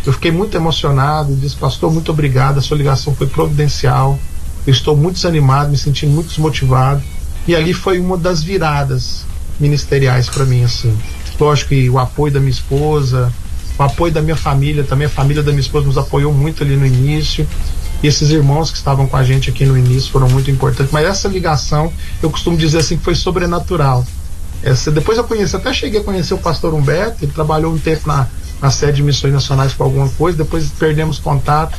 Eu 0.06 0.14
fiquei 0.14 0.32
muito 0.32 0.58
emocionado, 0.58 1.36
disse, 1.36 1.56
pastor, 1.56 1.92
muito 1.94 2.12
obrigado, 2.12 2.58
a 2.58 2.62
sua 2.62 2.76
ligação 2.76 3.14
foi 3.14 3.28
providencial. 3.28 4.18
Eu 4.66 4.74
estou 4.74 4.98
muito 4.98 5.16
desanimado, 5.16 5.70
me 5.70 5.78
sentindo 5.78 6.12
muito 6.12 6.30
desmotivado. 6.30 7.04
E 7.48 7.56
ali 7.56 7.74
foi 7.74 8.00
uma 8.00 8.18
das 8.18 8.42
viradas 8.42 9.26
ministeriais 9.60 10.28
para 10.28 10.44
mim, 10.46 10.64
assim. 10.64 10.96
Lógico 11.40 11.70
que 11.70 11.90
o 11.90 12.00
apoio 12.00 12.34
da 12.34 12.40
minha 12.40 12.52
esposa, 12.52 13.32
o 13.78 13.84
apoio 13.84 14.12
da 14.12 14.22
minha 14.22 14.36
família, 14.36 14.84
também 14.84 15.06
a 15.06 15.10
família 15.10 15.44
da 15.44 15.52
minha 15.52 15.62
esposa 15.62 15.86
nos 15.86 15.98
apoiou 15.98 16.34
muito 16.34 16.64
ali 16.64 16.76
no 16.76 16.86
início. 16.86 17.48
E 18.02 18.08
esses 18.08 18.32
irmãos 18.32 18.72
que 18.72 18.78
estavam 18.78 19.06
com 19.06 19.16
a 19.16 19.24
gente 19.24 19.52
aqui 19.52 19.66
no 19.66 19.78
início 19.78 20.12
foram 20.12 20.28
muito 20.30 20.50
importantes. 20.50 20.92
Mas 20.92 21.06
essa 21.06 21.28
ligação, 21.28 21.94
eu 22.22 22.30
costumo 22.32 22.58
dizer 22.58 22.80
assim, 22.80 22.98
que 22.98 23.04
foi 23.04 23.14
sobrenatural. 23.14 24.06
Essa, 24.64 24.92
depois 24.92 25.18
eu 25.18 25.24
conheci, 25.24 25.56
até 25.56 25.72
cheguei 25.74 26.02
a 26.02 26.04
conhecer 26.04 26.34
o 26.34 26.38
pastor 26.38 26.74
Humberto, 26.74 27.24
ele 27.24 27.32
trabalhou 27.32 27.74
um 27.74 27.78
tempo 27.78 28.08
na, 28.08 28.28
na 28.62 28.70
sede 28.70 28.98
de 28.98 29.04
missões 29.04 29.34
nacionais 29.34 29.74
com 29.74 29.84
alguma 29.84 30.08
coisa, 30.10 30.38
depois 30.38 30.70
perdemos 30.78 31.18
contato, 31.18 31.78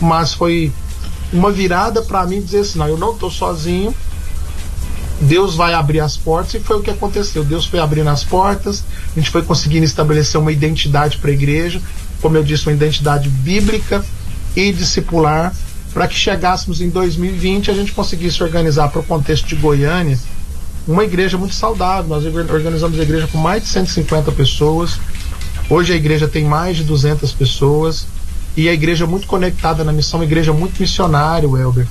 mas 0.00 0.34
foi 0.34 0.72
uma 1.32 1.50
virada 1.50 2.02
para 2.02 2.26
mim 2.26 2.40
dizer 2.40 2.60
assim: 2.60 2.78
não, 2.78 2.88
eu 2.88 2.98
não 2.98 3.12
estou 3.12 3.30
sozinho, 3.30 3.94
Deus 5.20 5.54
vai 5.54 5.74
abrir 5.74 6.00
as 6.00 6.16
portas 6.16 6.54
e 6.54 6.60
foi 6.60 6.78
o 6.78 6.82
que 6.82 6.90
aconteceu. 6.90 7.44
Deus 7.44 7.66
foi 7.66 7.78
abrindo 7.78 8.08
as 8.08 8.24
portas, 8.24 8.84
a 9.14 9.18
gente 9.18 9.30
foi 9.30 9.42
conseguindo 9.42 9.84
estabelecer 9.84 10.40
uma 10.40 10.52
identidade 10.52 11.18
para 11.18 11.30
a 11.30 11.34
igreja, 11.34 11.80
como 12.20 12.36
eu 12.36 12.42
disse, 12.42 12.66
uma 12.66 12.72
identidade 12.72 13.28
bíblica 13.28 14.04
e 14.54 14.72
discipular, 14.72 15.54
para 15.92 16.06
que 16.06 16.14
chegássemos 16.14 16.80
em 16.80 16.88
2020 16.88 17.70
a 17.70 17.74
gente 17.74 17.92
conseguisse 17.92 18.42
organizar 18.42 18.88
para 18.88 19.00
o 19.00 19.04
contexto 19.04 19.46
de 19.46 19.56
Goiânia 19.56 20.18
uma 20.86 21.04
igreja 21.04 21.36
muito 21.36 21.54
saudável. 21.54 22.08
Nós 22.08 22.24
organizamos 22.24 22.98
a 22.98 23.02
igreja 23.02 23.26
com 23.26 23.38
mais 23.38 23.62
de 23.62 23.68
150 23.68 24.32
pessoas. 24.32 24.98
Hoje 25.70 25.92
a 25.92 25.96
igreja 25.96 26.26
tem 26.26 26.44
mais 26.44 26.76
de 26.76 26.82
200 26.82 27.32
pessoas 27.32 28.04
e 28.56 28.68
a 28.68 28.72
igreja 28.72 29.06
muito 29.06 29.28
conectada 29.28 29.84
na 29.84 29.92
missão, 29.92 30.18
uma 30.18 30.26
igreja 30.26 30.52
muito 30.52 30.80
missionária, 30.80 31.48
Welber, 31.48 31.86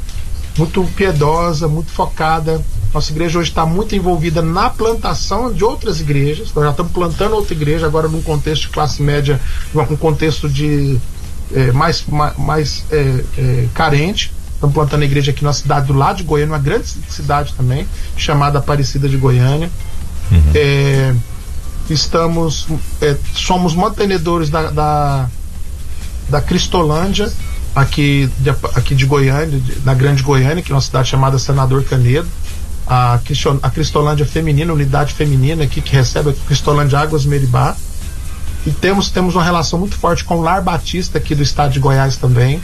muito 0.58 0.84
piedosa, 0.98 1.66
muito 1.70 1.90
focada. 1.90 2.62
Nossa 2.94 3.10
igreja 3.10 3.40
hoje 3.40 3.52
está 3.52 3.66
muito 3.66 3.96
envolvida 3.96 4.42
na 4.42 4.70
plantação 4.70 5.54
de 5.54 5.64
outras 5.64 6.02
igrejas. 6.02 6.54
Nós 6.54 6.66
já 6.66 6.72
estamos 6.72 6.92
plantando 6.92 7.36
outra 7.36 7.54
igreja 7.54 7.86
agora 7.86 8.10
num 8.10 8.22
contexto 8.22 8.64
de 8.64 8.70
classe 8.70 9.02
média, 9.02 9.40
num 9.74 9.96
contexto 9.96 10.50
de 10.50 11.00
é, 11.54 11.72
mais, 11.72 12.04
mais, 12.06 12.38
mais 12.38 12.86
é, 12.92 13.24
é, 13.38 13.66
carente. 13.74 14.34
Estamos 14.56 14.74
plantando 14.74 15.04
a 15.04 15.06
igreja 15.06 15.32
aqui 15.32 15.42
na 15.42 15.54
cidade 15.54 15.88
do 15.88 15.94
lado 15.94 16.18
de 16.18 16.24
Goiânia, 16.24 16.54
uma 16.54 16.60
grande 16.60 16.86
cidade 17.08 17.54
também, 17.56 17.88
chamada 18.18 18.60
Aparecida 18.60 19.08
de 19.08 19.16
Goiânia. 19.16 19.72
Uhum. 20.30 20.52
Estamos, 21.90 22.68
é, 23.02 23.18
somos 23.34 23.74
mantenedores 23.74 24.50
da, 24.50 24.70
da, 24.70 25.30
da 26.30 26.42
Cristolândia, 26.42 27.32
aqui 27.76 28.30
de, 28.40 28.50
aqui 28.76 28.96
de 28.96 29.06
Goiânia, 29.06 29.62
na 29.84 29.94
Grande 29.94 30.24
Goiânia, 30.24 30.62
que 30.62 30.72
é 30.72 30.76
uma 30.76 30.82
cidade 30.82 31.10
chamada 31.10 31.40
Senador 31.40 31.84
Canedo. 31.84 32.28
A, 32.88 33.20
a 33.62 33.70
Cristolândia 33.70 34.26
Feminina, 34.26 34.74
unidade 34.74 35.14
feminina 35.14 35.64
aqui 35.64 35.80
que 35.80 35.96
recebe 35.96 36.32
a 36.32 36.34
Cristolândia 36.48 37.00
Águas 37.00 37.26
Meribá. 37.26 37.76
E 38.66 38.72
temos, 38.72 39.10
temos 39.10 39.36
uma 39.36 39.44
relação 39.44 39.78
muito 39.80 39.96
forte 39.96 40.24
com 40.24 40.38
o 40.38 40.42
Lar 40.42 40.62
Batista 40.62 41.18
aqui 41.18 41.36
do 41.36 41.44
estado 41.44 41.72
de 41.72 41.80
Goiás 41.80 42.18
também. 42.18 42.60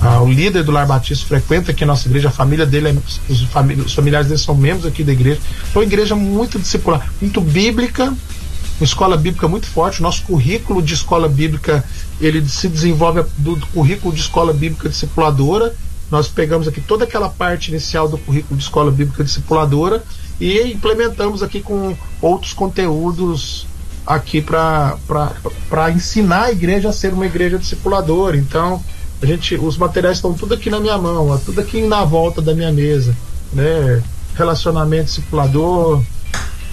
Ah, 0.00 0.20
o 0.20 0.30
líder 0.30 0.62
do 0.62 0.70
Lar 0.70 0.86
Batista 0.86 1.26
frequenta 1.26 1.70
aqui 1.70 1.84
a 1.84 1.86
nossa 1.86 2.08
igreja, 2.08 2.28
a 2.28 2.32
família 2.32 2.66
dele, 2.66 2.88
é, 2.88 3.32
os, 3.32 3.42
famili 3.44 3.80
os 3.80 3.94
familiares 3.94 4.28
dele 4.28 4.40
são 4.40 4.54
membros 4.54 4.86
aqui 4.86 5.02
da 5.02 5.12
igreja. 5.12 5.40
Então, 5.70 5.80
uma 5.82 5.86
igreja 5.86 6.14
muito 6.14 6.58
discipular, 6.58 7.10
muito 7.20 7.40
bíblica, 7.40 8.04
uma 8.04 8.84
escola 8.84 9.16
bíblica 9.16 9.46
muito 9.48 9.66
forte. 9.66 10.02
Nosso 10.02 10.22
currículo 10.24 10.82
de 10.82 10.94
escola 10.94 11.28
bíblica 11.28 11.84
ele 12.20 12.46
se 12.48 12.68
desenvolve 12.68 13.24
do, 13.38 13.56
do 13.56 13.66
currículo 13.68 14.14
de 14.14 14.20
escola 14.20 14.52
bíblica 14.52 14.88
discipuladora. 14.88 15.74
Nós 16.10 16.28
pegamos 16.28 16.68
aqui 16.68 16.80
toda 16.80 17.04
aquela 17.04 17.28
parte 17.28 17.70
inicial 17.70 18.08
do 18.08 18.18
currículo 18.18 18.56
de 18.56 18.62
escola 18.62 18.90
bíblica 18.90 19.24
discipuladora 19.24 20.02
e 20.40 20.72
implementamos 20.72 21.42
aqui 21.42 21.60
com 21.60 21.96
outros 22.20 22.52
conteúdos 22.52 23.66
aqui 24.06 24.42
para 24.42 25.90
ensinar 25.90 26.44
a 26.44 26.52
igreja 26.52 26.90
a 26.90 26.92
ser 26.92 27.12
uma 27.12 27.26
igreja 27.26 27.58
discipuladora. 27.58 28.36
Então, 28.36 28.82
a 29.24 29.26
gente, 29.26 29.54
os 29.56 29.78
materiais 29.78 30.18
estão 30.18 30.34
tudo 30.34 30.52
aqui 30.52 30.68
na 30.68 30.78
minha 30.78 30.98
mão, 30.98 31.30
ó, 31.30 31.38
tudo 31.38 31.58
aqui 31.58 31.80
na 31.80 32.04
volta 32.04 32.42
da 32.42 32.54
minha 32.54 32.70
mesa, 32.70 33.16
né? 33.52 34.02
Relacionamento 34.34 35.06
discipulador, 35.06 36.02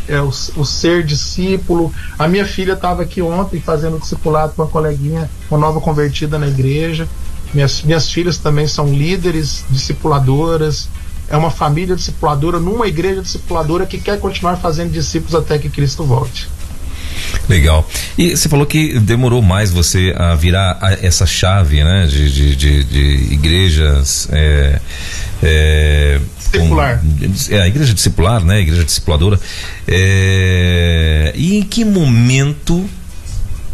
é 0.05 0.21
o, 0.21 0.27
o 0.27 0.65
ser 0.65 1.03
discípulo. 1.03 1.93
A 2.19 2.27
minha 2.27 2.45
filha 2.45 2.73
estava 2.73 3.03
aqui 3.03 3.21
ontem 3.21 3.61
fazendo 3.61 3.99
discipulado 3.99 4.51
com 4.53 4.63
uma 4.63 4.67
coleguinha, 4.67 5.29
uma 5.49 5.59
nova 5.59 5.79
convertida 5.79 6.37
na 6.37 6.47
igreja. 6.47 7.07
Minhas, 7.53 7.81
minhas 7.83 8.11
filhas 8.11 8.37
também 8.37 8.67
são 8.67 8.93
líderes, 8.93 9.63
discipuladoras. 9.69 10.89
É 11.29 11.37
uma 11.37 11.51
família 11.51 11.95
discipuladora 11.95 12.59
numa 12.59 12.85
igreja 12.85 13.21
discipuladora 13.21 13.85
que 13.85 13.97
quer 13.97 14.19
continuar 14.19 14.57
fazendo 14.57 14.91
discípulos 14.91 15.35
até 15.35 15.57
que 15.57 15.69
Cristo 15.69 16.03
volte. 16.03 16.49
Legal. 17.47 17.87
E 18.17 18.35
você 18.35 18.47
falou 18.47 18.65
que 18.65 18.99
demorou 18.99 19.41
mais 19.41 19.71
você 19.71 20.13
a 20.17 20.35
virar 20.35 20.77
a, 20.81 20.93
essa 21.05 21.25
chave, 21.25 21.83
né? 21.83 22.05
De, 22.07 22.31
de, 22.31 22.55
de, 22.55 22.83
de 22.83 23.33
igrejas. 23.33 24.27
É, 24.31 24.79
é, 25.43 26.19
discipular. 26.37 26.99
Com, 27.01 27.55
é, 27.55 27.61
a 27.61 27.67
igreja 27.67 27.93
discipular, 27.93 28.43
né? 28.43 28.55
A 28.55 28.59
igreja 28.59 28.83
discipuladora. 28.83 29.39
É, 29.87 31.33
e 31.35 31.57
em 31.57 31.63
que 31.63 31.83
momento 31.83 32.89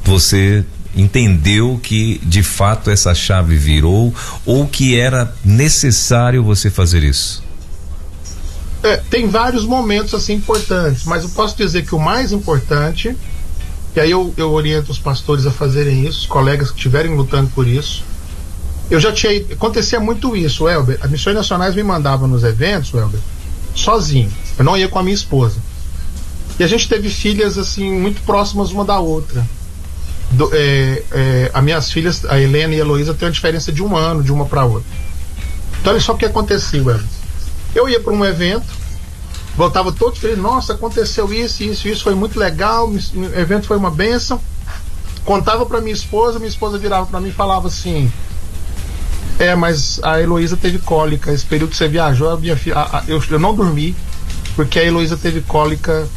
você 0.03 0.63
entendeu 0.95 1.79
que 1.81 2.19
de 2.23 2.41
fato 2.41 2.89
essa 2.89 3.13
chave 3.13 3.55
virou 3.55 4.13
ou 4.45 4.65
que 4.67 4.99
era 4.99 5.33
necessário 5.45 6.43
você 6.43 6.69
fazer 6.69 7.03
isso? 7.03 7.43
É, 8.81 8.97
tem 9.09 9.27
vários 9.27 9.65
momentos 9.65 10.13
assim 10.13 10.33
importantes, 10.35 11.03
mas 11.03 11.23
eu 11.23 11.29
posso 11.29 11.57
dizer 11.57 11.85
que 11.85 11.93
o 11.93 11.99
mais 11.99 12.31
importante 12.31 13.15
e 13.97 13.99
aí 13.99 14.11
eu, 14.11 14.31
eu 14.37 14.51
oriento 14.51 14.91
os 14.91 14.99
pastores 14.99 15.47
a 15.47 15.51
fazerem 15.51 16.05
isso, 16.05 16.19
os 16.19 16.25
colegas 16.27 16.69
que 16.69 16.77
estiverem 16.77 17.15
lutando 17.15 17.49
por 17.49 17.67
isso. 17.67 18.03
Eu 18.91 18.99
já 18.99 19.11
tinha. 19.11 19.43
Acontecia 19.51 19.99
muito 19.99 20.37
isso, 20.37 20.69
Elber. 20.69 20.99
As 21.01 21.09
missões 21.09 21.35
nacionais 21.35 21.73
me 21.73 21.81
mandavam 21.81 22.27
nos 22.27 22.43
eventos, 22.43 22.93
Elber, 22.93 23.19
sozinho. 23.73 24.31
Eu 24.55 24.63
não 24.63 24.77
ia 24.77 24.87
com 24.87 24.99
a 24.99 25.03
minha 25.03 25.15
esposa. 25.15 25.55
E 26.59 26.63
a 26.63 26.67
gente 26.67 26.87
teve 26.87 27.09
filhas, 27.09 27.57
assim, 27.57 27.91
muito 27.91 28.21
próximas 28.21 28.69
uma 28.69 28.85
da 28.85 28.99
outra. 28.99 29.43
Do, 30.29 30.47
é, 30.53 31.03
é, 31.11 31.51
as 31.51 31.63
minhas 31.63 31.91
filhas, 31.91 32.23
a 32.25 32.39
Helena 32.39 32.75
e 32.75 32.77
a 32.77 32.81
Heloísa, 32.81 33.15
têm 33.15 33.27
uma 33.27 33.33
diferença 33.33 33.71
de 33.71 33.81
um 33.81 33.97
ano 33.97 34.21
de 34.21 34.31
uma 34.31 34.45
para 34.45 34.63
outra. 34.63 34.87
Então, 35.81 35.91
olha 35.91 35.99
só 35.99 36.13
o 36.13 36.17
que 36.17 36.25
aconteceu, 36.25 36.87
Elber. 36.87 37.03
Eu 37.73 37.89
ia 37.89 37.99
para 37.99 38.13
um 38.13 38.23
evento, 38.23 38.76
voltava 39.57 39.91
todo 39.91 40.15
feliz, 40.15 40.37
nossa, 40.37 40.73
aconteceu 40.73 41.33
isso, 41.33 41.63
isso, 41.63 41.87
isso, 41.87 42.03
foi 42.03 42.13
muito 42.13 42.39
legal, 42.39 42.87
o 42.87 42.95
evento 43.35 43.65
foi 43.65 43.75
uma 43.75 43.89
benção. 43.89 44.39
Contava 45.25 45.65
para 45.65 45.81
minha 45.81 45.93
esposa, 45.93 46.37
minha 46.37 46.47
esposa 46.47 46.77
virava 46.77 47.07
para 47.07 47.19
mim 47.19 47.29
e 47.29 47.33
falava 47.33 47.67
assim: 47.67 48.09
É, 49.39 49.55
mas 49.55 49.99
a 50.03 50.21
Heloísa 50.21 50.55
teve 50.55 50.77
cólica, 50.77 51.33
esse 51.33 51.43
período 51.43 51.71
que 51.71 51.75
você 51.75 51.87
viajou, 51.87 52.29
a 52.29 52.37
minha 52.37 52.55
filha, 52.55 52.77
a, 52.77 52.99
a, 52.99 53.03
eu, 53.07 53.21
eu 53.29 53.39
não 53.39 53.53
dormi, 53.53 53.95
porque 54.55 54.79
a 54.79 54.83
Heloísa 54.83 55.17
teve 55.17 55.41
cólica 55.41 56.07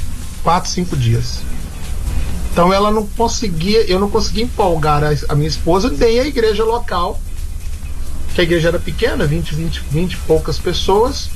quatro, 0.45 0.71
cinco 0.71 0.95
dias. 0.95 1.41
Então 2.53 2.73
ela 2.73 2.91
não 2.91 3.07
conseguia, 3.07 3.85
eu 3.91 3.99
não 3.99 4.11
conseguia 4.11 4.45
empolgar 4.45 5.03
a, 5.03 5.33
a 5.33 5.35
minha 5.35 5.49
esposa 5.49 5.89
nem 5.89 6.21
a 6.21 6.27
igreja 6.27 6.63
local, 6.63 7.19
que 8.35 8.43
a 8.43 8.45
igreja 8.45 8.69
era 8.69 8.79
pequena, 8.79 9.27
20, 9.27 9.55
20, 9.55 9.83
20 9.91 10.13
e 10.13 10.17
poucas 10.19 10.59
pessoas 10.59 11.31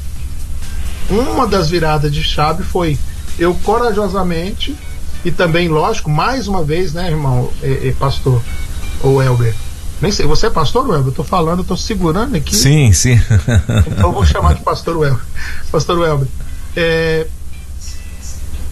uma 1.11 1.47
das 1.47 1.71
viradas 1.71 2.13
de 2.13 2.23
chave 2.23 2.63
foi 2.63 2.99
eu 3.39 3.55
corajosamente 3.63 4.77
e 5.25 5.31
também, 5.31 5.69
lógico, 5.69 6.11
mais 6.11 6.47
uma 6.49 6.63
vez, 6.63 6.93
né, 6.93 7.11
irmão, 7.11 7.51
e, 7.63 7.89
e 7.89 7.93
pastor, 7.99 8.43
ou 9.03 9.23
Elber, 9.23 9.55
nem 10.01 10.13
sei, 10.13 10.27
você 10.27 10.49
é 10.49 10.51
pastor, 10.51 10.87
Welber? 10.87 11.09
Eu 11.09 11.13
tô 11.13 11.25
falando, 11.25 11.61
eu 11.61 11.65
tô 11.65 11.77
segurando 11.77 12.37
aqui. 12.37 12.55
Sim, 12.55 12.93
sim. 12.93 13.19
então 13.87 14.11
eu 14.11 14.13
vou 14.13 14.27
chamar 14.27 14.55
de 14.55 14.63
pastor 14.63 14.97
Welber. 14.97 15.25
Pastor 15.71 15.99
Welber. 15.99 16.29
É, 16.77 17.27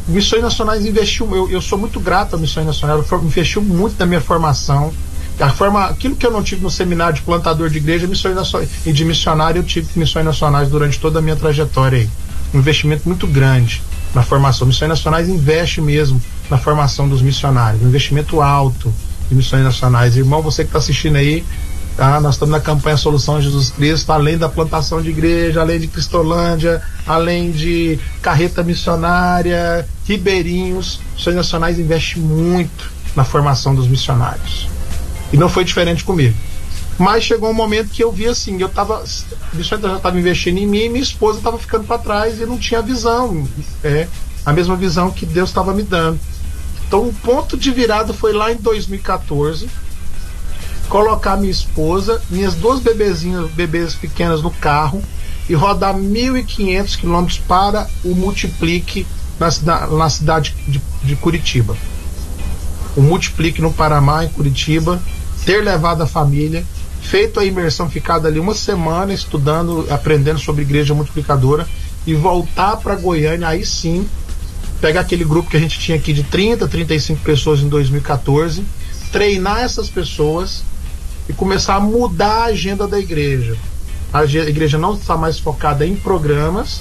Missões 0.08 0.42
Nacionais 0.42 0.84
investiu, 0.84 1.34
eu, 1.34 1.48
eu 1.48 1.62
sou 1.62 1.78
muito 1.78 2.00
grato 2.00 2.34
à 2.34 2.38
Missões 2.38 2.66
Nacionais, 2.66 3.06
investiu 3.22 3.62
muito 3.62 3.98
na 3.98 4.04
minha 4.04 4.20
formação. 4.20 4.92
A 5.40 5.50
forma, 5.50 5.86
aquilo 5.86 6.14
que 6.14 6.26
eu 6.26 6.30
não 6.30 6.42
tive 6.42 6.62
no 6.62 6.70
seminário 6.70 7.14
de 7.14 7.22
plantador 7.22 7.68
de 7.68 7.78
igreja 7.78 8.06
missões 8.06 8.36
e 8.86 8.92
de 8.92 9.04
missionário, 9.04 9.60
eu 9.60 9.64
tive 9.64 9.88
missões 9.96 10.24
nacionais 10.24 10.68
durante 10.68 11.00
toda 11.00 11.18
a 11.18 11.22
minha 11.22 11.36
trajetória 11.36 11.98
aí 11.98 12.10
um 12.54 12.58
investimento 12.58 13.08
muito 13.08 13.26
grande 13.26 13.82
na 14.14 14.22
formação. 14.22 14.66
Missões 14.66 14.88
Nacionais 14.88 15.28
investe 15.28 15.80
mesmo 15.80 16.20
na 16.50 16.58
formação 16.58 17.08
dos 17.08 17.22
missionários, 17.22 17.82
um 17.82 17.88
investimento 17.88 18.40
alto 18.40 18.92
de 19.28 19.34
missões 19.34 19.64
nacionais. 19.64 20.16
Irmão, 20.16 20.42
você 20.42 20.62
que 20.62 20.68
está 20.68 20.78
assistindo 20.78 21.16
aí, 21.16 21.44
tá? 21.96 22.20
nós 22.20 22.34
estamos 22.34 22.52
na 22.52 22.60
campanha 22.60 22.96
Solução 22.96 23.40
Jesus 23.40 23.70
Cristo, 23.70 24.12
além 24.12 24.36
da 24.36 24.48
plantação 24.48 25.00
de 25.00 25.08
igreja, 25.10 25.62
além 25.62 25.80
de 25.80 25.86
Cristolândia, 25.86 26.82
além 27.06 27.50
de 27.50 27.98
carreta 28.20 28.62
missionária, 28.62 29.88
Ribeirinhos. 30.06 31.00
Missões 31.14 31.36
Nacionais 31.36 31.78
investe 31.78 32.18
muito 32.18 32.92
na 33.16 33.24
formação 33.24 33.74
dos 33.74 33.88
missionários. 33.88 34.68
E 35.32 35.36
não 35.36 35.48
foi 35.48 35.64
diferente 35.64 36.04
comigo. 36.04 36.36
Mas 36.98 37.24
chegou 37.24 37.50
um 37.50 37.54
momento 37.54 37.90
que 37.90 38.04
eu 38.04 38.12
vi 38.12 38.26
assim, 38.26 38.60
eu 38.60 38.68
tava. 38.68 39.02
Isso 39.04 39.68
já 39.70 39.76
estava 39.76 40.18
investindo 40.18 40.58
em 40.58 40.66
mim 40.66 40.84
e 40.84 40.88
minha 40.88 41.02
esposa 41.02 41.38
estava 41.38 41.58
ficando 41.58 41.84
para 41.84 41.98
trás 41.98 42.40
e 42.40 42.46
não 42.46 42.58
tinha 42.58 42.82
visão. 42.82 43.48
É, 43.82 44.06
a 44.44 44.52
mesma 44.52 44.76
visão 44.76 45.10
que 45.10 45.24
Deus 45.24 45.48
estava 45.48 45.72
me 45.72 45.82
dando. 45.82 46.20
Então 46.86 47.08
o 47.08 47.12
ponto 47.12 47.56
de 47.56 47.70
virada 47.70 48.12
foi 48.12 48.32
lá 48.32 48.52
em 48.52 48.56
2014. 48.56 49.68
Colocar 50.88 51.38
minha 51.38 51.50
esposa, 51.50 52.20
minhas 52.28 52.54
duas 52.54 52.80
bebezinhas, 52.80 53.50
bebês 53.50 53.94
pequenas 53.94 54.42
no 54.42 54.50
carro 54.50 55.02
e 55.48 55.54
rodar 55.54 55.94
1.500 55.94 56.96
quilômetros 56.96 57.38
para 57.38 57.88
o 58.04 58.14
Multiplique 58.14 59.06
na, 59.40 59.48
na, 59.62 59.86
na 59.86 60.10
cidade 60.10 60.54
de, 60.68 60.82
de 61.02 61.16
Curitiba. 61.16 61.76
O 62.94 63.00
Multiplique 63.00 63.62
no 63.62 63.72
Paraná, 63.72 64.24
em 64.24 64.28
Curitiba, 64.28 65.00
ter 65.44 65.62
levado 65.62 66.02
a 66.02 66.06
família, 66.06 66.64
feito 67.00 67.40
a 67.40 67.44
imersão, 67.44 67.90
ficado 67.90 68.26
ali 68.26 68.38
uma 68.38 68.54
semana 68.54 69.12
estudando, 69.12 69.86
aprendendo 69.90 70.38
sobre 70.38 70.62
igreja 70.62 70.94
multiplicadora 70.94 71.66
e 72.06 72.14
voltar 72.14 72.76
para 72.76 72.94
Goiânia, 72.94 73.48
aí 73.48 73.64
sim, 73.64 74.06
pegar 74.80 75.00
aquele 75.00 75.24
grupo 75.24 75.50
que 75.50 75.56
a 75.56 75.60
gente 75.60 75.78
tinha 75.78 75.96
aqui 75.96 76.12
de 76.12 76.22
30, 76.24 76.66
35 76.66 77.20
pessoas 77.22 77.60
em 77.60 77.68
2014, 77.68 78.64
treinar 79.10 79.60
essas 79.60 79.88
pessoas 79.88 80.62
e 81.28 81.32
começar 81.32 81.76
a 81.76 81.80
mudar 81.80 82.42
a 82.42 82.44
agenda 82.44 82.86
da 82.86 82.98
igreja. 82.98 83.56
A 84.12 84.24
igreja 84.24 84.76
não 84.78 84.94
está 84.94 85.16
mais 85.16 85.38
focada 85.38 85.86
em 85.86 85.94
programas, 85.96 86.80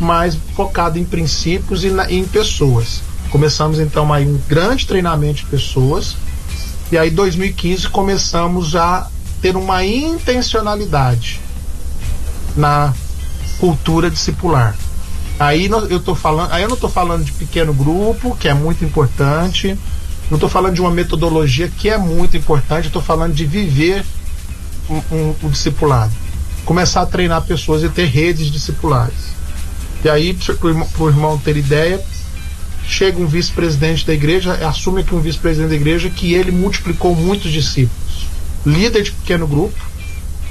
mas 0.00 0.36
focada 0.54 0.98
em 0.98 1.04
princípios 1.04 1.84
e 1.84 1.90
na, 1.90 2.10
em 2.10 2.24
pessoas. 2.24 3.02
Começamos 3.30 3.78
então 3.78 4.12
aí 4.12 4.26
um 4.26 4.38
grande 4.48 4.86
treinamento 4.86 5.38
de 5.38 5.46
pessoas 5.46 6.16
e 6.92 6.98
aí, 6.98 7.08
2015, 7.08 7.88
começamos 7.88 8.76
a 8.76 9.08
ter 9.40 9.56
uma 9.56 9.82
intencionalidade 9.82 11.40
na 12.54 12.92
cultura 13.58 14.10
discipular. 14.10 14.76
Aí 15.40 15.70
eu 15.88 15.98
tô 15.98 16.14
falando, 16.14 16.52
aí 16.52 16.62
eu 16.62 16.68
não 16.68 16.74
estou 16.74 16.90
falando 16.90 17.24
de 17.24 17.32
pequeno 17.32 17.72
grupo, 17.72 18.36
que 18.36 18.46
é 18.46 18.52
muito 18.52 18.84
importante. 18.84 19.74
Não 20.30 20.36
estou 20.36 20.50
falando 20.50 20.74
de 20.74 20.82
uma 20.82 20.90
metodologia 20.90 21.66
que 21.66 21.88
é 21.88 21.96
muito 21.96 22.36
importante. 22.36 22.88
Estou 22.88 23.00
falando 23.00 23.32
de 23.32 23.46
viver 23.46 24.04
o 24.86 24.92
um, 24.92 25.02
um, 25.10 25.34
um 25.44 25.48
discipulado, 25.48 26.12
começar 26.66 27.00
a 27.00 27.06
treinar 27.06 27.40
pessoas 27.40 27.82
e 27.82 27.88
ter 27.88 28.04
redes 28.04 28.52
discipulares. 28.52 29.32
E 30.04 30.10
aí, 30.10 30.34
para 30.34 31.04
o 31.04 31.08
irmão 31.08 31.38
ter 31.38 31.56
ideia, 31.56 32.04
chega 32.86 33.20
um 33.20 33.26
vice-presidente 33.26 34.06
da 34.06 34.12
igreja, 34.12 34.54
assume 34.66 35.04
que 35.04 35.14
um 35.14 35.20
vice-presidente 35.20 35.70
da 35.70 35.76
igreja 35.76 36.10
que 36.10 36.34
ele 36.34 36.50
multiplicou 36.50 37.14
muitos 37.14 37.50
discípulos. 37.50 38.26
Líder 38.64 39.02
de 39.02 39.12
pequeno 39.12 39.46
grupo, 39.46 39.78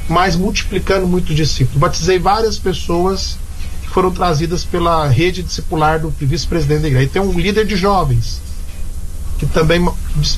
mas 0.08 0.36
multiplicando 0.36 1.08
muitos 1.08 1.36
discípulos. 1.36 1.80
Batizei 1.80 2.20
várias 2.20 2.58
pessoas 2.58 3.38
que 3.82 3.90
foram 3.90 4.12
trazidas 4.12 4.64
pela 4.64 5.08
rede 5.08 5.44
discipular 5.44 6.00
do 6.00 6.10
vice-presidente 6.20 6.82
da 6.82 6.88
igreja. 6.88 7.06
E 7.06 7.10
tem 7.10 7.22
um 7.22 7.38
líder 7.38 7.66
de 7.66 7.76
jovens, 7.76 8.42
que 9.38 9.46
também 9.46 9.88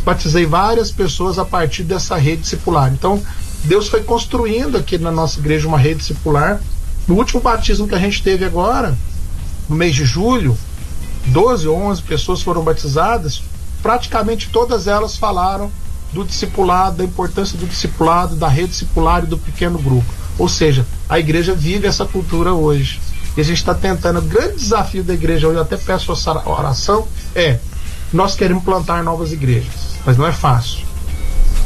batizei 0.03 0.45
várias 0.45 0.91
pessoas 0.91 1.39
a 1.39 1.45
partir 1.45 1.83
dessa 1.83 2.15
rede 2.15 2.43
discipular. 2.43 2.91
Então, 2.93 3.21
Deus 3.63 3.87
foi 3.87 4.03
construindo 4.03 4.77
aqui 4.77 4.97
na 4.97 5.11
nossa 5.11 5.39
igreja 5.39 5.67
uma 5.67 5.77
rede 5.77 5.99
discipular. 5.99 6.61
No 7.07 7.15
último 7.15 7.41
batismo 7.41 7.87
que 7.87 7.95
a 7.95 7.99
gente 7.99 8.21
teve 8.21 8.45
agora, 8.45 8.97
no 9.67 9.75
mês 9.75 9.95
de 9.95 10.05
julho, 10.05 10.57
12 11.27 11.67
ou 11.67 11.77
11 11.77 12.01
pessoas 12.03 12.41
foram 12.41 12.63
batizadas, 12.63 13.41
praticamente 13.81 14.49
todas 14.49 14.87
elas 14.87 15.17
falaram 15.17 15.71
do 16.11 16.23
discipulado, 16.23 16.97
da 16.97 17.03
importância 17.03 17.57
do 17.57 17.65
discipulado, 17.65 18.35
da 18.35 18.47
rede 18.47 18.69
discipular 18.69 19.23
e 19.23 19.27
do 19.27 19.37
pequeno 19.37 19.79
grupo. 19.79 20.05
Ou 20.37 20.47
seja, 20.47 20.85
a 21.09 21.19
igreja 21.19 21.53
vive 21.53 21.87
essa 21.87 22.05
cultura 22.05 22.53
hoje. 22.53 23.01
E 23.35 23.41
a 23.41 23.43
gente 23.43 23.57
está 23.57 23.73
tentando, 23.73 24.19
o 24.19 24.21
grande 24.21 24.57
desafio 24.57 25.03
da 25.03 25.13
igreja 25.13 25.47
eu 25.47 25.59
até 25.59 25.75
peço 25.75 26.11
a 26.11 26.49
oração, 26.49 27.07
é 27.35 27.59
nós 28.11 28.35
queremos 28.35 28.63
plantar 28.63 29.03
novas 29.03 29.31
igrejas, 29.31 29.73
mas 30.05 30.17
não 30.17 30.27
é 30.27 30.31
fácil 30.31 30.85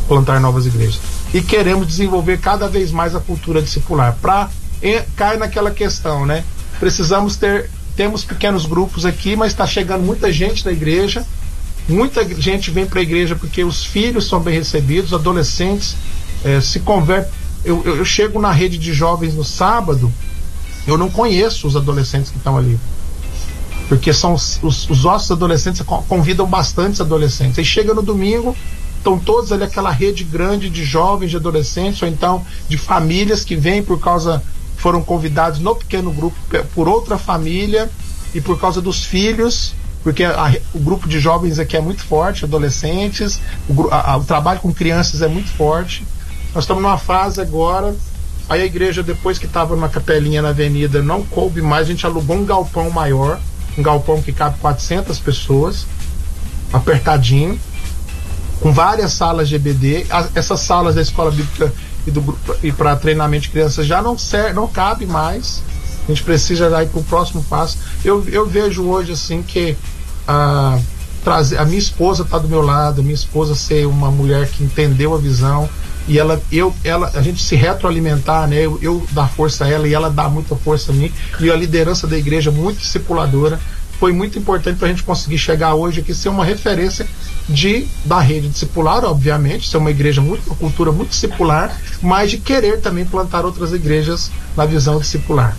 plantar 0.08 0.39
novas 0.39 0.66
igrejas. 0.66 1.01
E 1.34 1.41
queremos 1.41 1.86
desenvolver 1.86 2.39
cada 2.39 2.70
vez 2.70 2.91
mais 2.91 3.14
a 3.14 3.20
cultura 3.20 3.62
discipular. 3.62 4.18
Para 4.22 4.49
cair 5.18 5.38
naquela 5.38 5.72
questão, 5.72 6.26
né? 6.26 6.45
Precisamos 6.80 7.36
ter 7.36 7.70
temos 7.98 8.24
pequenos 8.24 8.68
grupos 8.68 9.06
aqui, 9.08 9.36
mas 9.36 9.52
está 9.52 9.66
chegando 9.66 10.04
muita 10.04 10.32
gente 10.32 10.64
da 10.64 10.72
igreja. 10.72 11.26
Muita 11.89 12.24
gente 12.39 12.70
vem 12.70 12.86
para 12.86 13.00
a 13.00 13.02
igreja 13.02 13.36
porque 13.36 13.64
os 13.64 13.84
filhos 13.84 14.28
são 14.28 14.39
bem 14.39 14.54
recebidos, 14.54 15.14
adolescentes 15.14 15.95
é, 16.45 16.62
se 16.62 16.80
convertem. 16.82 17.32
Eu, 17.66 17.82
eu, 17.84 17.98
eu, 17.98 18.06
chego 18.06 18.39
na 18.39 18.52
rede 18.52 18.78
de 18.78 18.93
jovens 18.93 19.34
no 19.34 19.43
sábado, 19.43 20.14
eu 20.86 20.98
não 20.98 21.10
conheço 21.10 21.68
os 21.68 21.76
adolescentes 21.76 22.30
que 22.30 22.38
estão 22.38 22.56
ali. 22.56 22.80
Porque 23.89 24.14
são 24.14 24.34
os, 24.34 24.60
os, 24.62 24.89
os 24.89 25.04
nossos 25.04 25.32
adolescentes 25.32 25.82
convidam 26.08 26.45
bastantes 26.45 27.02
adolescentes. 27.02 27.58
Aí 27.58 27.66
chega 27.66 27.93
no 27.93 28.04
domingo, 28.04 28.56
estão 28.98 29.18
todos 29.18 29.52
ali 29.52 29.64
aquela 29.64 29.89
rede 29.89 30.24
grande 30.24 30.70
de 30.70 30.84
jovens, 30.84 31.32
de 31.32 31.38
adolescentes, 31.38 32.02
ou 32.02 32.08
então 32.08 32.45
de 32.70 32.78
famílias 32.78 33.43
que 33.43 33.56
vêm 33.56 33.82
por 33.82 34.00
causa 34.00 34.43
foram 34.78 35.01
convidados 35.01 35.59
no 35.59 35.75
pequeno 35.75 36.11
grupo 36.11 36.38
por 36.73 36.88
outra 36.88 37.17
família 37.17 37.89
e 38.34 38.39
por 38.39 38.59
causa 38.59 38.80
dos 38.80 39.03
filhos, 39.03 39.73
porque 40.03 40.23
a, 40.23 40.55
o 40.73 40.80
grupo 40.80 41.07
de 41.09 41.19
jovens 41.19 41.59
aqui 41.59 41.75
é 41.75 41.82
muito 41.82 42.03
forte, 42.03 42.45
adolescentes, 42.45 43.39
o, 43.67 43.89
a, 43.91 44.15
o 44.17 44.23
trabalho 44.23 44.59
com 44.59 44.73
crianças 44.73 45.21
é 45.21 45.28
muito 45.28 45.49
forte. 45.49 46.05
Nós 46.53 46.63
estamos 46.63 46.82
numa 46.82 46.97
fase 46.97 47.41
agora. 47.41 47.93
Aí 48.47 48.61
a 48.61 48.65
igreja, 48.65 49.03
depois 49.03 49.38
que 49.38 49.45
estava 49.45 49.75
numa 49.75 49.89
capelinha 49.89 50.41
na 50.41 50.49
avenida, 50.49 51.01
não 51.01 51.21
coube 51.23 51.61
mais, 51.61 51.88
a 51.88 51.91
gente 51.91 52.05
alugou 52.05 52.38
um 52.38 52.45
galpão 52.45 52.89
maior, 52.89 53.39
um 53.78 53.84
galpão 53.84 54.21
que 54.21 54.32
cabe 54.32 54.57
400 54.59 55.19
pessoas, 55.19 55.86
apertadinho, 56.71 57.59
com 58.61 58.71
várias 58.71 59.11
salas 59.11 59.49
de 59.49 59.55
EBD. 59.55 60.05
As, 60.09 60.30
essas 60.36 60.61
salas 60.61 60.95
da 60.95 61.01
escola 61.01 61.32
bíblica 61.32 61.73
e, 62.64 62.72
para 62.72 62.95
treinamento 62.95 63.43
de 63.43 63.49
crianças 63.49 63.86
já 63.86 64.01
não, 64.01 64.18
ser, 64.18 64.53
não 64.53 64.68
cabe 64.68 65.05
mais. 65.05 65.62
A 66.08 66.12
gente 66.12 66.24
precisa 66.24 66.68
ir 66.82 66.88
para 66.88 66.99
o 66.99 67.03
próximo 67.03 67.43
passo. 67.43 67.78
Eu, 68.03 68.24
eu 68.30 68.45
vejo 68.45 68.84
hoje 68.84 69.12
assim 69.12 69.43
que 69.43 69.76
a, 70.28 70.80
trazer, 71.24 71.58
a 71.58 71.66
minha 71.66 71.80
esposa 71.80 72.24
está 72.24 72.38
do 72.38 72.47
meu 72.47 72.62
lado, 72.62 73.03
minha 73.03 73.14
esposa 73.14 73.55
ser 73.55 73.86
uma 73.86 74.10
mulher 74.10 74.47
que 74.47 74.64
entendeu 74.64 75.14
a 75.14 75.18
visão 75.18 75.70
e 76.08 76.18
ela, 76.18 76.41
eu, 76.49 76.74
ela, 76.86 77.12
a 77.14 77.22
gente 77.22 77.43
se 77.43 77.55
retroalimentar, 77.55 78.47
né? 78.47 78.62
Eu, 78.62 78.80
eu 78.82 79.05
dar 79.12 79.28
força 79.28 79.66
a 79.66 79.70
ela 79.70 79.88
e 79.88 79.93
ela 79.93 80.10
dá 80.10 80.30
muita 80.30 80.55
força 80.55 80.93
a 80.93 80.95
mim 80.95 81.12
e 81.39 81.51
a 81.51 81.55
liderança 81.55 82.08
da 82.08 82.18
igreja 82.18 82.49
muito 82.49 82.80
discipuladora 82.80 83.60
foi 84.00 84.14
muito 84.14 84.38
importante 84.38 84.78
para 84.78 84.88
a 84.88 84.91
gente 84.91 85.04
conseguir 85.04 85.38
chegar 85.38 85.74
hoje 85.74 86.02
aqui 86.02 86.14
ser 86.14 86.30
uma 86.30 86.45
referência 86.45 87.08
de 87.50 87.88
da 88.06 88.20
rede 88.20 88.50
discipular, 88.50 89.04
obviamente, 89.04 89.70
ser 89.70 89.78
uma 89.78 89.91
igreja 89.91 90.22
muito, 90.22 90.45
uma 90.48 90.56
cultura 90.56 90.91
muito 90.91 91.10
discipular, 91.10 91.76
mas 92.02 92.32
de 92.32 92.38
querer 92.38 92.80
também 92.82 93.06
plantar 93.06 93.45
outras 93.45 93.74
igrejas 93.74 94.32
na 94.56 94.66
visão 94.66 95.00
discipular. 95.00 95.56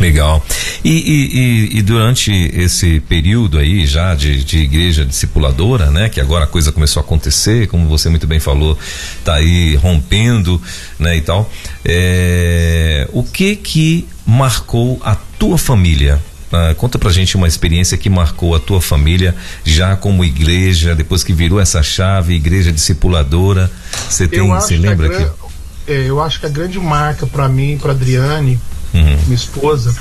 Legal. 0.00 0.44
E, 0.84 0.90
e, 0.90 1.78
e, 1.78 1.82
durante 1.82 2.30
esse 2.54 3.00
período 3.00 3.58
aí 3.58 3.84
já 3.84 4.14
de, 4.14 4.44
de, 4.44 4.58
igreja 4.58 5.04
discipuladora, 5.04 5.90
né? 5.90 6.08
Que 6.08 6.20
agora 6.20 6.44
a 6.44 6.46
coisa 6.46 6.70
começou 6.70 7.00
a 7.00 7.04
acontecer, 7.04 7.66
como 7.66 7.88
você 7.88 8.08
muito 8.08 8.26
bem 8.26 8.38
falou, 8.38 8.78
tá 9.24 9.34
aí 9.34 9.74
rompendo, 9.74 10.62
né? 11.00 11.16
E 11.16 11.20
tal. 11.20 11.50
É, 11.84 13.08
o 13.12 13.24
que 13.24 13.56
que 13.56 14.06
marcou 14.24 15.00
a 15.02 15.16
tua 15.16 15.58
família 15.58 16.22
Uh, 16.48 16.74
conta 16.76 16.98
pra 16.98 17.10
gente 17.10 17.36
uma 17.36 17.46
experiência 17.46 17.98
que 17.98 18.08
marcou 18.08 18.54
a 18.54 18.60
tua 18.60 18.80
família 18.80 19.34
já 19.64 19.94
como 19.96 20.24
igreja, 20.24 20.94
depois 20.94 21.22
que 21.22 21.32
virou 21.32 21.60
essa 21.60 21.82
chave, 21.82 22.34
igreja 22.34 22.72
discipuladora. 22.72 23.70
Você 24.08 24.26
tem, 24.26 24.46
você 24.48 24.76
lembra 24.76 25.10
que, 25.10 25.92
É, 25.92 26.04
eu 26.06 26.22
acho 26.22 26.40
que 26.40 26.46
a 26.46 26.48
grande 26.48 26.78
marca 26.78 27.26
para 27.26 27.48
mim, 27.48 27.76
para 27.76 27.92
Adriane, 27.92 28.58
uhum. 28.94 29.18
minha 29.26 29.34
esposa, 29.34 29.94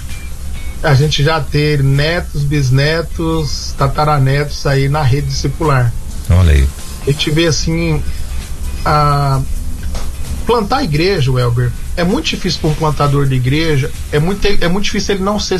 a 0.82 0.93
gente 0.93 1.22
já 1.22 1.41
ter 1.41 1.84
netos, 1.84 2.43
bisnetos, 2.43 3.74
tataranetos 3.78 4.66
aí 4.66 4.88
na 4.88 5.02
rede 5.02 5.28
discipular. 5.28 5.91
Olha 6.30 6.54
aí. 6.54 6.68
A 7.06 7.12
gente 7.12 7.30
vê 7.32 7.48
assim 7.48 8.02
a 8.86 9.41
plantar 10.45 10.78
a 10.78 10.84
igreja, 10.84 11.30
Welber, 11.30 11.72
é 11.98 12.06
muito 12.06 12.28
difícil 12.28 12.62
para 12.62 12.70
um 12.70 12.74
plantador 12.74 13.28
de 13.28 13.36
igreja, 13.36 13.91
é 14.14 14.20
muito, 14.20 14.48
é 14.48 14.68
muito 14.70 14.86
difícil 14.86 15.16
ele 15.16 15.24
não 15.24 15.38
ser 15.39 15.60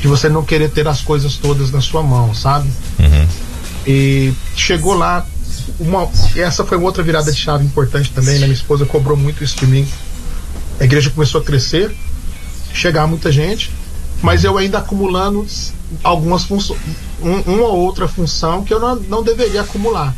de 0.00 0.08
você 0.08 0.28
não 0.28 0.42
querer 0.42 0.70
ter 0.70 0.88
as 0.88 1.02
coisas 1.02 1.36
todas 1.36 1.70
na 1.70 1.80
sua 1.80 2.02
mão, 2.02 2.34
sabe? 2.34 2.68
Uhum. 2.98 3.28
E 3.86 4.32
chegou 4.56 4.94
lá, 4.94 5.26
uma, 5.78 6.08
essa 6.34 6.64
foi 6.64 6.78
outra 6.78 7.02
virada 7.02 7.30
de 7.30 7.38
chave 7.38 7.64
importante 7.64 8.10
também, 8.12 8.34
né? 8.38 8.46
Minha 8.46 8.54
esposa 8.54 8.86
cobrou 8.86 9.16
muito 9.16 9.44
isso 9.44 9.56
de 9.56 9.66
mim. 9.66 9.86
A 10.78 10.84
igreja 10.84 11.10
começou 11.10 11.40
a 11.40 11.44
crescer, 11.44 11.94
chegar 12.72 13.06
muita 13.06 13.30
gente, 13.30 13.70
mas 14.22 14.42
eu 14.42 14.56
ainda 14.56 14.78
acumulando 14.78 15.46
algumas 16.02 16.44
funções, 16.44 16.80
um, 17.20 17.40
uma 17.52 17.66
ou 17.66 17.80
outra 17.80 18.08
função 18.08 18.64
que 18.64 18.72
eu 18.72 18.80
não, 18.80 18.96
não 18.96 19.22
deveria 19.22 19.60
acumular. 19.60 20.14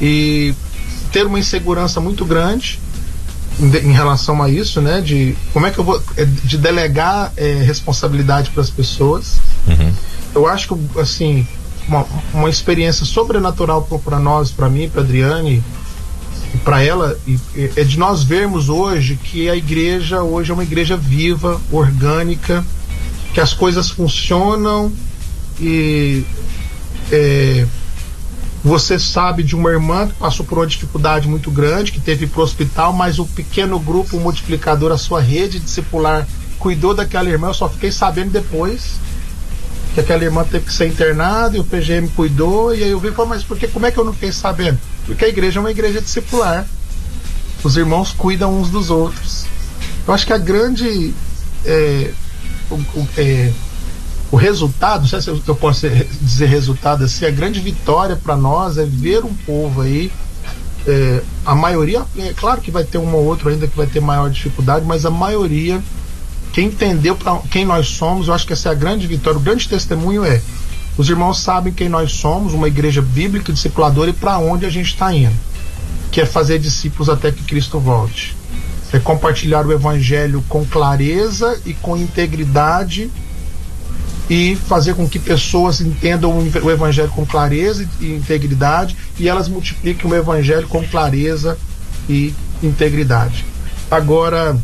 e 0.00 0.54
ter 1.10 1.26
uma 1.26 1.38
insegurança 1.38 2.00
muito 2.00 2.24
grande 2.24 2.80
em 3.60 3.92
relação 3.92 4.42
a 4.42 4.48
isso, 4.48 4.80
né? 4.80 5.00
De 5.00 5.36
como 5.52 5.66
é 5.66 5.70
que 5.70 5.78
eu 5.78 5.84
vou 5.84 6.02
é, 6.16 6.24
de 6.24 6.58
delegar 6.58 7.32
é, 7.36 7.62
responsabilidade 7.62 8.50
para 8.50 8.62
as 8.62 8.70
pessoas. 8.70 9.36
Uhum. 9.66 9.92
Eu 10.34 10.46
acho 10.46 10.68
que 10.68 11.00
assim 11.00 11.46
uma, 11.86 12.06
uma 12.32 12.50
experiência 12.50 13.04
sobrenatural 13.04 13.82
para 13.82 14.18
nós, 14.18 14.50
para 14.50 14.68
mim, 14.68 14.88
para 14.88 15.02
Adriane, 15.02 15.62
para 16.64 16.82
ela 16.82 17.18
é 17.76 17.84
de 17.84 17.98
nós 17.98 18.22
vermos 18.22 18.68
hoje 18.68 19.16
que 19.16 19.48
a 19.48 19.56
igreja 19.56 20.22
hoje 20.22 20.50
é 20.50 20.54
uma 20.54 20.62
igreja 20.62 20.96
viva, 20.96 21.60
orgânica, 21.70 22.64
que 23.32 23.40
as 23.40 23.52
coisas 23.52 23.90
funcionam 23.90 24.92
e 25.60 26.24
é, 27.10 27.66
você 28.64 28.98
sabe 28.98 29.42
de 29.42 29.54
uma 29.54 29.70
irmã 29.70 30.08
que 30.08 30.14
passou 30.14 30.46
por 30.46 30.56
uma 30.56 30.66
dificuldade 30.66 31.28
muito 31.28 31.50
grande, 31.50 31.92
que 31.92 32.00
teve 32.00 32.26
para 32.26 32.40
o 32.40 32.44
hospital, 32.44 32.94
mas 32.94 33.18
o 33.18 33.26
pequeno 33.26 33.78
grupo 33.78 34.18
multiplicador, 34.18 34.90
a 34.90 34.96
sua 34.96 35.20
rede 35.20 35.60
discipular, 35.60 36.26
cuidou 36.58 36.94
daquela 36.94 37.28
irmã. 37.28 37.48
Eu 37.48 37.54
só 37.54 37.68
fiquei 37.68 37.92
sabendo 37.92 38.30
depois 38.30 38.98
que 39.92 40.00
aquela 40.00 40.24
irmã 40.24 40.44
teve 40.44 40.64
que 40.64 40.72
ser 40.72 40.86
internada 40.86 41.58
e 41.58 41.60
o 41.60 41.64
PGM 41.64 42.08
cuidou. 42.08 42.74
E 42.74 42.82
aí 42.82 42.90
eu 42.90 42.98
vi 42.98 43.08
e 43.08 43.12
falei, 43.12 43.32
mas 43.32 43.44
por 43.44 43.58
que, 43.58 43.68
como 43.68 43.84
é 43.84 43.90
que 43.90 43.98
eu 43.98 44.04
não 44.04 44.14
fiquei 44.14 44.32
sabendo? 44.32 44.78
Porque 45.04 45.26
a 45.26 45.28
igreja 45.28 45.58
é 45.58 45.60
uma 45.60 45.70
igreja 45.70 46.00
discipular. 46.00 46.66
Os 47.62 47.76
irmãos 47.76 48.12
cuidam 48.12 48.58
uns 48.58 48.70
dos 48.70 48.88
outros. 48.88 49.44
Eu 50.06 50.14
acho 50.14 50.26
que 50.26 50.32
a 50.32 50.38
grande. 50.38 51.14
É, 51.66 52.12
o, 52.70 52.76
o, 52.76 53.08
é, 53.18 53.52
o 54.34 54.36
resultado, 54.36 55.02
não 55.02 55.08
sei 55.08 55.20
se 55.20 55.28
eu 55.46 55.54
posso 55.54 55.88
dizer 56.20 56.46
resultado 56.46 57.04
assim, 57.04 57.24
a 57.24 57.30
grande 57.30 57.60
vitória 57.60 58.16
para 58.16 58.36
nós 58.36 58.76
é 58.76 58.84
ver 58.84 59.24
um 59.24 59.32
povo 59.32 59.80
aí, 59.80 60.10
é, 60.88 61.22
a 61.46 61.54
maioria, 61.54 62.02
é 62.18 62.32
claro 62.32 62.60
que 62.60 62.68
vai 62.68 62.82
ter 62.82 62.98
um 62.98 63.14
ou 63.14 63.24
outro 63.24 63.48
ainda 63.48 63.68
que 63.68 63.76
vai 63.76 63.86
ter 63.86 64.00
maior 64.00 64.28
dificuldade, 64.28 64.84
mas 64.84 65.06
a 65.06 65.10
maioria, 65.10 65.80
quem 66.52 66.66
entendeu 66.66 67.14
para 67.14 67.38
quem 67.48 67.64
nós 67.64 67.86
somos, 67.86 68.26
eu 68.26 68.34
acho 68.34 68.44
que 68.44 68.52
essa 68.52 68.70
é 68.70 68.72
a 68.72 68.74
grande 68.74 69.06
vitória, 69.06 69.38
o 69.38 69.42
grande 69.42 69.68
testemunho 69.68 70.24
é 70.24 70.42
os 70.98 71.08
irmãos 71.08 71.38
sabem 71.38 71.72
quem 71.72 71.88
nós 71.88 72.10
somos, 72.10 72.52
uma 72.52 72.66
igreja 72.66 73.00
bíblica 73.00 73.52
discipuladora 73.52 74.10
e 74.10 74.14
para 74.14 74.38
onde 74.38 74.66
a 74.66 74.70
gente 74.70 74.88
está 74.88 75.14
indo, 75.14 75.36
que 76.10 76.20
é 76.20 76.26
fazer 76.26 76.58
discípulos 76.58 77.08
até 77.08 77.30
que 77.30 77.44
Cristo 77.44 77.78
volte. 77.78 78.36
É 78.92 78.98
compartilhar 78.98 79.64
o 79.64 79.70
evangelho 79.70 80.42
com 80.48 80.64
clareza 80.64 81.56
e 81.64 81.72
com 81.72 81.96
integridade 81.96 83.12
e 84.28 84.56
fazer 84.56 84.94
com 84.94 85.08
que 85.08 85.18
pessoas 85.18 85.80
entendam 85.80 86.38
o 86.38 86.70
evangelho 86.70 87.10
com 87.10 87.26
clareza 87.26 87.86
e 88.00 88.12
integridade 88.12 88.96
e 89.18 89.28
elas 89.28 89.48
multipliquem 89.48 90.10
o 90.10 90.14
evangelho 90.14 90.66
com 90.66 90.82
clareza 90.86 91.58
e 92.08 92.32
integridade. 92.62 93.44
Agora, 93.90 94.58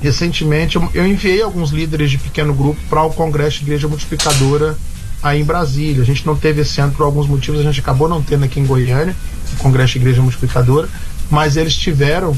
recentemente 0.00 0.78
eu 0.94 1.06
enviei 1.06 1.42
alguns 1.42 1.70
líderes 1.70 2.10
de 2.10 2.18
pequeno 2.18 2.54
grupo 2.54 2.80
para 2.88 3.02
o 3.02 3.12
Congresso 3.12 3.58
de 3.58 3.64
Igreja 3.64 3.86
Multiplicadora 3.86 4.76
aí 5.22 5.40
em 5.40 5.44
Brasília. 5.44 6.02
A 6.02 6.06
gente 6.06 6.26
não 6.26 6.36
teve 6.36 6.62
esse 6.62 6.80
ano 6.80 6.92
por 6.92 7.04
alguns 7.04 7.26
motivos, 7.26 7.60
a 7.60 7.64
gente 7.64 7.80
acabou 7.80 8.08
não 8.08 8.22
tendo 8.22 8.44
aqui 8.44 8.60
em 8.60 8.66
Goiânia, 8.66 9.14
o 9.52 9.56
Congresso 9.56 9.94
de 9.94 9.98
Igreja 9.98 10.22
Multiplicadora, 10.22 10.88
mas 11.30 11.56
eles 11.56 11.76
tiveram 11.76 12.36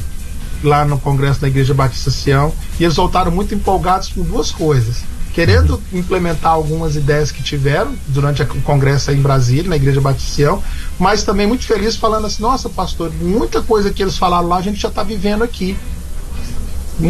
lá 0.63 0.85
no 0.85 0.99
Congresso 0.99 1.41
da 1.41 1.47
Igreja 1.47 1.73
Batista 1.73 2.11
Sião 2.11 2.53
e 2.81 2.85
eles 2.85 2.97
voltaram 2.97 3.31
muito 3.31 3.55
empolgados 3.55 4.09
com 4.09 4.23
duas 4.23 4.51
coisas 4.51 5.05
querendo 5.39 5.81
implementar 5.93 6.51
algumas 6.51 6.97
ideias 6.97 7.31
que 7.31 7.41
tiveram 7.41 7.95
durante 8.09 8.43
o 8.43 8.61
congresso 8.63 9.13
em 9.13 9.23
Brasília, 9.23 9.71
na 9.71 9.77
Igreja 9.77 10.01
Baticião, 10.01 10.61
mas 10.99 11.23
também 11.23 11.47
muito 11.47 11.65
feliz 11.65 11.95
falando 11.95 12.27
assim, 12.27 12.43
nossa 12.43 12.69
pastor, 12.69 13.13
muita 13.21 13.63
coisa 13.63 13.93
que 13.93 14.03
eles 14.03 14.19
falaram 14.19 14.49
lá 14.49 14.57
a 14.57 14.63
gente 14.63 14.81
já 14.81 14.89
está 14.89 15.05
vivendo 15.05 15.45
aqui. 15.45 15.77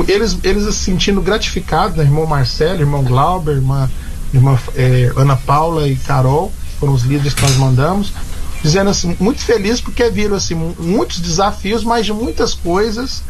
Eles, 0.06 0.36
eles 0.44 0.64
se 0.64 0.72
sentindo 0.74 1.22
gratificados, 1.22 1.96
né? 1.96 2.04
irmão 2.04 2.26
Marcelo, 2.26 2.80
irmão 2.80 3.02
Glauber, 3.02 3.52
irmã, 3.52 3.90
irmã 4.34 4.58
é, 4.76 5.10
Ana 5.16 5.34
Paula 5.34 5.88
e 5.88 5.96
Carol, 5.96 6.52
foram 6.78 6.92
os 6.92 7.04
líderes 7.04 7.32
que 7.32 7.40
nós 7.40 7.56
mandamos, 7.56 8.12
dizendo 8.62 8.90
assim, 8.90 9.16
muito 9.18 9.40
feliz 9.40 9.80
porque 9.80 10.10
viram 10.10 10.36
assim, 10.36 10.54
muitos 10.78 11.18
desafios, 11.18 11.82
mas 11.82 12.04
de 12.04 12.12
muitas 12.12 12.52
coisas 12.52 13.22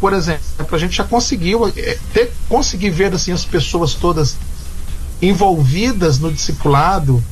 por 0.00 0.12
exemplo, 0.14 0.42
a 0.72 0.78
gente 0.78 0.96
já 0.96 1.04
conseguiu 1.04 1.68
é, 1.68 1.98
ter, 2.12 2.32
conseguir 2.48 2.90
ver 2.90 3.12
assim 3.14 3.32
as 3.32 3.44
pessoas 3.44 3.94
todas 3.94 4.36
envolvidas 5.20 6.18
no 6.18 6.32
discipulado 6.32 7.22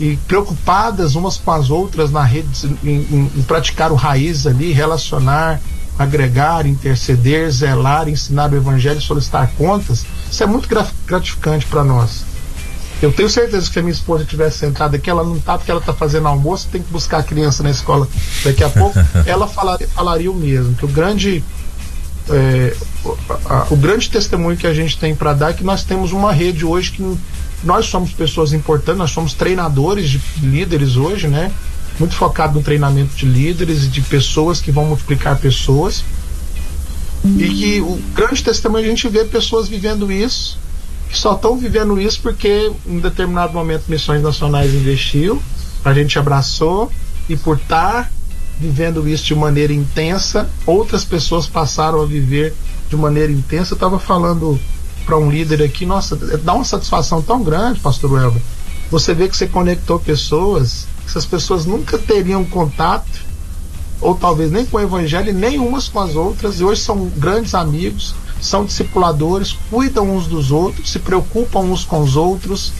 e 0.00 0.16
preocupadas 0.26 1.14
umas 1.14 1.36
com 1.36 1.50
as 1.50 1.68
outras 1.68 2.10
na 2.10 2.24
rede 2.24 2.48
em, 2.82 2.88
em, 2.88 3.30
em 3.36 3.42
praticar 3.42 3.92
o 3.92 3.94
raiz 3.94 4.46
ali, 4.46 4.72
relacionar, 4.72 5.60
agregar, 5.98 6.66
interceder, 6.66 7.50
zelar, 7.50 8.08
ensinar 8.08 8.50
o 8.50 8.56
evangelho, 8.56 9.00
solicitar 9.02 9.50
contas. 9.58 10.06
Isso 10.30 10.42
é 10.42 10.46
muito 10.46 10.66
gratificante 11.06 11.66
para 11.66 11.84
nós. 11.84 12.24
Eu 13.02 13.12
tenho 13.12 13.28
certeza 13.28 13.66
que 13.66 13.72
se 13.72 13.78
a 13.78 13.82
minha 13.82 13.92
esposa 13.92 14.24
tivesse 14.24 14.58
sentada 14.58 14.96
aqui, 14.96 15.10
ela 15.10 15.24
não 15.24 15.36
está 15.36 15.58
porque 15.58 15.70
ela 15.70 15.80
está 15.80 15.92
fazendo 15.92 16.28
almoço, 16.28 16.68
tem 16.72 16.82
que 16.82 16.90
buscar 16.90 17.18
a 17.18 17.22
criança 17.22 17.62
na 17.62 17.70
escola 17.70 18.08
daqui 18.42 18.64
a 18.64 18.70
pouco, 18.70 18.98
ela 19.26 19.46
falaria, 19.46 19.88
falaria 19.88 20.30
o 20.30 20.34
mesmo, 20.34 20.74
que 20.74 20.84
o 20.84 20.88
grande 20.88 21.42
é, 22.30 22.76
a, 23.46 23.66
o 23.70 23.76
grande 23.76 24.08
testemunho 24.08 24.56
que 24.56 24.66
a 24.66 24.74
gente 24.74 24.98
tem 24.98 25.14
para 25.14 25.32
dar 25.32 25.50
é 25.50 25.52
que 25.52 25.64
nós 25.64 25.84
temos 25.84 26.12
uma 26.12 26.32
rede 26.32 26.64
hoje 26.64 26.92
que 26.92 27.18
nós 27.62 27.86
somos 27.86 28.12
pessoas 28.12 28.52
importantes, 28.52 28.98
nós 28.98 29.10
somos 29.10 29.34
treinadores 29.34 30.08
de 30.08 30.20
líderes 30.42 30.96
hoje, 30.96 31.28
né? 31.28 31.52
Muito 31.98 32.14
focado 32.14 32.54
no 32.54 32.62
treinamento 32.62 33.14
de 33.14 33.26
líderes 33.26 33.84
e 33.84 33.88
de 33.88 34.00
pessoas 34.00 34.60
que 34.60 34.70
vão 34.70 34.86
multiplicar 34.86 35.38
pessoas. 35.38 36.02
E 37.22 37.48
que 37.48 37.80
o 37.82 38.00
grande 38.14 38.42
testemunho 38.42 38.84
é 38.84 38.86
a 38.86 38.90
gente 38.90 39.06
vê 39.08 39.24
pessoas 39.26 39.68
vivendo 39.68 40.10
isso, 40.10 40.58
que 41.10 41.18
só 41.18 41.34
estão 41.34 41.58
vivendo 41.58 42.00
isso 42.00 42.20
porque 42.22 42.72
em 42.86 42.98
determinado 42.98 43.52
momento 43.52 43.84
Missões 43.88 44.22
Nacionais 44.22 44.72
investiu, 44.72 45.42
a 45.84 45.92
gente 45.92 46.18
abraçou 46.18 46.90
e 47.28 47.36
por 47.36 47.56
estar 47.56 48.10
vivendo 48.60 49.08
isso 49.08 49.24
de 49.24 49.34
maneira 49.34 49.72
intensa, 49.72 50.48
outras 50.66 51.02
pessoas 51.02 51.46
passaram 51.46 52.02
a 52.02 52.06
viver 52.06 52.54
de 52.90 52.96
maneira 52.96 53.32
intensa. 53.32 53.72
Eu 53.72 53.76
estava 53.76 53.98
falando 53.98 54.60
para 55.06 55.16
um 55.16 55.30
líder 55.30 55.62
aqui, 55.62 55.86
nossa, 55.86 56.14
dá 56.14 56.52
uma 56.52 56.64
satisfação 56.64 57.22
tão 57.22 57.42
grande, 57.42 57.80
Pastor 57.80 58.12
Welber. 58.12 58.42
Você 58.90 59.14
vê 59.14 59.28
que 59.28 59.36
você 59.36 59.46
conectou 59.46 59.98
pessoas, 59.98 60.86
que 61.02 61.08
essas 61.08 61.24
pessoas 61.24 61.64
nunca 61.64 61.96
teriam 61.96 62.44
contato, 62.44 63.30
ou 64.00 64.14
talvez 64.14 64.52
nem 64.52 64.66
com 64.66 64.76
o 64.76 64.80
Evangelho, 64.80 65.32
nem 65.32 65.58
umas 65.58 65.88
com 65.88 66.00
as 66.00 66.14
outras, 66.14 66.60
e 66.60 66.64
hoje 66.64 66.82
são 66.82 67.06
grandes 67.16 67.54
amigos, 67.54 68.14
são 68.42 68.64
discipuladores, 68.64 69.56
cuidam 69.70 70.14
uns 70.14 70.26
dos 70.26 70.50
outros, 70.50 70.90
se 70.90 70.98
preocupam 70.98 71.60
uns 71.60 71.84
com 71.84 72.00
os 72.00 72.14
outros. 72.16 72.72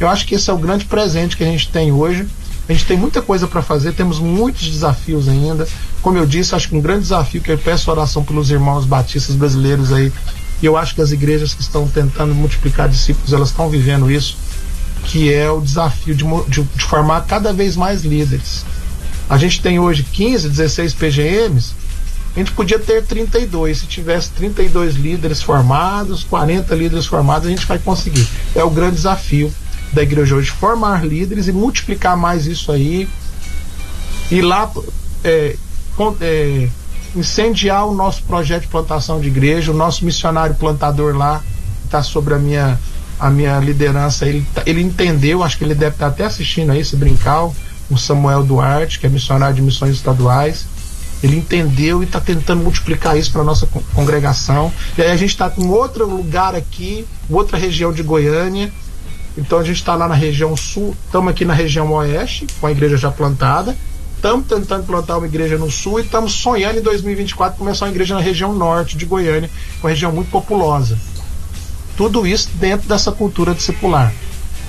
Eu 0.00 0.08
acho 0.08 0.26
que 0.26 0.34
esse 0.34 0.48
é 0.50 0.52
o 0.52 0.58
grande 0.58 0.84
presente 0.86 1.36
que 1.36 1.44
a 1.44 1.46
gente 1.46 1.70
tem 1.70 1.92
hoje 1.92 2.26
a 2.68 2.72
gente 2.72 2.84
tem 2.84 2.96
muita 2.96 3.22
coisa 3.22 3.46
para 3.46 3.62
fazer, 3.62 3.92
temos 3.92 4.18
muitos 4.18 4.68
desafios 4.68 5.28
ainda. 5.28 5.68
Como 6.02 6.18
eu 6.18 6.26
disse, 6.26 6.54
acho 6.54 6.68
que 6.68 6.76
um 6.76 6.80
grande 6.80 7.02
desafio 7.02 7.40
que 7.40 7.50
eu 7.50 7.58
peço 7.58 7.90
oração 7.90 8.24
pelos 8.24 8.50
irmãos 8.50 8.84
batistas 8.84 9.36
brasileiros 9.36 9.92
aí. 9.92 10.12
E 10.60 10.66
eu 10.66 10.76
acho 10.76 10.94
que 10.94 11.00
as 11.00 11.12
igrejas 11.12 11.54
que 11.54 11.60
estão 11.60 11.86
tentando 11.86 12.34
multiplicar 12.34 12.88
discípulos, 12.88 13.32
elas 13.32 13.50
estão 13.50 13.68
vivendo 13.68 14.10
isso, 14.10 14.36
que 15.04 15.32
é 15.32 15.48
o 15.50 15.60
desafio 15.60 16.14
de, 16.14 16.24
de, 16.48 16.62
de 16.62 16.84
formar 16.84 17.20
cada 17.26 17.52
vez 17.52 17.76
mais 17.76 18.02
líderes. 18.02 18.64
A 19.28 19.38
gente 19.38 19.60
tem 19.60 19.78
hoje 19.78 20.02
15, 20.02 20.48
16 20.48 20.94
PGMs, 20.94 21.74
a 22.34 22.38
gente 22.38 22.52
podia 22.52 22.78
ter 22.78 23.02
32. 23.04 23.78
Se 23.78 23.86
tivesse 23.86 24.30
32 24.30 24.96
líderes 24.96 25.40
formados, 25.40 26.24
40 26.24 26.74
líderes 26.74 27.06
formados, 27.06 27.46
a 27.46 27.50
gente 27.50 27.66
vai 27.66 27.78
conseguir. 27.78 28.26
É 28.54 28.64
o 28.64 28.70
grande 28.70 28.96
desafio 28.96 29.52
da 29.96 30.02
igreja 30.02 30.36
hoje, 30.36 30.50
formar 30.50 31.06
líderes 31.06 31.48
e 31.48 31.52
multiplicar 31.52 32.16
mais 32.18 32.46
isso 32.46 32.70
aí. 32.70 33.08
E 34.30 34.42
lá 34.42 34.70
é, 35.24 35.56
é, 36.20 36.68
incendiar 37.14 37.86
o 37.86 37.94
nosso 37.94 38.22
projeto 38.24 38.62
de 38.62 38.68
plantação 38.68 39.18
de 39.18 39.28
igreja, 39.28 39.72
o 39.72 39.74
nosso 39.74 40.04
missionário 40.04 40.54
plantador 40.54 41.16
lá, 41.16 41.42
está 41.84 42.02
sobre 42.02 42.34
a 42.34 42.38
minha, 42.38 42.78
a 43.18 43.30
minha 43.30 43.58
liderança, 43.58 44.26
ele, 44.26 44.46
tá, 44.54 44.62
ele 44.66 44.82
entendeu, 44.82 45.42
acho 45.42 45.56
que 45.56 45.64
ele 45.64 45.74
deve 45.74 45.94
estar 45.94 46.08
tá 46.08 46.12
até 46.12 46.24
assistindo 46.26 46.72
aí, 46.72 46.84
se 46.84 46.94
brincar, 46.94 47.44
o 47.88 47.96
Samuel 47.96 48.42
Duarte, 48.42 48.98
que 48.98 49.06
é 49.06 49.08
missionário 49.08 49.56
de 49.56 49.62
missões 49.62 49.94
estaduais. 49.94 50.66
Ele 51.22 51.36
entendeu 51.36 52.02
e 52.02 52.04
está 52.04 52.20
tentando 52.20 52.62
multiplicar 52.62 53.16
isso 53.16 53.32
para 53.32 53.42
nossa 53.42 53.66
congregação. 53.94 54.70
E 54.98 55.00
aí 55.00 55.10
a 55.10 55.16
gente 55.16 55.30
está 55.30 55.48
com 55.48 55.68
outro 55.68 56.06
lugar 56.06 56.54
aqui, 56.54 57.06
outra 57.30 57.56
região 57.56 57.90
de 57.90 58.02
Goiânia, 58.02 58.70
então 59.36 59.58
a 59.58 59.62
gente 59.62 59.76
está 59.76 59.94
lá 59.94 60.08
na 60.08 60.14
região 60.14 60.56
sul, 60.56 60.96
estamos 61.04 61.30
aqui 61.30 61.44
na 61.44 61.52
região 61.52 61.92
oeste, 61.92 62.46
com 62.60 62.66
a 62.66 62.70
igreja 62.70 62.96
já 62.96 63.10
plantada. 63.10 63.76
Estamos 64.16 64.46
tentando 64.46 64.84
plantar 64.84 65.18
uma 65.18 65.26
igreja 65.26 65.58
no 65.58 65.70
sul 65.70 66.00
e 66.00 66.02
estamos 66.02 66.32
sonhando 66.32 66.78
em 66.78 66.82
2024 66.82 67.58
começar 67.58 67.84
uma 67.84 67.90
igreja 67.90 68.14
na 68.14 68.20
região 68.20 68.54
norte 68.54 68.96
de 68.96 69.04
Goiânia, 69.04 69.50
uma 69.82 69.90
região 69.90 70.10
muito 70.10 70.30
populosa. 70.30 70.98
Tudo 71.96 72.26
isso 72.26 72.48
dentro 72.54 72.88
dessa 72.88 73.12
cultura 73.12 73.54
discipular. 73.54 74.12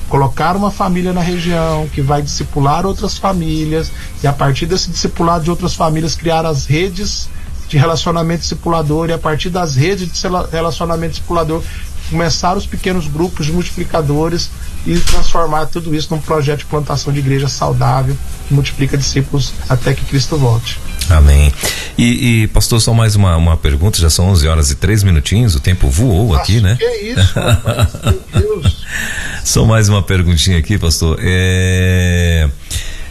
colocar 0.10 0.56
uma 0.56 0.72
família 0.72 1.12
na 1.12 1.22
região 1.22 1.88
que 1.94 2.02
vai 2.02 2.22
discipular 2.22 2.86
outras 2.86 3.18
famílias 3.18 3.92
e 4.24 4.28
a 4.28 4.32
partir 4.32 4.66
desse 4.66 4.90
discipulado 4.90 5.44
de 5.44 5.50
outras 5.50 5.74
famílias 5.74 6.16
criar 6.16 6.46
as 6.46 6.66
redes 6.66 7.30
de 7.68 7.78
relacionamento 7.78 8.42
discipulador 8.42 9.10
e 9.10 9.14
a 9.14 9.18
partir 9.18 9.50
das 9.50 9.76
redes 9.76 10.10
de 10.10 10.28
relacionamento 10.52 11.14
discipulador 11.14 11.62
começar 12.10 12.56
os 12.56 12.66
pequenos 12.66 13.08
grupos 13.08 13.46
de 13.46 13.52
multiplicadores 13.52 14.50
e 14.86 14.98
transformar 15.00 15.66
tudo 15.66 15.94
isso 15.96 16.14
num 16.14 16.22
projeto 16.22 16.60
de 16.60 16.66
plantação 16.66 17.12
de 17.12 17.20
igreja 17.20 17.48
saudável 17.48 18.16
que 18.48 18.54
multiplica 18.54 18.98
discípulos 18.98 19.54
até 19.68 19.94
que 19.94 20.06
Cristo 20.06 20.38
volte. 20.38 20.80
Amém. 21.10 21.52
E, 21.98 22.44
e, 22.44 22.48
pastor, 22.48 22.82
só 22.82 22.94
mais 22.94 23.16
uma, 23.16 23.36
uma 23.38 23.58
pergunta, 23.58 24.00
já 24.00 24.10
são 24.10 24.28
11 24.30 24.48
horas 24.48 24.72
e 24.72 24.76
3 24.76 25.04
minutinhos, 25.04 25.56
o 25.56 25.60
tempo 25.60 25.90
voou 25.90 26.30
Nossa, 26.30 26.42
aqui, 26.42 26.62
né? 26.62 26.76
Que 26.78 26.84
é 26.84 27.04
isso, 27.12 27.34
rapaz, 27.34 27.90
meu 28.04 28.24
Deus. 28.34 28.86
Só 29.44 29.66
mais 29.66 29.88
uma 29.88 30.02
perguntinha 30.02 30.58
aqui, 30.58 30.78
pastor. 30.78 31.18
É, 31.22 32.50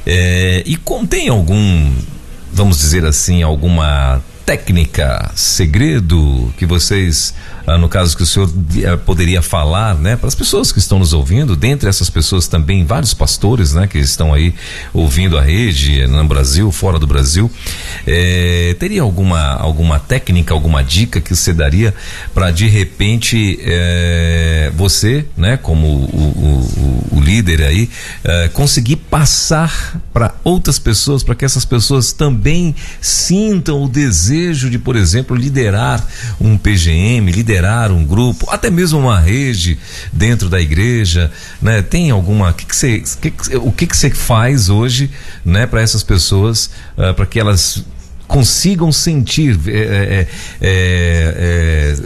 é, 0.06 0.62
e 0.66 0.76
contém 0.76 1.28
algum, 1.28 1.92
vamos 2.52 2.78
dizer 2.78 3.04
assim, 3.04 3.42
alguma 3.42 4.22
técnica, 4.44 5.30
segredo 5.34 6.54
que 6.56 6.64
vocês 6.64 7.34
ah, 7.66 7.76
no 7.76 7.88
caso 7.88 8.16
que 8.16 8.22
o 8.22 8.26
senhor 8.26 8.48
eh, 8.76 8.96
poderia 8.96 9.42
falar, 9.42 9.96
né, 9.96 10.14
para 10.14 10.28
as 10.28 10.36
pessoas 10.36 10.70
que 10.70 10.78
estão 10.78 11.00
nos 11.00 11.12
ouvindo, 11.12 11.56
dentre 11.56 11.88
essas 11.88 12.08
pessoas 12.08 12.46
também 12.46 12.84
vários 12.84 13.12
pastores, 13.12 13.74
né, 13.74 13.88
que 13.88 13.98
estão 13.98 14.32
aí 14.32 14.54
ouvindo 14.94 15.36
a 15.36 15.42
rede 15.42 16.00
eh, 16.00 16.06
no 16.06 16.24
Brasil, 16.24 16.70
fora 16.70 16.96
do 16.96 17.08
Brasil, 17.08 17.50
eh, 18.06 18.76
teria 18.78 19.02
alguma 19.02 19.54
alguma 19.54 19.98
técnica, 19.98 20.54
alguma 20.54 20.84
dica 20.84 21.20
que 21.20 21.34
você 21.34 21.52
daria 21.52 21.92
para 22.32 22.52
de 22.52 22.68
repente 22.68 23.58
você, 24.74 25.24
né, 25.36 25.56
como 25.56 25.86
o, 25.86 27.08
o, 27.12 27.16
o 27.18 27.20
líder 27.20 27.62
aí, 27.62 27.88
conseguir 28.52 28.96
passar 28.96 30.00
para 30.12 30.34
outras 30.44 30.78
pessoas, 30.78 31.22
para 31.22 31.34
que 31.34 31.44
essas 31.44 31.64
pessoas 31.64 32.12
também 32.12 32.74
sintam 33.00 33.82
o 33.82 33.88
desejo 33.88 34.70
de, 34.70 34.78
por 34.78 34.96
exemplo, 34.96 35.36
liderar 35.36 36.06
um 36.40 36.56
PGM, 36.56 37.30
liderar 37.30 37.55
liderar 37.56 37.90
um 37.90 38.04
grupo, 38.04 38.48
até 38.50 38.70
mesmo 38.70 38.98
uma 38.98 39.18
rede 39.18 39.78
dentro 40.12 40.48
da 40.48 40.60
igreja, 40.60 41.30
né? 41.60 41.82
Tem 41.82 42.10
alguma, 42.10 42.52
que 42.52 42.66
que 42.66 42.76
você, 42.76 43.02
que, 43.20 43.56
o 43.56 43.72
que 43.72 43.86
que 43.86 43.96
você 43.96 44.10
faz 44.10 44.68
hoje, 44.68 45.10
né, 45.44 45.66
para 45.66 45.80
essas 45.80 46.02
pessoas, 46.02 46.70
uh, 46.96 47.14
para 47.14 47.26
que 47.26 47.40
elas 47.40 47.84
consigam 48.26 48.92
sentir, 48.92 49.58
é, 49.68 50.26
é, 50.60 51.96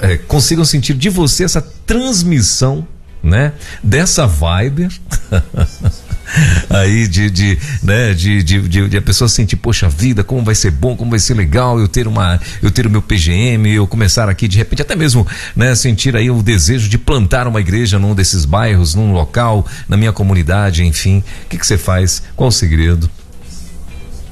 é, 0.00 0.16
consigam 0.28 0.64
sentir 0.64 0.94
de 0.94 1.08
você 1.08 1.44
essa 1.44 1.62
transmissão, 1.86 2.86
né, 3.22 3.52
dessa 3.82 4.26
vibe 4.26 4.88
aí 6.70 7.06
de, 7.06 7.30
de, 7.30 7.58
né, 7.82 8.14
de, 8.14 8.42
de, 8.42 8.60
de, 8.62 8.88
de, 8.88 8.96
a 8.96 9.02
pessoa 9.02 9.28
sentir, 9.28 9.56
poxa 9.56 9.88
vida, 9.88 10.24
como 10.24 10.44
vai 10.44 10.54
ser 10.54 10.70
bom, 10.70 10.96
como 10.96 11.10
vai 11.10 11.18
ser 11.18 11.34
legal 11.34 11.78
eu 11.78 11.88
ter 11.88 12.06
uma, 12.06 12.40
eu 12.62 12.70
ter 12.70 12.86
o 12.86 12.90
meu 12.90 13.02
PGM, 13.02 13.70
eu 13.70 13.86
começar 13.86 14.28
aqui 14.28 14.48
de 14.48 14.58
repente, 14.58 14.82
até 14.82 14.96
mesmo, 14.96 15.26
né, 15.54 15.74
sentir 15.74 16.16
aí 16.16 16.30
o 16.30 16.42
desejo 16.42 16.88
de 16.88 16.98
plantar 16.98 17.46
uma 17.46 17.60
igreja 17.60 17.98
num 17.98 18.14
desses 18.14 18.44
bairros, 18.44 18.94
num 18.94 19.12
local, 19.12 19.66
na 19.88 19.96
minha 19.96 20.12
comunidade, 20.12 20.84
enfim. 20.84 21.22
O 21.44 21.48
que, 21.48 21.58
que 21.58 21.66
você 21.66 21.78
faz? 21.78 22.22
Qual 22.36 22.48
o 22.48 22.52
segredo? 22.52 23.10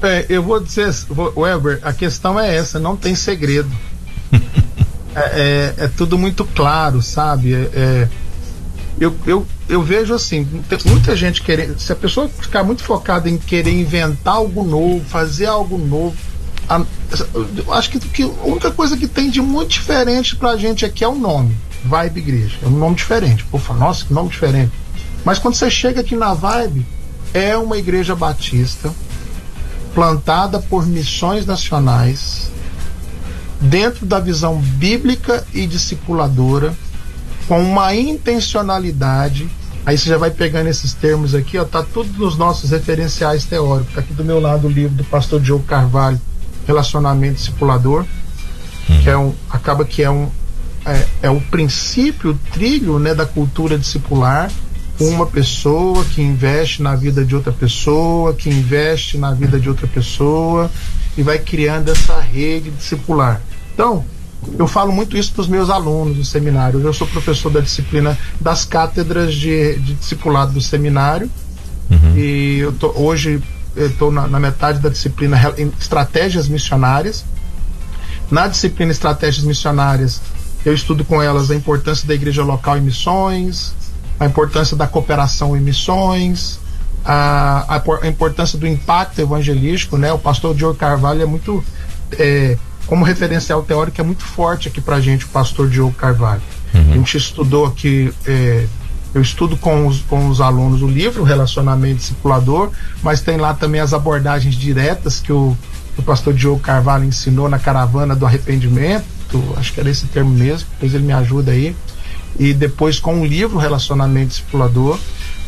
É, 0.03 0.25
eu 0.29 0.43
vou 0.43 0.59
dizer, 0.61 0.89
Weber, 1.37 1.81
a 1.83 1.93
questão 1.93 2.41
é 2.41 2.57
essa, 2.57 2.79
não 2.79 2.97
tem 2.97 3.15
segredo. 3.15 3.71
é, 5.15 5.21
é, 5.21 5.85
é, 5.85 5.89
tudo 5.89 6.17
muito 6.17 6.45
claro, 6.45 7.03
sabe? 7.03 7.53
É, 7.55 7.59
é 7.75 8.09
eu, 8.99 9.15
eu, 9.27 9.47
eu 9.69 9.83
vejo 9.83 10.15
assim, 10.15 10.45
tem 10.69 10.79
muita 10.87 11.17
gente 11.17 11.43
querendo. 11.43 11.79
Se 11.79 11.93
a 11.93 11.97
pessoa 11.97 12.29
ficar 12.29 12.63
muito 12.63 12.83
focada 12.83 13.29
em 13.29 13.39
querer 13.39 13.73
inventar 13.73 14.35
algo 14.35 14.65
novo, 14.65 15.05
fazer 15.05 15.47
algo 15.47 15.79
novo, 15.79 16.17
a, 16.69 16.85
eu 17.57 17.73
acho 17.73 17.91
que, 17.91 17.99
que 17.99 18.23
a 18.23 18.47
única 18.47 18.71
coisa 18.71 18.97
que 18.97 19.07
tem 19.07 19.31
de 19.31 19.41
muito 19.41 19.71
diferente 19.71 20.37
pra 20.37 20.57
gente 20.57 20.85
aqui 20.85 21.05
é 21.05 21.09
o 21.09 21.15
nome. 21.15 21.57
Vibe 21.85 22.19
Igreja. 22.19 22.59
É 22.63 22.67
um 22.67 22.79
nome 22.79 22.97
diferente. 22.97 23.45
Pô, 23.45 23.59
nossa, 23.75 24.05
que 24.05 24.13
nome 24.13 24.29
diferente. 24.29 24.73
Mas 25.25 25.39
quando 25.39 25.55
você 25.55 25.71
chega 25.71 26.01
aqui 26.01 26.15
na 26.15 26.35
Vibe, 26.35 26.87
é 27.33 27.57
uma 27.57 27.77
igreja 27.77 28.15
batista 28.15 28.93
plantada 29.95 30.61
por 30.61 30.87
missões 30.87 31.47
nacionais 31.47 32.51
dentro 33.61 34.07
da 34.07 34.21
visão 34.21 34.57
bíblica 34.57 35.45
e 35.53 35.67
discipuladora 35.67 36.75
com 37.47 37.61
uma 37.63 37.95
intencionalidade. 37.95 39.49
Aí 39.85 39.97
você 39.97 40.11
já 40.11 40.19
vai 40.19 40.31
pegando 40.31 40.69
esses 40.69 40.93
termos 40.93 41.35
aqui, 41.35 41.57
ó, 41.59 41.65
tá 41.65 41.83
tudo 41.83 42.13
nos 42.19 42.37
nossos 42.37 42.71
referenciais 42.71 43.45
teóricos. 43.45 43.95
Tá 43.95 44.01
aqui 44.01 44.13
do 44.13 44.25
meu 44.25 44.41
lado 44.41 44.67
o 44.67 44.71
livro 44.71 44.95
do 44.95 45.05
pastor 45.05 45.41
Diogo 45.41 45.65
Carvalho, 45.65 46.21
Relacionamento 46.67 47.37
Discipulador, 47.37 48.05
que 49.03 49.09
é 49.09 49.17
um, 49.17 49.35
acaba 49.51 49.85
que 49.85 50.03
é 50.03 50.11
um 50.11 50.29
é, 50.85 51.07
é 51.23 51.31
o 51.31 51.41
princípio, 51.41 52.31
o 52.31 52.35
trilho 52.53 52.99
né, 52.99 53.15
da 53.15 53.27
cultura 53.27 53.79
discipular, 53.79 54.51
uma 54.99 55.27
pessoa 55.27 56.05
que 56.05 56.21
investe 56.21 56.83
na 56.83 56.95
vida 56.95 57.25
de 57.25 57.35
outra 57.35 57.53
pessoa, 57.53 58.35
que 58.35 58.51
investe 58.51 59.17
na 59.17 59.33
vida 59.33 59.59
de 59.59 59.69
outra 59.69 59.87
pessoa 59.87 60.71
e 61.17 61.23
vai 61.23 61.39
criando 61.39 61.91
essa 61.91 62.21
rede 62.21 62.71
discipular. 62.71 63.41
Então, 63.73 64.05
eu 64.59 64.67
falo 64.67 64.93
muito 64.93 65.17
isso 65.17 65.33
para 65.33 65.43
os 65.43 65.49
meus 65.49 65.71
alunos 65.71 66.17
do 66.17 66.25
seminário. 66.25 66.81
Eu 66.81 66.93
sou 66.93 67.07
professor 67.07 67.51
da 67.51 67.61
disciplina 67.61 68.19
das 68.41 68.65
cátedras 68.65 69.35
de, 69.35 69.79
de 69.79 69.95
discipulado 69.95 70.53
do 70.53 70.61
seminário. 70.61 71.31
Uhum. 71.91 72.17
E 72.17 72.59
eu 72.61 72.73
tô, 72.73 72.93
hoje 72.97 73.43
estou 73.77 74.11
na, 74.11 74.27
na, 74.27 74.41
metade 74.41 74.79
da 74.79 74.89
disciplina 74.89 75.37
em 75.59 75.73
estratégias 75.79 76.49
missionárias. 76.49 77.25
Na 78.31 78.47
disciplina 78.47 78.93
estratégias 78.93 79.45
missionárias, 79.45 80.21
eu 80.65 80.73
estudo 80.73 81.05
com 81.05 81.23
elas 81.23 81.51
a 81.51 81.55
importância 81.55 82.07
da 82.07 82.15
igreja 82.15 82.45
local 82.45 82.79
em 82.79 82.81
missões, 82.81 83.75
a 84.19 84.27
importância 84.27 84.77
da 84.77 84.87
cooperação 84.87 85.57
em 85.57 85.61
missões, 85.61 86.61
a, 87.05 87.77
a, 87.77 87.83
a 88.03 88.09
importância 88.09 88.59
do 88.59 88.67
impacto 88.67 89.21
evangelístico. 89.21 89.97
Né? 89.97 90.13
O 90.13 90.19
pastor 90.19 90.55
Diogo 90.55 90.77
Carvalho 90.77 91.23
é 91.23 91.27
muito. 91.27 91.65
É, 92.19 92.57
como 92.91 93.05
referencial 93.05 93.63
teórico 93.63 94.01
é 94.01 94.05
muito 94.05 94.25
forte 94.25 94.67
aqui 94.67 94.81
para 94.81 94.97
a 94.97 95.01
gente 95.01 95.25
o 95.25 95.29
pastor 95.29 95.71
Diogo 95.71 95.93
Carvalho. 95.93 96.43
Uhum. 96.75 96.91
A 96.91 96.95
gente 96.95 97.17
estudou 97.17 97.65
aqui, 97.65 98.13
é, 98.27 98.67
eu 99.15 99.23
estudo 99.23 99.57
com 99.57 99.87
os, 99.87 100.01
com 100.01 100.29
os 100.29 100.41
alunos 100.41 100.83
o 100.83 100.89
livro 100.89 101.23
Relacionamento 101.23 101.99
Discipulador, 101.99 102.73
mas 103.01 103.21
tem 103.21 103.37
lá 103.37 103.55
também 103.55 103.81
as 103.81 103.95
abordagens 103.95 104.57
diretas 104.57 105.21
que 105.21 105.33
o, 105.33 105.57
o 105.97 106.03
pastor 106.03 106.35
Diogo 106.35 106.59
Carvalho 106.59 107.05
ensinou 107.05 107.49
na 107.49 107.61
caravana 107.61 108.17
do 108.17 108.27
arrependimento, 108.27 109.05
acho 109.57 109.73
que 109.73 109.79
era 109.79 109.89
esse 109.89 110.07
termo 110.07 110.31
mesmo, 110.31 110.69
depois 110.73 110.93
ele 110.93 111.05
me 111.05 111.13
ajuda 111.13 111.53
aí. 111.53 111.77
E 112.41 112.53
depois 112.53 112.99
com 112.99 113.21
o 113.21 113.25
livro 113.25 113.57
Relacionamento 113.57 114.31
Discipulador. 114.31 114.99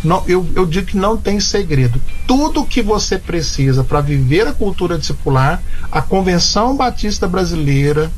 Não, 0.02 0.24
eu, 0.26 0.46
eu 0.54 0.66
digo 0.66 0.86
que 0.86 0.96
não 0.96 1.16
tem 1.16 1.38
segredo. 1.38 2.00
Tudo 2.26 2.64
que 2.64 2.82
você 2.82 3.18
precisa 3.18 3.84
para 3.84 4.00
viver 4.00 4.46
a 4.48 4.52
cultura 4.52 4.98
discipular, 4.98 5.62
a 5.90 6.02
Convenção 6.02 6.76
Batista 6.76 7.28
Brasileira, 7.28 8.10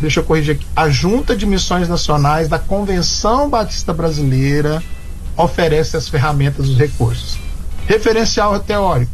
deixa 0.00 0.20
eu 0.20 0.24
corrigir 0.24 0.56
aqui, 0.56 0.66
a 0.76 0.90
Junta 0.90 1.34
de 1.34 1.46
Missões 1.46 1.88
Nacionais 1.88 2.48
da 2.48 2.58
Convenção 2.58 3.48
Batista 3.48 3.94
Brasileira 3.94 4.82
oferece 5.36 5.96
as 5.96 6.08
ferramentas, 6.08 6.68
os 6.68 6.76
recursos. 6.76 7.38
Referencial 7.86 8.58
teórico. 8.60 9.12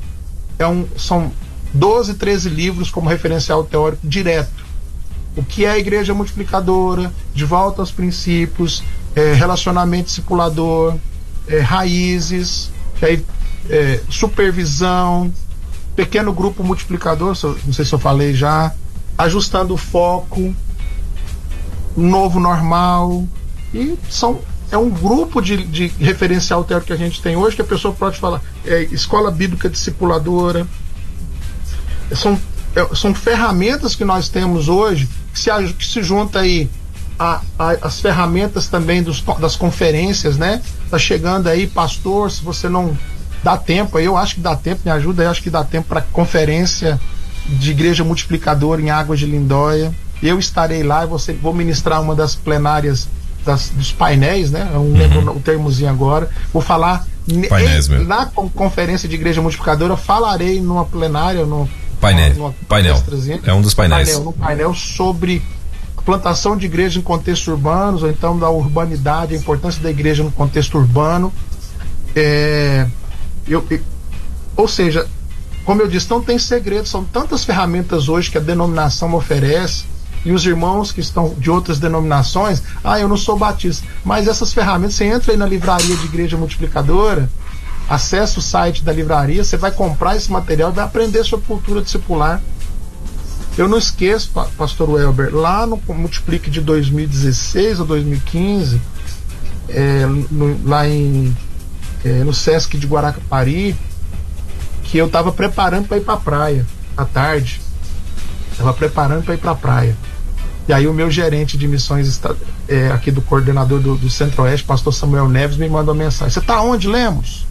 É 0.59 0.67
um, 0.67 0.87
são 0.97 1.31
12, 1.73 2.15
13 2.15 2.49
livros 2.49 2.91
como 2.91 3.09
referencial 3.09 3.63
teórico 3.65 4.07
direto. 4.07 4.67
O 5.37 5.45
que 5.45 5.65
é 5.65 5.71
a 5.71 5.79
igreja 5.79 6.13
multiplicadora, 6.13 7.13
de 7.33 7.45
volta 7.45 7.81
aos 7.81 7.93
princípios, 7.93 8.83
é, 9.15 9.35
relacionamento 9.35 10.07
discipulador, 10.07 10.97
é, 11.49 11.61
raízes, 11.61 12.71
aí, 13.01 13.25
é, 13.69 14.01
supervisão, 14.09 15.33
pequeno 15.97 16.33
grupo 16.33 16.63
multiplicador, 16.63 17.37
não 17.65 17.73
sei 17.73 17.85
se 17.85 17.93
eu 17.93 17.99
falei 17.99 18.35
já, 18.35 18.73
ajustando 19.17 19.75
o 19.75 19.77
foco, 19.77 20.55
novo 21.97 22.39
normal, 22.39 23.27
e 23.75 23.99
são 24.09 24.41
é 24.71 24.77
um 24.77 24.91
grupo 24.91 25.41
de, 25.41 25.57
de 25.57 25.87
referencial 25.99 26.63
teórico 26.63 26.89
que 26.89 26.93
a 26.93 26.97
gente 26.97 27.23
tem 27.23 27.37
hoje 27.37 27.57
que 27.57 27.63
a 27.63 27.65
pessoa 27.65 27.95
pode 27.95 28.19
falar 28.19 28.43
é, 28.67 28.83
escola 28.83 29.31
bíblica 29.31 29.69
discipuladora. 29.69 30.67
São, 32.15 32.39
é, 32.77 32.95
são 32.95 33.15
ferramentas 33.15 33.95
que 33.95 34.05
nós 34.05 34.29
temos 34.29 34.69
hoje 34.69 35.09
que 35.33 35.41
se, 35.41 35.51
que 35.73 35.87
se 35.87 36.03
junta 36.03 36.41
aí 36.41 36.69
a, 37.19 37.41
a, 37.59 37.71
as 37.83 38.01
ferramentas 38.01 38.69
também 38.69 39.03
dos, 39.03 39.23
das 39.41 39.57
conferências, 39.57 40.37
né? 40.37 40.63
Tá 40.91 40.99
chegando 40.99 41.49
aí, 41.49 41.67
pastor, 41.67 42.31
se 42.31 42.43
você 42.43 42.69
não 42.69 42.97
dá 43.43 43.57
tempo, 43.57 43.99
eu 43.99 44.17
acho 44.17 44.37
que 44.37 44.41
dá 44.41 44.55
tempo, 44.55 44.83
me 44.85 44.91
ajuda, 44.91 45.25
eu 45.25 45.31
acho 45.31 45.43
que 45.43 45.51
dá 45.51 45.65
tempo 45.65 45.89
para 45.89 46.01
conferência 46.01 47.01
de 47.47 47.71
igreja 47.71 48.05
multiplicadora 48.05 48.81
em 48.81 48.91
Águas 48.91 49.19
de 49.19 49.27
Lindóia. 49.27 49.93
Eu 50.23 50.39
estarei 50.39 50.83
lá 50.83 51.05
e 51.05 51.07
você, 51.07 51.33
vou 51.33 51.55
ministrar 51.55 52.01
uma 52.03 52.15
das 52.15 52.35
plenárias 52.35 53.09
das, 53.45 53.71
dos 53.71 53.93
painéis, 53.93 54.51
né? 54.51 54.69
Eu 54.73 54.85
não 54.85 54.93
lembro 54.93 55.37
o 55.37 55.41
termozinho 55.41 55.89
agora. 55.89 56.29
Vou 56.53 56.61
falar 56.63 57.07
painéis, 57.49 57.89
em, 57.89 58.05
na 58.05 58.27
conferência 58.27 59.09
de 59.09 59.15
igreja 59.15 59.41
multiplicadora, 59.41 59.97
falarei 59.97 60.61
numa 60.61 60.85
plenária, 60.85 61.45
no 61.45 61.69
painel, 62.01 62.35
numa, 62.35 62.55
painel. 62.69 63.03
É 63.45 63.53
um 63.53 63.63
dos 63.63 63.75
painéis. 63.75 64.11
Painel, 64.11 64.33
painel 64.33 64.75
sobre 64.75 65.43
plantação 66.09 66.57
de 66.57 66.65
igreja 66.65 66.99
em 66.99 67.03
contextos 67.03 67.47
urbanos, 67.49 68.03
ou 68.03 68.09
então 68.09 68.39
da 68.39 68.49
urbanidade, 68.49 69.35
a 69.35 69.37
importância 69.37 69.83
da 69.83 69.91
igreja 69.91 70.23
no 70.25 70.31
contexto 70.31 70.79
urbano. 70.79 71.31
É, 72.17 72.87
eu, 73.47 73.63
eu, 73.69 73.79
ou 74.57 74.67
seja, 74.67 75.07
como 75.67 75.83
eu 75.83 75.87
disse, 75.87 76.09
não 76.09 76.23
tem 76.23 76.39
segredo, 76.39 76.89
são 76.89 77.05
tantas 77.05 77.45
ferramentas 77.45 78.09
hoje 78.09 78.31
que 78.31 78.39
a 78.39 78.41
denominação 78.41 79.15
oferece 79.15 79.85
e 80.25 80.33
os 80.33 80.47
irmãos 80.47 80.93
que 80.93 81.01
estão 81.03 81.35
de 81.37 81.51
outras 81.51 81.79
denominações, 81.79 82.63
ah, 82.83 82.99
eu 82.99 83.07
não 83.07 83.19
sou 83.19 83.37
batista, 83.39 83.87
mas 84.03 84.27
essas 84.27 84.51
ferramentas, 84.51 84.95
você 84.95 85.05
entra 85.05 85.33
aí 85.33 85.37
na 85.37 85.45
livraria 85.45 85.95
de 85.95 86.07
igreja 86.07 86.39
multiplicadora, 86.39 87.29
acessa 87.87 88.39
o 88.39 88.43
site 88.43 88.83
da 88.83 88.95
livraria, 88.95 89.45
você 89.45 89.59
vai 89.59 89.73
comprar 89.73 90.17
esse 90.17 90.33
material 90.33 90.71
e 90.71 90.75
vai 90.75 90.87
aprender 90.87 91.23
sobre 91.23 91.45
cultura 91.45 91.83
discipular. 91.83 92.41
Eu 93.59 93.67
não 93.67 93.77
esqueço, 93.77 94.31
pastor 94.57 94.89
Welber, 94.89 95.35
lá 95.35 95.67
no 95.67 95.83
Multiplique 95.89 96.49
de 96.49 96.61
2016 96.61 97.81
ou 97.81 97.87
2015, 97.87 98.81
é, 99.69 100.07
no, 100.07 100.65
lá 100.65 100.89
em, 100.89 101.37
é, 102.05 102.23
no 102.23 102.33
Sesc 102.33 102.79
de 102.79 102.87
Guaracapari, 102.87 103.75
que 104.85 104.97
eu 104.97 105.07
estava 105.07 105.33
preparando 105.33 105.89
para 105.89 105.97
ir 105.97 106.03
para 106.03 106.15
a 106.15 106.19
praia 106.19 106.65
à 106.97 107.05
tarde. 107.05 107.61
Estava 108.53 108.73
preparando 108.73 109.25
para 109.25 109.35
ir 109.35 109.39
para 109.39 109.51
a 109.51 109.57
praia. 109.57 109.97
E 110.69 110.73
aí 110.73 110.87
o 110.87 110.95
meu 110.95 111.11
gerente 111.11 111.59
de 111.59 111.67
missões 111.67 112.21
é, 112.69 112.93
aqui 112.93 113.11
do 113.11 113.23
coordenador 113.23 113.81
do, 113.81 113.97
do 113.97 114.09
Centro-Oeste, 114.09 114.65
pastor 114.65 114.95
Samuel 114.95 115.29
Neves, 115.29 115.57
me 115.57 115.69
mandou 115.69 115.95
uma 115.95 116.05
mensagem. 116.05 116.33
Você 116.33 116.39
está 116.39 116.63
onde, 116.63 116.87
Lemos? 116.87 117.48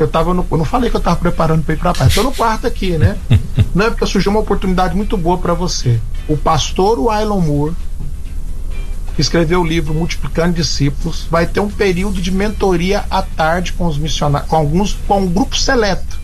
Eu 0.00 0.08
tava 0.08 0.32
no, 0.32 0.46
eu 0.50 0.58
não 0.58 0.64
falei 0.64 0.88
que 0.88 0.96
eu 0.96 1.00
estava 1.00 1.16
preparando 1.16 1.62
para 1.62 1.74
ir 1.74 1.76
para 1.76 1.90
a 1.90 1.94
praia. 1.94 2.08
Estou 2.08 2.24
no 2.24 2.32
quarto 2.32 2.66
aqui, 2.66 2.96
né? 2.96 3.18
Não 3.74 3.86
é 3.86 3.90
porque 3.90 4.06
surgiu 4.06 4.30
uma 4.30 4.40
oportunidade 4.40 4.96
muito 4.96 5.16
boa 5.16 5.36
para 5.36 5.52
você. 5.52 6.00
O 6.26 6.36
pastor 6.36 6.98
Waylon 6.98 7.40
Moore, 7.40 7.74
que 9.14 9.20
escreveu 9.20 9.60
o 9.60 9.66
livro 9.66 9.92
Multiplicando 9.92 10.54
Discípulos, 10.54 11.26
vai 11.30 11.46
ter 11.46 11.60
um 11.60 11.68
período 11.68 12.20
de 12.22 12.30
mentoria 12.30 13.04
à 13.10 13.20
tarde 13.20 13.74
com 13.74 13.86
os 13.86 13.98
missionários, 13.98 14.48
com 14.48 14.56
alguns, 14.56 14.96
com 15.06 15.20
um 15.20 15.28
grupo 15.28 15.54
seleto 15.54 16.18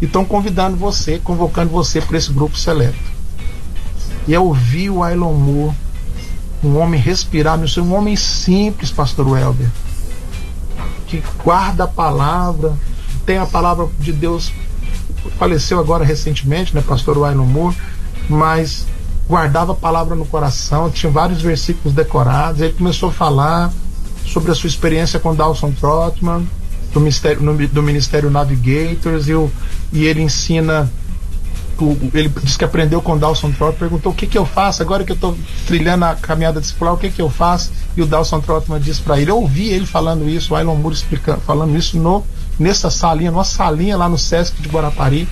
e 0.00 0.04
estão 0.04 0.24
convidando 0.24 0.76
você, 0.76 1.18
convocando 1.18 1.70
você 1.70 2.00
para 2.00 2.18
esse 2.18 2.32
grupo 2.32 2.58
seleto. 2.58 3.16
E 4.28 4.32
eu 4.32 4.52
vi 4.52 4.90
o 4.90 5.02
Ailon 5.02 5.32
Moore, 5.32 5.76
um 6.62 6.78
homem 6.78 7.00
respirar, 7.00 7.58
um 7.58 7.94
homem 7.94 8.16
simples, 8.16 8.90
pastor 8.90 9.28
Welber, 9.28 9.68
que 11.06 11.22
guarda 11.42 11.84
a 11.84 11.88
palavra, 11.88 12.76
tem 13.26 13.38
a 13.38 13.46
palavra 13.46 13.88
de 13.98 14.12
Deus, 14.12 14.52
faleceu 15.36 15.80
agora 15.80 16.04
recentemente, 16.04 16.74
né, 16.74 16.82
pastor 16.86 17.22
Ailon 17.24 17.44
Moore, 17.44 17.76
mas 18.28 18.86
guardava 19.28 19.72
a 19.72 19.74
palavra 19.74 20.14
no 20.14 20.24
coração, 20.24 20.88
tinha 20.88 21.10
vários 21.10 21.42
versículos 21.42 21.92
decorados, 21.92 22.60
ele 22.60 22.72
começou 22.74 23.08
a 23.08 23.12
falar 23.12 23.72
sobre 24.24 24.52
a 24.52 24.54
sua 24.54 24.68
experiência 24.68 25.18
com 25.18 25.34
Dawson 25.34 25.72
Trotman, 25.72 26.46
do 26.92 27.00
Ministério, 27.00 27.68
do 27.68 27.82
Ministério 27.82 28.30
Navigators 28.30 29.28
e, 29.28 29.34
o, 29.34 29.50
e 29.92 30.04
ele 30.04 30.22
ensina 30.22 30.90
ele 32.14 32.30
disse 32.42 32.56
que 32.56 32.64
aprendeu 32.64 33.02
com 33.02 33.12
o 33.12 33.18
Dawson 33.18 33.50
Trotman, 33.50 33.78
perguntou 33.78 34.12
o 34.12 34.14
que 34.14 34.26
que 34.26 34.38
eu 34.38 34.46
faço 34.46 34.80
agora 34.80 35.04
que 35.04 35.12
eu 35.12 35.16
estou 35.16 35.36
trilhando 35.66 36.06
a 36.06 36.14
caminhada 36.14 36.58
discipular, 36.58 36.94
o 36.94 36.96
que 36.96 37.10
que 37.10 37.20
eu 37.20 37.28
faço? 37.28 37.70
E 37.94 38.00
o 38.00 38.06
Dawson 38.06 38.40
Trotman 38.40 38.80
disse 38.80 39.02
para 39.02 39.20
ele, 39.20 39.30
eu 39.30 39.36
ouvi 39.36 39.68
ele 39.68 39.84
falando 39.84 40.26
isso, 40.26 40.54
o 40.54 40.56
Ailon 40.56 40.76
Moore 40.76 40.94
explicando, 40.94 41.40
falando 41.42 41.76
isso 41.76 41.98
no, 41.98 42.24
nessa 42.58 42.90
salinha, 42.90 43.30
numa 43.30 43.44
salinha 43.44 43.96
lá 43.96 44.08
no 44.08 44.18
Sesc 44.18 44.60
de 44.60 44.68
Guarapari. 44.68 45.28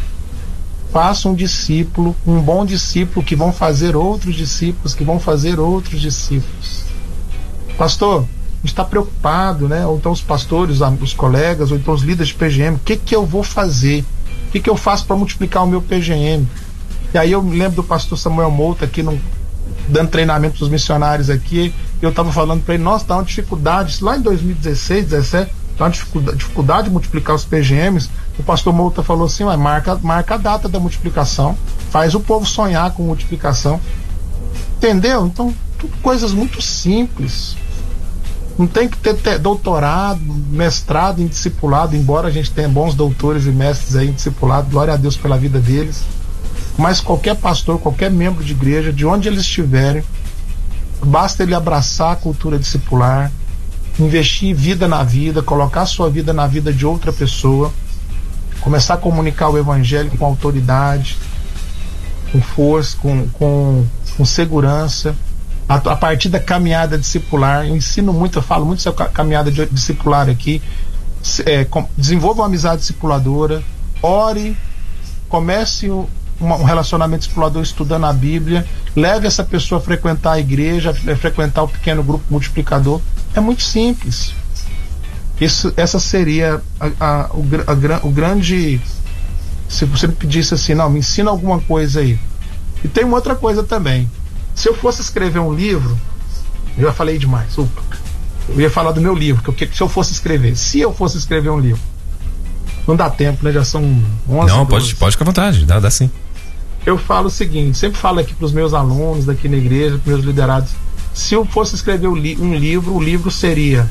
Faça 0.92 1.28
um 1.28 1.34
discípulo, 1.34 2.14
um 2.24 2.40
bom 2.40 2.64
discípulo 2.64 3.24
que 3.24 3.34
vão 3.34 3.52
fazer 3.52 3.96
outros 3.96 4.36
discípulos, 4.36 4.94
que 4.94 5.02
vão 5.02 5.18
fazer 5.18 5.58
outros 5.58 6.00
discípulos. 6.00 6.84
Pastor, 7.76 8.24
gente 8.64 8.72
está 8.72 8.84
preocupado, 8.84 9.68
né? 9.68 9.86
Ou 9.86 9.98
então 9.98 10.10
os 10.10 10.22
pastores, 10.22 10.78
os 11.00 11.12
colegas, 11.12 11.70
ou 11.70 11.76
então 11.76 11.92
os 11.92 12.02
líderes 12.02 12.28
de 12.28 12.34
PGM, 12.34 12.76
o 12.76 12.80
que 12.80 12.96
que 12.96 13.14
eu 13.14 13.26
vou 13.26 13.42
fazer? 13.42 14.02
O 14.48 14.52
que 14.52 14.60
que 14.60 14.70
eu 14.70 14.76
faço 14.76 15.04
para 15.04 15.14
multiplicar 15.16 15.62
o 15.62 15.66
meu 15.66 15.82
PGM? 15.82 16.48
E 17.12 17.18
aí 17.18 17.30
eu 17.30 17.42
me 17.42 17.58
lembro 17.58 17.76
do 17.76 17.84
pastor 17.84 18.18
Samuel 18.18 18.50
Mouta 18.50 18.86
aqui 18.86 19.04
dando 19.86 20.08
treinamento 20.08 20.56
para 20.56 20.64
os 20.64 20.70
missionários 20.70 21.28
aqui, 21.28 21.74
eu 22.00 22.08
estava 22.08 22.32
falando 22.32 22.62
para 22.62 22.74
ele, 22.74 22.82
nossa, 22.82 23.04
tá 23.04 23.16
uma 23.16 23.24
dificuldade, 23.24 24.02
lá 24.02 24.16
em 24.16 24.20
2016, 24.22 25.06
17, 25.06 25.52
tá 25.76 25.84
uma 25.84 25.90
dificuldade, 25.90 26.38
dificuldade 26.38 26.84
de 26.84 26.90
multiplicar 26.90 27.36
os 27.36 27.44
PGMs. 27.44 28.08
O 28.38 28.42
pastor 28.42 28.72
Mouta 28.72 29.02
falou 29.02 29.26
assim, 29.26 29.44
marca, 29.56 29.98
marca 30.02 30.34
a 30.34 30.38
data 30.38 30.68
da 30.68 30.78
multiplicação, 30.80 31.56
faz 31.90 32.14
o 32.14 32.20
povo 32.20 32.46
sonhar 32.46 32.92
com 32.92 33.02
multiplicação. 33.02 33.80
Entendeu? 34.76 35.26
Então, 35.26 35.54
tudo 35.78 35.94
coisas 36.02 36.32
muito 36.32 36.60
simples. 36.60 37.56
Não 38.56 38.66
tem 38.66 38.88
que 38.88 38.96
ter, 38.96 39.14
ter, 39.14 39.38
doutorado, 39.38 40.20
mestrado 40.20 41.20
em 41.20 41.26
discipulado, 41.26 41.96
embora 41.96 42.28
a 42.28 42.30
gente 42.30 42.50
tenha 42.52 42.68
bons 42.68 42.94
doutores 42.94 43.46
e 43.46 43.50
mestres 43.50 43.96
aí 43.96 44.08
em 44.08 44.12
discipulado, 44.12 44.70
glória 44.70 44.94
a 44.94 44.96
Deus 44.96 45.16
pela 45.16 45.36
vida 45.36 45.58
deles. 45.58 46.04
Mas 46.78 47.00
qualquer 47.00 47.36
pastor, 47.36 47.80
qualquer 47.80 48.10
membro 48.10 48.44
de 48.44 48.52
igreja, 48.52 48.92
de 48.92 49.04
onde 49.04 49.26
eles 49.28 49.40
estiverem, 49.40 50.04
basta 51.04 51.42
ele 51.42 51.54
abraçar 51.54 52.12
a 52.12 52.16
cultura 52.16 52.58
discipular, 52.58 53.30
investir 53.98 54.54
vida 54.54 54.88
na 54.88 55.02
vida, 55.02 55.42
colocar 55.42 55.86
sua 55.86 56.10
vida 56.10 56.32
na 56.32 56.46
vida 56.46 56.72
de 56.72 56.84
outra 56.84 57.12
pessoa, 57.12 57.72
começar 58.60 58.94
a 58.94 58.96
comunicar 58.96 59.48
o 59.50 59.58
evangelho 59.58 60.10
com 60.16 60.24
autoridade, 60.24 61.16
com 62.32 62.40
força, 62.40 62.96
com, 63.00 63.28
com, 63.28 63.84
com 64.16 64.24
segurança 64.24 65.14
a, 65.68 65.76
a, 65.76 65.96
partir 65.96 66.28
da 66.28 66.40
caminhada 66.40 66.98
discipular. 66.98 67.66
Eu 67.66 67.76
ensino 67.76 68.12
muito, 68.12 68.38
eu 68.38 68.42
falo 68.42 68.64
muito 68.66 68.82
sobre 68.82 69.04
caminhada 69.08 69.50
de, 69.50 69.66
discipular 69.66 70.28
aqui. 70.28 70.62
É, 71.46 71.64
com, 71.64 71.88
desenvolva 71.96 72.42
uma 72.42 72.46
amizade 72.48 72.80
discipuladora, 72.80 73.62
ore, 74.02 74.56
comece 75.28 75.90
um, 75.90 76.06
um 76.38 76.64
relacionamento 76.64 77.20
discipulador 77.20 77.62
estudando 77.62 78.04
a 78.04 78.12
Bíblia, 78.12 78.66
leve 78.94 79.26
essa 79.26 79.42
pessoa 79.42 79.80
a 79.80 79.82
frequentar 79.82 80.32
a 80.32 80.38
igreja, 80.38 80.90
a 80.90 81.16
frequentar 81.16 81.62
o 81.62 81.68
pequeno 81.68 82.02
grupo 82.02 82.24
multiplicador. 82.28 83.00
É 83.34 83.40
muito 83.40 83.62
simples. 83.62 84.32
Isso, 85.40 85.72
essa 85.76 85.98
seria 85.98 86.62
a, 86.78 86.86
a, 87.00 87.30
o, 87.34 87.44
a, 87.66 88.06
o 88.06 88.10
grande. 88.10 88.80
Se 89.68 89.84
você 89.84 90.06
me 90.06 90.14
pedisse 90.14 90.54
assim, 90.54 90.74
não, 90.74 90.88
me 90.88 91.00
ensina 91.00 91.30
alguma 91.30 91.60
coisa 91.60 92.00
aí. 92.00 92.18
E 92.84 92.88
tem 92.88 93.04
uma 93.04 93.16
outra 93.16 93.34
coisa 93.34 93.62
também. 93.62 94.08
Se 94.54 94.68
eu 94.68 94.74
fosse 94.74 95.00
escrever 95.00 95.40
um 95.40 95.52
livro, 95.52 95.98
eu 96.76 96.84
já 96.84 96.92
falei 96.92 97.18
demais, 97.18 97.56
upa. 97.58 97.82
Eu 98.48 98.60
ia 98.60 98.70
falar 98.70 98.92
do 98.92 99.00
meu 99.00 99.14
livro, 99.14 99.42
que 99.52 99.64
eu, 99.64 99.68
se 99.72 99.80
eu 99.80 99.88
fosse 99.88 100.12
escrever, 100.12 100.54
se 100.56 100.80
eu 100.80 100.92
fosse 100.92 101.16
escrever 101.16 101.50
um 101.50 101.58
livro, 101.58 101.80
não 102.86 102.94
dá 102.94 103.08
tempo, 103.08 103.44
né? 103.44 103.50
Já 103.50 103.64
são 103.64 103.82
11 104.28 104.48
Não, 104.48 104.66
pode, 104.66 104.94
pode 104.94 105.12
ficar 105.12 105.24
à 105.24 105.26
vontade, 105.26 105.64
dá, 105.64 105.80
dá 105.80 105.90
sim. 105.90 106.10
Eu 106.84 106.98
falo 106.98 107.28
o 107.28 107.30
seguinte, 107.30 107.78
sempre 107.78 107.98
falo 107.98 108.20
aqui 108.20 108.34
para 108.34 108.44
os 108.44 108.52
meus 108.52 108.74
alunos 108.74 109.24
daqui 109.24 109.48
na 109.48 109.56
igreja, 109.56 109.98
para 109.98 110.12
meus 110.12 110.24
liderados, 110.24 110.72
se 111.14 111.34
eu 111.34 111.44
fosse 111.46 111.74
escrever 111.74 112.08
um 112.08 112.14
livro, 112.14 112.94
o 112.94 113.02
livro 113.02 113.30
seria 113.30 113.88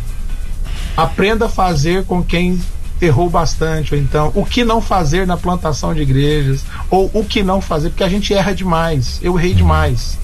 Aprenda 0.95 1.47
a 1.47 1.49
fazer 1.49 2.05
com 2.05 2.24
quem 2.24 2.59
errou 3.01 3.28
bastante, 3.30 3.95
ou 3.95 3.99
então 3.99 4.32
o 4.36 4.45
que 4.45 4.63
não 4.63 4.80
fazer 4.80 5.26
na 5.26 5.36
plantação 5.36 5.93
de 5.93 6.01
igrejas, 6.01 6.63
ou 6.89 7.09
o 7.13 7.26
que 7.26 7.41
não 7.41 7.59
fazer, 7.59 7.89
porque 7.89 8.03
a 8.03 8.09
gente 8.09 8.34
erra 8.34 8.53
demais. 8.53 9.19
Eu 9.21 9.38
errei 9.38 9.55
demais. 9.55 10.19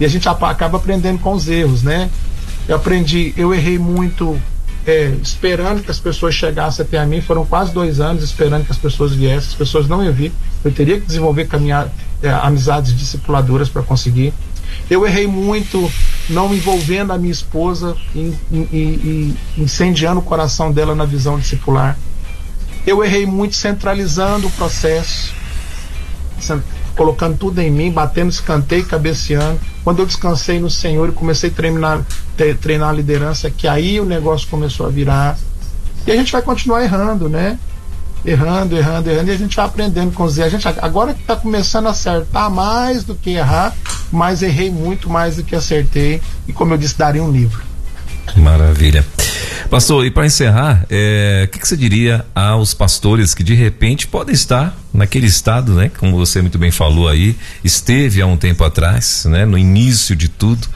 E 0.00 0.04
a 0.04 0.08
gente 0.08 0.26
acaba 0.26 0.78
aprendendo 0.78 1.18
com 1.18 1.34
os 1.34 1.48
erros, 1.48 1.82
né? 1.82 2.10
Eu 2.66 2.76
aprendi, 2.76 3.34
eu 3.36 3.54
errei 3.54 3.78
muito 3.78 4.40
é, 4.86 5.14
esperando 5.22 5.82
que 5.82 5.90
as 5.90 6.00
pessoas 6.00 6.34
chegassem 6.34 6.84
até 6.84 6.98
a 6.98 7.04
mim. 7.04 7.20
Foram 7.20 7.44
quase 7.44 7.72
dois 7.72 8.00
anos 8.00 8.24
esperando 8.24 8.64
que 8.64 8.72
as 8.72 8.78
pessoas 8.78 9.12
viessem. 9.12 9.50
As 9.50 9.54
pessoas 9.54 9.86
não 9.86 10.02
iam 10.02 10.12
vir. 10.12 10.32
Eu 10.64 10.72
teria 10.72 10.98
que 10.98 11.06
desenvolver 11.06 11.46
caminhar, 11.46 11.88
é, 12.22 12.30
amizades 12.30 12.96
discipuladoras 12.96 13.68
para 13.68 13.82
conseguir. 13.82 14.32
Eu 14.90 15.06
errei 15.06 15.26
muito 15.26 15.90
não 16.28 16.54
envolvendo 16.54 17.12
a 17.12 17.18
minha 17.18 17.32
esposa 17.32 17.96
e 18.14 19.34
incendiando 19.56 20.20
o 20.20 20.22
coração 20.22 20.72
dela 20.72 20.94
na 20.94 21.04
visão 21.04 21.38
discipular. 21.38 21.98
Eu 22.86 23.02
errei 23.02 23.24
muito 23.24 23.56
centralizando 23.56 24.46
o 24.46 24.50
processo, 24.50 25.32
colocando 26.94 27.38
tudo 27.38 27.60
em 27.60 27.70
mim, 27.70 27.90
batendo 27.90 28.30
escanteio, 28.30 28.84
cabeceando. 28.86 29.58
Quando 29.82 30.00
eu 30.00 30.06
descansei 30.06 30.60
no 30.60 30.70
Senhor 30.70 31.08
e 31.08 31.12
comecei 31.12 31.50
a 31.50 31.52
treinar, 31.52 32.04
treinar 32.60 32.90
a 32.90 32.92
liderança, 32.92 33.50
que 33.50 33.66
aí 33.66 33.98
o 33.98 34.04
negócio 34.04 34.48
começou 34.48 34.86
a 34.86 34.90
virar. 34.90 35.38
E 36.06 36.12
a 36.12 36.16
gente 36.16 36.30
vai 36.30 36.42
continuar 36.42 36.82
errando, 36.82 37.28
né? 37.28 37.58
Errando, 38.24 38.76
errando, 38.76 39.10
errando, 39.10 39.30
e 39.30 39.34
a 39.34 39.36
gente 39.36 39.56
vai 39.56 39.66
aprendendo 39.66 40.12
com 40.12 40.24
os 40.24 40.38
erros. 40.38 40.54
A 40.54 40.56
gente 40.56 40.80
agora 40.80 41.12
que 41.12 41.20
está 41.20 41.36
começando 41.36 41.86
a 41.86 41.90
acertar 41.90 42.50
mais 42.50 43.04
do 43.04 43.14
que 43.14 43.30
errar, 43.30 43.74
mas 44.14 44.42
errei 44.42 44.70
muito 44.70 45.10
mais 45.10 45.36
do 45.36 45.44
que 45.44 45.54
acertei. 45.54 46.20
e, 46.46 46.52
como 46.52 46.74
eu 46.74 46.78
disse, 46.78 46.96
daria 46.96 47.22
um 47.22 47.30
livro. 47.30 47.62
Maravilha. 48.36 49.04
Pastor, 49.70 50.04
e 50.06 50.10
para 50.10 50.26
encerrar, 50.26 50.86
é, 50.90 51.44
o 51.46 51.48
que, 51.48 51.58
que, 51.58 51.66
você 51.66 51.76
diria 51.76 52.24
aos 52.34 52.74
pastores 52.74 53.34
que 53.34 53.42
de 53.42 53.54
repente 53.54 54.06
podem 54.06 54.34
estar 54.34 54.76
naquele 54.94 55.26
estado, 55.26 55.74
né? 55.74 55.90
Como 55.98 56.16
você 56.16 56.40
muito 56.40 56.56
bem 56.56 56.70
falou 56.70 57.08
aí, 57.08 57.36
esteve 57.64 58.22
há 58.22 58.26
um 58.26 58.36
tempo 58.36 58.62
atrás, 58.62 59.24
né? 59.28 59.44
No 59.44 59.58
início 59.58 60.14
de 60.14 60.28
tudo, 60.28 60.68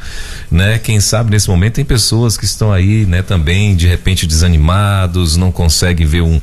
né? 0.51 0.77
Quem 0.81 0.99
sabe 0.99 1.31
nesse 1.31 1.49
momento 1.49 1.75
tem 1.75 1.85
pessoas 1.85 2.37
que 2.37 2.45
estão 2.45 2.73
aí, 2.73 3.07
né? 3.07 3.23
Também 3.23 3.77
de 3.77 3.87
repente 3.87 4.27
desanimados, 4.27 5.37
não 5.37 5.53
conseguem 5.53 6.05
ver 6.05 6.23
um, 6.23 6.41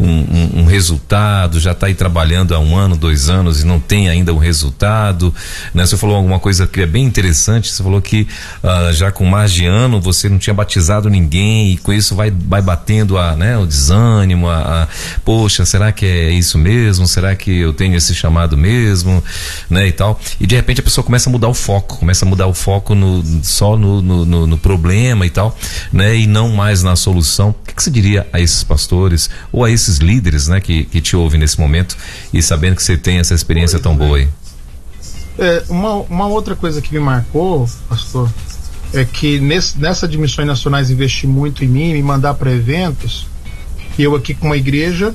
um, 0.00 0.60
um 0.60 0.64
resultado, 0.64 1.60
já 1.60 1.72
está 1.72 1.88
aí 1.88 1.94
trabalhando 1.94 2.54
há 2.54 2.58
um 2.58 2.74
ano, 2.74 2.96
dois 2.96 3.28
anos 3.28 3.60
e 3.60 3.66
não 3.66 3.78
tem 3.78 4.08
ainda 4.08 4.32
um 4.32 4.38
resultado, 4.38 5.34
né? 5.74 5.84
Você 5.84 5.98
falou 5.98 6.16
alguma 6.16 6.38
coisa 6.38 6.66
que 6.66 6.80
é 6.80 6.86
bem 6.86 7.04
interessante, 7.04 7.70
você 7.70 7.82
falou 7.82 8.00
que 8.00 8.26
uh, 8.64 8.90
já 8.94 9.12
com 9.12 9.26
mais 9.26 9.52
de 9.52 9.66
ano 9.66 10.00
você 10.00 10.30
não 10.30 10.38
tinha 10.38 10.54
batizado 10.54 11.10
ninguém 11.10 11.72
e 11.72 11.76
com 11.76 11.92
isso 11.92 12.16
vai, 12.16 12.30
vai 12.30 12.62
batendo 12.62 13.18
a, 13.18 13.36
né? 13.36 13.58
O 13.58 13.66
desânimo, 13.66 14.48
a, 14.48 14.84
a 14.84 14.88
poxa, 15.22 15.66
será 15.66 15.92
que 15.92 16.06
é 16.06 16.30
isso 16.30 16.56
mesmo? 16.56 17.06
Será 17.18 17.34
que 17.34 17.50
eu 17.50 17.72
tenho 17.72 17.96
esse 17.96 18.14
chamado 18.14 18.56
mesmo, 18.56 19.22
né, 19.68 19.88
e 19.88 19.92
tal. 19.92 20.20
E 20.38 20.46
de 20.46 20.54
repente 20.54 20.80
a 20.80 20.84
pessoa 20.84 21.04
começa 21.04 21.28
a 21.28 21.32
mudar 21.32 21.48
o 21.48 21.54
foco, 21.54 21.98
começa 21.98 22.24
a 22.24 22.28
mudar 22.28 22.46
o 22.46 22.54
foco 22.54 22.94
no, 22.94 23.24
só 23.42 23.76
no, 23.76 24.00
no, 24.00 24.24
no, 24.24 24.46
no 24.46 24.58
problema 24.58 25.26
e 25.26 25.30
tal, 25.30 25.56
né, 25.92 26.16
e 26.16 26.28
não 26.28 26.50
mais 26.50 26.84
na 26.84 26.94
solução. 26.94 27.50
O 27.50 27.54
que, 27.66 27.74
que 27.74 27.82
você 27.82 27.90
diria 27.90 28.26
a 28.32 28.40
esses 28.40 28.62
pastores 28.62 29.28
ou 29.50 29.64
a 29.64 29.70
esses 29.70 29.98
líderes, 29.98 30.46
né, 30.46 30.60
que, 30.60 30.84
que 30.84 31.00
te 31.00 31.16
ouvem 31.16 31.40
nesse 31.40 31.58
momento 31.58 31.96
e 32.32 32.40
sabendo 32.40 32.76
que 32.76 32.82
você 32.84 32.96
tem 32.96 33.18
essa 33.18 33.34
experiência 33.34 33.80
tão 33.80 33.96
boa 33.96 34.18
aí? 34.18 34.28
É, 35.36 35.64
uma, 35.68 35.94
uma 35.94 36.26
outra 36.28 36.54
coisa 36.54 36.80
que 36.80 36.92
me 36.92 37.00
marcou, 37.00 37.68
pastor, 37.88 38.32
é 38.92 39.04
que 39.04 39.40
nesse, 39.40 39.76
nessa 39.76 40.06
de 40.06 40.16
missões 40.16 40.46
nacionais 40.46 40.88
investir 40.88 41.28
muito 41.28 41.64
em 41.64 41.68
mim, 41.68 41.92
me 41.94 42.02
mandar 42.02 42.34
para 42.34 42.52
eventos, 42.52 43.26
eu 43.98 44.14
aqui 44.14 44.34
com 44.34 44.46
uma 44.46 44.56
igreja 44.56 45.12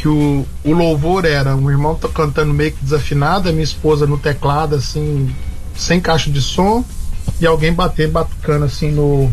que 0.00 0.08
o, 0.08 0.46
o 0.64 0.72
louvor 0.72 1.26
era 1.26 1.54
um 1.54 1.70
irmão 1.70 1.94
cantando 2.14 2.54
meio 2.54 2.72
que 2.72 2.82
desafinado, 2.82 3.50
a 3.50 3.52
minha 3.52 3.62
esposa 3.62 4.06
no 4.06 4.16
teclado, 4.16 4.74
assim, 4.74 5.30
sem 5.76 6.00
caixa 6.00 6.30
de 6.30 6.40
som, 6.40 6.82
e 7.38 7.46
alguém 7.46 7.70
bater, 7.70 8.08
batucando 8.08 8.64
assim 8.64 8.90
no. 8.90 9.30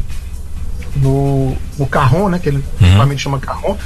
no, 0.97 1.55
no 1.79 1.87
carrom, 1.87 2.27
né? 2.27 2.37
Que 2.37 2.49
ele 2.49 2.63
uhum. 2.81 3.17
chama 3.17 3.39
carrom. 3.39 3.77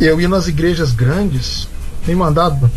Eu 0.00 0.20
ia 0.20 0.28
nas 0.28 0.48
igrejas 0.48 0.90
grandes, 0.90 1.68
me 2.04 2.16
mandava, 2.16 2.68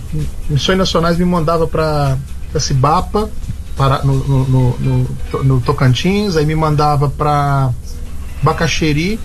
missões 0.48 0.78
nacionais 0.78 1.18
me 1.18 1.26
mandava 1.26 1.66
para 1.66 2.16
Cibapa, 2.60 3.28
para, 3.76 4.04
no, 4.04 4.14
no, 4.14 4.78
no, 4.80 5.44
no, 5.44 5.62
Tocantins, 5.62 6.36
aí 6.36 6.46
me 6.46 6.56
mandava 6.56 7.10
para 7.10 7.72
Bacaxeri, 8.44 9.20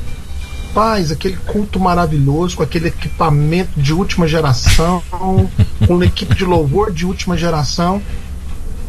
Rapaz, 0.70 1.10
aquele 1.10 1.36
culto 1.36 1.80
maravilhoso, 1.80 2.56
com 2.56 2.62
aquele 2.62 2.88
equipamento 2.88 3.78
de 3.78 3.92
última 3.92 4.28
geração, 4.28 5.02
com 5.10 5.48
uma 5.88 6.04
equipe 6.04 6.32
de 6.34 6.44
louvor 6.44 6.92
de 6.92 7.04
última 7.04 7.36
geração. 7.36 8.00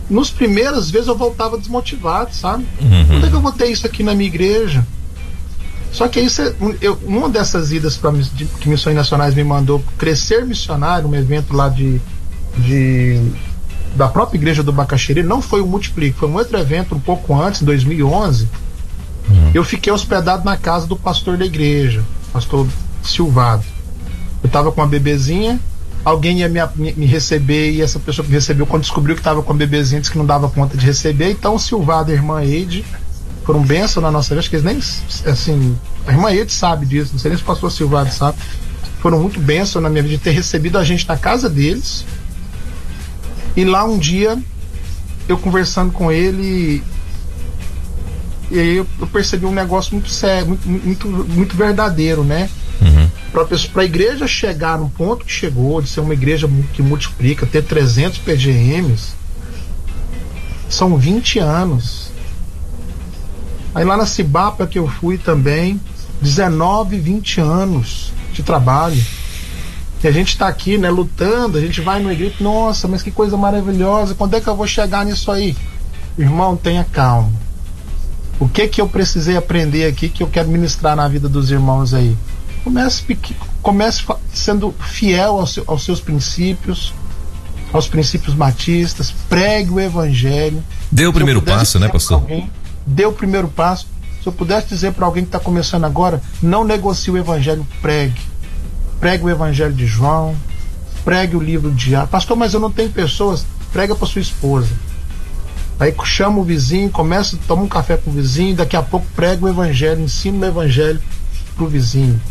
Nos 0.07 0.29
primeiras 0.29 0.91
vezes 0.91 1.07
eu 1.07 1.17
voltava 1.17 1.57
desmotivado, 1.57 2.35
sabe? 2.35 2.67
Uhum. 2.79 3.07
Quando 3.07 3.25
é 3.25 3.29
que 3.29 3.35
eu 3.35 3.41
vou 3.41 3.51
ter 3.51 3.65
isso 3.65 3.87
aqui 3.87 4.03
na 4.03 4.13
minha 4.13 4.27
igreja? 4.27 4.85
Só 5.91 6.07
que 6.07 6.19
aí 6.19 6.27
eu, 6.81 6.99
uma 7.03 7.27
dessas 7.27 7.71
idas 7.71 7.97
para 7.97 8.11
que 8.59 8.69
Missões 8.69 8.95
Nacionais 8.95 9.33
me 9.33 9.43
mandou 9.43 9.83
crescer 9.97 10.45
missionário, 10.45 11.09
um 11.09 11.15
evento 11.15 11.53
lá 11.53 11.67
de, 11.67 11.99
de 12.57 13.19
da 13.95 14.07
própria 14.07 14.37
igreja 14.37 14.61
do 14.61 14.71
Bacaxiri, 14.71 15.23
não 15.23 15.41
foi 15.41 15.61
o 15.61 15.65
Multiplique, 15.65 16.17
foi 16.17 16.29
um 16.29 16.35
outro 16.35 16.57
evento 16.57 16.95
um 16.95 16.99
pouco 16.99 17.33
antes, 17.33 17.61
em 17.61 17.65
2011 17.65 18.47
Uhum. 19.31 19.51
Eu 19.53 19.63
fiquei 19.63 19.91
hospedado 19.91 20.43
na 20.43 20.57
casa 20.57 20.85
do 20.85 20.95
pastor 20.95 21.37
da 21.37 21.45
igreja, 21.45 22.03
pastor 22.31 22.67
Silvado. 23.03 23.63
Eu 24.43 24.49
tava 24.49 24.71
com 24.71 24.81
uma 24.81 24.87
bebezinha, 24.87 25.59
alguém 26.03 26.39
ia 26.39 26.49
me, 26.49 26.59
me, 26.75 27.05
receber 27.05 27.71
e 27.71 27.81
essa 27.81 27.99
pessoa 27.99 28.23
que 28.23 28.31
me 28.31 28.37
recebeu, 28.37 28.65
quando 28.65 28.81
descobriu 28.81 29.15
que 29.15 29.21
tava 29.21 29.41
com 29.41 29.53
a 29.53 29.55
bebezinha, 29.55 30.01
disse 30.01 30.11
que 30.11 30.17
não 30.17 30.25
dava 30.25 30.49
conta 30.49 30.77
de 30.77 30.85
receber. 30.85 31.31
Então, 31.31 31.57
Silvado 31.57 32.11
e 32.11 32.13
a 32.13 32.15
irmã 32.15 32.43
Eide 32.43 32.83
foram 33.43 33.61
bênção 33.61 34.01
na 34.01 34.11
nossa 34.11 34.29
vida. 34.29 34.39
Acho 34.39 34.49
que 34.49 34.55
eles 34.55 34.65
nem, 34.65 35.31
assim, 35.31 35.77
a 36.05 36.11
irmã 36.11 36.31
Eide 36.31 36.51
sabe 36.51 36.85
disso, 36.85 37.11
não 37.13 37.19
sei 37.19 37.29
nem 37.29 37.37
se 37.37 37.43
o 37.43 37.47
pastor 37.47 37.71
Silvado 37.71 38.11
sabe. 38.11 38.37
Foram 38.99 39.19
muito 39.19 39.39
bênção 39.39 39.81
na 39.81 39.89
minha 39.89 40.03
vida 40.03 40.15
de 40.15 40.23
ter 40.23 40.31
recebido 40.31 40.77
a 40.77 40.83
gente 40.83 41.07
na 41.07 41.17
casa 41.17 41.49
deles. 41.49 42.05
E 43.55 43.65
lá 43.65 43.83
um 43.83 43.97
dia, 43.97 44.37
eu 45.27 45.37
conversando 45.37 45.91
com 45.91 46.11
ele, 46.11 46.83
e 48.51 48.59
aí 48.59 48.75
eu, 48.75 48.87
eu 48.99 49.07
percebi 49.07 49.45
um 49.45 49.53
negócio 49.53 49.93
muito 49.93 50.09
sério, 50.09 50.47
muito, 50.47 50.67
muito, 50.67 51.07
muito 51.07 51.55
verdadeiro, 51.55 52.21
né? 52.21 52.49
Uhum. 52.81 53.09
Para 53.31 53.81
a 53.81 53.85
igreja 53.85 54.27
chegar 54.27 54.77
no 54.77 54.89
ponto 54.89 55.23
que 55.23 55.31
chegou, 55.31 55.81
de 55.81 55.87
ser 55.87 56.01
uma 56.01 56.13
igreja 56.13 56.49
que 56.73 56.81
multiplica, 56.81 57.45
ter 57.45 57.63
300 57.63 58.19
PGMs, 58.19 59.13
são 60.67 60.97
20 60.97 61.39
anos. 61.39 62.11
Aí 63.73 63.85
lá 63.85 63.95
na 63.95 64.05
Cibapa 64.05 64.67
que 64.67 64.77
eu 64.77 64.87
fui 64.87 65.17
também, 65.17 65.79
19, 66.21 66.99
20 66.99 67.39
anos 67.39 68.11
de 68.33 68.43
trabalho. 68.43 69.01
E 70.03 70.07
a 70.07 70.11
gente 70.11 70.29
está 70.29 70.49
aqui, 70.49 70.77
né, 70.77 70.89
lutando, 70.89 71.57
a 71.57 71.61
gente 71.61 71.79
vai 71.79 72.01
no 72.01 72.11
igreja, 72.11 72.43
nossa, 72.43 72.85
mas 72.85 73.01
que 73.01 73.11
coisa 73.11 73.37
maravilhosa, 73.37 74.13
quando 74.13 74.33
é 74.33 74.41
que 74.41 74.47
eu 74.47 74.55
vou 74.57 74.67
chegar 74.67 75.05
nisso 75.05 75.31
aí? 75.31 75.55
Irmão, 76.17 76.57
tenha 76.57 76.83
calma 76.83 77.31
o 78.41 78.49
que 78.49 78.67
que 78.67 78.81
eu 78.81 78.89
precisei 78.89 79.37
aprender 79.37 79.85
aqui 79.85 80.09
que 80.09 80.23
eu 80.23 80.27
quero 80.27 80.49
ministrar 80.49 80.95
na 80.95 81.07
vida 81.07 81.29
dos 81.29 81.51
irmãos 81.51 81.93
aí? 81.93 82.17
Comece, 82.63 83.03
comece 83.61 84.03
sendo 84.33 84.73
fiel 84.79 85.37
aos, 85.37 85.59
aos 85.67 85.85
seus 85.85 86.01
princípios, 86.01 86.91
aos 87.71 87.87
princípios 87.87 88.33
batistas, 88.33 89.13
pregue 89.29 89.69
o 89.69 89.79
evangelho. 89.79 90.63
Dê 90.91 91.05
o 91.05 91.13
primeiro 91.13 91.39
passo, 91.39 91.77
né, 91.77 91.87
pastor? 91.87 92.17
Alguém, 92.17 92.49
dê 92.83 93.05
o 93.05 93.13
primeiro 93.13 93.47
passo. 93.47 93.87
Se 94.23 94.27
eu 94.27 94.33
pudesse 94.33 94.69
dizer 94.69 94.93
para 94.93 95.05
alguém 95.05 95.23
que 95.23 95.29
está 95.29 95.39
começando 95.39 95.85
agora, 95.85 96.19
não 96.41 96.63
negocie 96.63 97.13
o 97.13 97.17
evangelho, 97.17 97.65
pregue. 97.79 98.21
Pregue 98.99 99.23
o 99.23 99.29
evangelho 99.29 99.73
de 99.73 99.85
João, 99.85 100.35
pregue 101.05 101.35
o 101.35 101.39
livro 101.39 101.69
de 101.69 101.91
Pastor, 102.09 102.35
mas 102.35 102.55
eu 102.55 102.59
não 102.59 102.71
tenho 102.71 102.89
pessoas. 102.89 103.45
Prega 103.71 103.93
para 103.93 104.07
sua 104.07 104.21
esposa 104.21 104.69
Aí 105.81 105.91
chama 106.03 106.37
o 106.37 106.43
vizinho, 106.43 106.91
começa, 106.91 107.35
toma 107.47 107.63
um 107.63 107.67
café 107.67 107.97
com 107.97 108.11
o 108.11 108.13
vizinho, 108.13 108.55
daqui 108.55 108.75
a 108.75 108.83
pouco 108.83 109.07
prega 109.15 109.43
o 109.43 109.49
evangelho, 109.49 109.99
ensina 109.99 110.45
o 110.45 110.49
evangelho 110.49 111.01
pro 111.55 111.67
vizinho. 111.67 112.21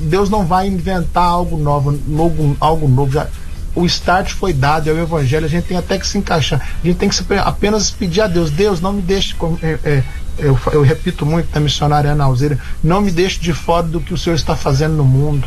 Deus 0.00 0.28
não 0.28 0.44
vai 0.44 0.66
inventar 0.66 1.22
algo 1.22 1.56
novo, 1.56 2.56
algo 2.58 2.88
novo. 2.88 3.12
Já, 3.12 3.28
o 3.76 3.86
start 3.86 4.32
foi 4.32 4.52
dado, 4.52 4.90
é 4.90 4.92
o 4.92 4.98
evangelho, 4.98 5.46
a 5.46 5.48
gente 5.48 5.68
tem 5.68 5.76
até 5.76 5.96
que 5.96 6.04
se 6.04 6.18
encaixar. 6.18 6.60
A 6.82 6.84
gente 6.84 6.96
tem 6.96 7.08
que 7.08 7.22
apenas 7.44 7.92
pedir 7.92 8.22
a 8.22 8.26
Deus, 8.26 8.50
Deus, 8.50 8.80
não 8.80 8.92
me 8.92 9.02
deixe. 9.02 9.36
É, 9.62 9.78
é, 9.84 10.02
eu, 10.36 10.58
eu, 10.72 10.82
repito 10.82 11.24
muito 11.24 11.54
na 11.54 11.60
missionária 11.60 12.10
Ana 12.10 12.24
Alzeira, 12.24 12.58
não 12.82 13.02
me 13.02 13.12
deixe 13.12 13.38
de 13.38 13.52
fora 13.52 13.86
do 13.86 14.00
que 14.00 14.12
o 14.12 14.18
Senhor 14.18 14.34
está 14.34 14.56
fazendo 14.56 14.96
no 14.96 15.04
mundo. 15.04 15.46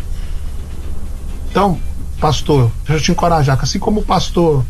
Então, 1.51 1.77
pastor, 2.21 2.71
deixa 2.87 3.01
eu 3.01 3.03
te 3.03 3.11
encorajar, 3.11 3.59
assim 3.61 3.79
como 3.79 3.99
o 3.99 4.05
pastor 4.05 4.63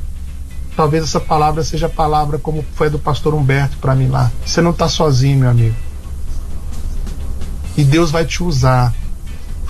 talvez 0.79 1.03
essa 1.03 1.19
palavra 1.19 1.61
seja 1.61 1.87
a 1.87 1.89
palavra 1.89 2.37
como 2.37 2.63
foi 2.73 2.89
do 2.89 2.97
pastor 2.97 3.33
Humberto 3.33 3.75
para 3.79 3.93
mim 3.93 4.07
lá. 4.07 4.31
Você 4.45 4.61
não 4.61 4.71
está 4.71 4.87
sozinho, 4.87 5.39
meu 5.39 5.49
amigo. 5.49 5.75
E 7.75 7.83
Deus 7.83 8.11
vai 8.11 8.23
te 8.23 8.41
usar. 8.41 8.95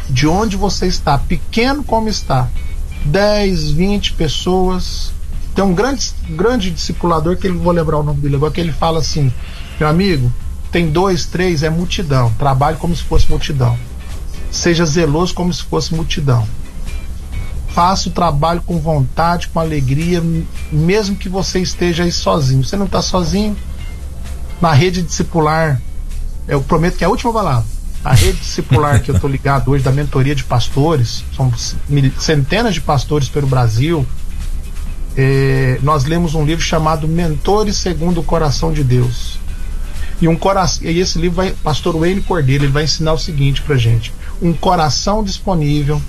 De 0.07 0.27
onde 0.27 0.55
você 0.55 0.85
está, 0.85 1.17
pequeno 1.17 1.83
como 1.83 2.07
está, 2.09 2.47
10, 3.05 3.71
20 3.71 4.13
pessoas. 4.13 5.11
Tem 5.55 5.65
um 5.65 5.73
grande, 5.73 6.13
grande 6.29 6.69
discipulador 6.69 7.37
que 7.37 7.47
ele 7.47 7.57
vou 7.57 7.73
lembrar 7.73 7.97
o 7.97 8.03
nome 8.03 8.21
dele 8.21 8.35
agora, 8.35 8.53
que 8.53 8.61
ele 8.61 8.71
fala 8.71 8.99
assim: 8.99 9.33
meu 9.79 9.89
amigo, 9.89 10.31
tem 10.71 10.91
dois, 10.91 11.25
três, 11.25 11.63
é 11.63 11.71
multidão. 11.71 12.31
Trabalhe 12.37 12.77
como 12.77 12.95
se 12.95 13.01
fosse 13.01 13.27
multidão. 13.31 13.75
Seja 14.51 14.85
zeloso 14.85 15.33
como 15.33 15.51
se 15.51 15.63
fosse 15.63 15.91
multidão 15.95 16.47
faça 17.79 18.09
o 18.09 18.11
trabalho 18.11 18.61
com 18.65 18.77
vontade, 18.77 19.47
com 19.47 19.57
alegria, 19.57 20.21
mesmo 20.69 21.15
que 21.15 21.29
você 21.29 21.61
esteja 21.61 22.03
aí 22.03 22.11
sozinho. 22.11 22.61
Você 22.61 22.75
não 22.75 22.87
está 22.87 23.01
sozinho. 23.01 23.55
Na 24.59 24.73
rede 24.73 25.01
discipular, 25.01 25.81
eu 26.45 26.61
prometo 26.61 26.97
que 26.97 27.05
é 27.05 27.07
a 27.07 27.09
última 27.09 27.31
palavra. 27.31 27.65
A 28.03 28.13
rede 28.13 28.37
discipular 28.37 29.01
que 29.01 29.09
eu 29.09 29.15
estou 29.15 29.29
ligado 29.29 29.71
hoje, 29.71 29.81
da 29.81 29.93
mentoria 29.93 30.35
de 30.35 30.43
pastores, 30.43 31.23
são 31.33 31.53
centenas 32.17 32.73
de 32.73 32.81
pastores 32.81 33.29
pelo 33.29 33.47
Brasil. 33.47 34.05
É, 35.15 35.79
nós 35.81 36.03
lemos 36.03 36.35
um 36.35 36.43
livro 36.43 36.61
chamado 36.61 37.07
Mentores 37.07 37.77
Segundo 37.77 38.19
o 38.19 38.23
Coração 38.23 38.73
de 38.73 38.83
Deus. 38.83 39.39
E, 40.19 40.27
um 40.27 40.35
coração, 40.35 40.85
e 40.85 40.99
esse 40.99 41.17
livro 41.17 41.37
vai, 41.37 41.51
pastor 41.63 41.97
Wayne 41.97 42.19
Cordeiro, 42.23 42.65
ele 42.65 42.73
vai 42.73 42.83
ensinar 42.83 43.13
o 43.13 43.17
seguinte 43.17 43.61
pra 43.61 43.77
gente: 43.77 44.11
um 44.41 44.51
coração 44.51 45.23
disponível 45.23 46.01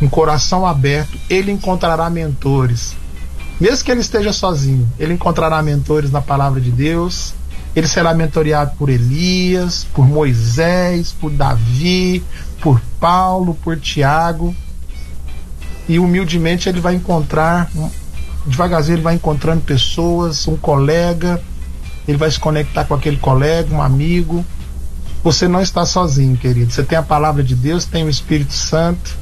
um 0.00 0.08
coração 0.08 0.66
aberto, 0.66 1.18
ele 1.28 1.50
encontrará 1.50 2.08
mentores. 2.10 2.94
Mesmo 3.60 3.84
que 3.84 3.90
ele 3.90 4.00
esteja 4.00 4.32
sozinho, 4.32 4.86
ele 4.98 5.14
encontrará 5.14 5.62
mentores 5.62 6.10
na 6.10 6.20
palavra 6.20 6.60
de 6.60 6.70
Deus, 6.70 7.32
ele 7.74 7.88
será 7.88 8.14
mentoreado 8.14 8.72
por 8.78 8.88
Elias, 8.88 9.86
por 9.92 10.06
Moisés, 10.06 11.12
por 11.12 11.30
Davi, 11.30 12.24
por 12.60 12.80
Paulo, 12.98 13.54
por 13.62 13.78
Tiago. 13.78 14.54
E 15.88 15.98
humildemente 15.98 16.68
ele 16.68 16.80
vai 16.80 16.94
encontrar, 16.94 17.70
devagarzinho 18.46 18.96
ele 18.96 19.02
vai 19.02 19.14
encontrando 19.14 19.60
pessoas, 19.60 20.48
um 20.48 20.56
colega, 20.56 21.40
ele 22.08 22.16
vai 22.16 22.30
se 22.30 22.40
conectar 22.40 22.84
com 22.84 22.94
aquele 22.94 23.18
colega, 23.18 23.74
um 23.74 23.82
amigo. 23.82 24.44
Você 25.22 25.46
não 25.48 25.60
está 25.60 25.84
sozinho, 25.84 26.36
querido. 26.36 26.72
Você 26.72 26.82
tem 26.82 26.96
a 26.96 27.02
palavra 27.02 27.42
de 27.42 27.54
Deus, 27.54 27.84
tem 27.84 28.04
o 28.04 28.08
Espírito 28.08 28.52
Santo. 28.52 29.16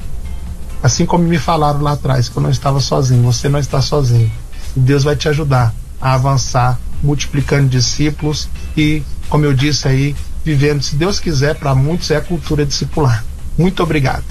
Assim 0.85 1.03
como 1.03 1.23
me 1.23 1.39
falaram 1.39 1.81
lá 1.81 1.93
atrás 1.93 2.29
que 2.29 2.37
eu 2.37 2.43
não 2.43 2.51
estava 2.51 2.79
sozinho, 2.79 3.23
você 3.23 3.49
não 3.49 3.57
está 3.57 3.81
sozinho. 3.81 4.31
Deus 4.75 5.03
vai 5.03 5.15
te 5.15 5.27
ajudar 5.27 5.73
a 5.99 6.13
avançar, 6.13 6.79
multiplicando 7.01 7.67
discípulos 7.67 8.47
e, 8.77 9.01
como 9.27 9.45
eu 9.45 9.51
disse 9.51 9.87
aí, 9.87 10.15
vivendo, 10.43 10.83
se 10.83 10.95
Deus 10.95 11.19
quiser, 11.19 11.55
para 11.55 11.73
muitos 11.73 12.11
é 12.11 12.17
a 12.17 12.21
cultura 12.21 12.63
discipular. 12.63 13.25
Muito 13.57 13.81
obrigado. 13.81 14.23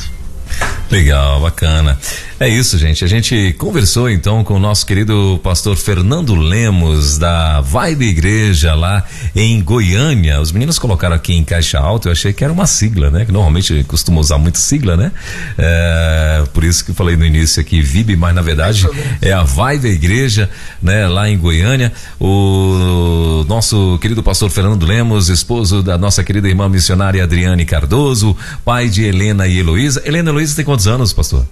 Legal, 0.90 1.40
bacana. 1.40 1.98
É 2.38 2.48
isso, 2.48 2.76
gente. 2.78 3.04
A 3.04 3.08
gente 3.08 3.54
conversou 3.58 4.10
então 4.10 4.44
com 4.44 4.54
o 4.54 4.58
nosso 4.58 4.84
querido 4.84 5.40
pastor 5.42 5.76
Fernando 5.76 6.34
Lemos, 6.34 7.16
da 7.16 7.60
Vibe 7.60 8.06
Igreja, 8.06 8.74
lá 8.74 9.04
em 9.34 9.62
Goiânia. 9.62 10.40
Os 10.40 10.52
meninos 10.52 10.78
colocaram 10.78 11.14
aqui 11.16 11.32
em 11.32 11.44
caixa 11.44 11.78
alta, 11.78 12.08
eu 12.08 12.12
achei 12.12 12.32
que 12.32 12.44
era 12.44 12.52
uma 12.52 12.66
sigla, 12.66 13.10
né? 13.10 13.24
Que 13.24 13.32
normalmente 13.32 13.84
costuma 13.84 14.20
usar 14.20 14.36
muito 14.36 14.58
sigla, 14.58 14.96
né? 14.96 15.12
É, 15.56 16.44
por 16.52 16.64
isso 16.64 16.84
que 16.84 16.90
eu 16.90 16.94
falei 16.94 17.16
no 17.16 17.24
início 17.24 17.60
aqui, 17.60 17.80
VIB, 17.80 18.16
mas 18.16 18.34
na 18.34 18.42
verdade 18.42 18.86
é 19.22 19.32
a 19.32 19.42
Vibe 19.42 19.88
Igreja, 19.88 20.50
né? 20.82 21.06
Lá 21.06 21.28
em 21.28 21.38
Goiânia. 21.38 21.92
O 22.20 23.44
nosso 23.48 23.98
querido 24.02 24.22
pastor 24.22 24.50
Fernando 24.50 24.84
Lemos, 24.84 25.28
esposo 25.28 25.82
da 25.82 25.96
nossa 25.96 26.22
querida 26.22 26.48
irmã 26.48 26.68
missionária 26.68 27.22
Adriane 27.22 27.64
Cardoso, 27.64 28.36
pai 28.64 28.88
de 28.88 29.04
Helena 29.04 29.46
e 29.46 29.58
Heloísa. 29.58 30.02
Helena 30.04 30.30
e 30.30 30.32
Heloísa 30.32 30.56
tem 30.56 30.64
quantos 30.74 30.88
anos, 30.88 31.12
pastor? 31.12 31.46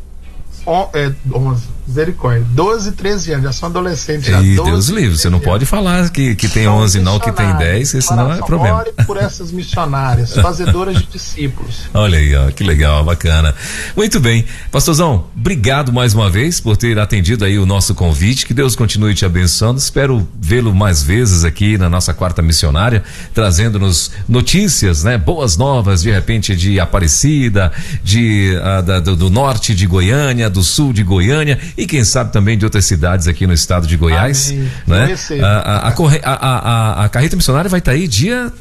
On, 0.66 0.88
é, 0.92 1.12
11, 1.32 1.62
misericórdia. 1.86 2.46
12, 2.50 2.92
13 2.92 3.32
anos, 3.32 3.44
já 3.44 3.52
são 3.52 3.68
adolescentes. 3.68 4.26
Já 4.26 4.40
e 4.40 4.54
12, 4.54 4.70
Deus 4.70 4.88
livre, 4.88 5.18
você 5.18 5.28
não 5.28 5.40
pode 5.40 5.66
falar 5.66 6.10
que, 6.10 6.34
que 6.34 6.48
tem 6.48 6.68
11 6.68 7.00
não, 7.00 7.18
que 7.18 7.32
tem 7.32 7.54
10, 7.56 7.88
senão 8.00 8.32
é 8.32 8.38
problema. 8.38 8.78
Ore 8.78 8.92
por 9.06 9.16
essas 9.16 9.50
missionárias, 9.50 10.34
fazedoras 10.40 10.96
de 10.98 11.06
discípulos. 11.06 11.88
Olha 11.92 12.18
aí, 12.18 12.34
ó, 12.34 12.50
que 12.50 12.62
legal, 12.62 13.04
bacana. 13.04 13.54
Muito 13.96 14.20
bem. 14.20 14.44
Pastorzão, 14.70 15.26
obrigado 15.36 15.92
mais 15.92 16.14
uma 16.14 16.30
vez 16.30 16.60
por 16.60 16.76
ter 16.76 16.98
atendido 16.98 17.44
aí 17.44 17.58
o 17.58 17.66
nosso 17.66 17.94
convite, 17.94 18.46
que 18.46 18.54
Deus 18.54 18.76
continue 18.76 19.14
te 19.14 19.24
abençoando. 19.24 19.78
Espero 19.78 20.26
vê-lo 20.40 20.74
mais 20.74 21.02
vezes 21.02 21.44
aqui 21.44 21.76
na 21.76 21.88
nossa 21.88 22.14
quarta 22.14 22.42
missionária, 22.42 23.02
trazendo-nos 23.34 24.12
notícias, 24.28 25.02
né? 25.02 25.18
Boas 25.18 25.56
novas, 25.56 26.02
de 26.02 26.10
repente, 26.10 26.54
de 26.54 26.78
Aparecida, 26.78 27.72
de, 28.02 28.56
uh, 28.56 28.82
da, 28.82 29.00
do, 29.00 29.16
do 29.16 29.30
norte 29.30 29.74
de 29.74 29.86
Goiânia, 29.86 30.48
do 30.48 30.62
sul 30.62 30.92
de 30.92 31.02
Goiânia 31.02 31.58
e 31.76 31.86
quem 31.86 32.04
sabe 32.04 32.32
também 32.32 32.56
de 32.58 32.64
outras 32.64 32.84
cidades 32.84 33.28
aqui 33.28 33.46
no 33.46 33.52
estado 33.52 33.86
de 33.86 33.96
Goiás. 33.96 34.50
Amém. 34.50 34.70
Né? 34.86 35.16
A, 35.42 35.88
a, 35.88 36.32
a, 36.32 37.04
a, 37.04 37.08
carreta 37.08 37.36
missionária 37.36 37.68
vai 37.68 37.78
estar 37.78 37.92
tá 37.92 37.96
aí 37.96 38.06
dia 38.06 38.52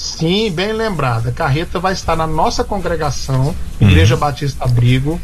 Sim, 0.00 0.50
bem 0.50 0.72
lembrada. 0.72 1.28
A 1.28 1.32
carreta 1.32 1.78
vai 1.78 1.92
estar 1.92 2.16
na 2.16 2.26
nossa 2.26 2.64
congregação, 2.64 3.54
Igreja 3.78 4.14
uhum. 4.14 4.20
Batista 4.20 4.64
Abrigo, 4.64 5.20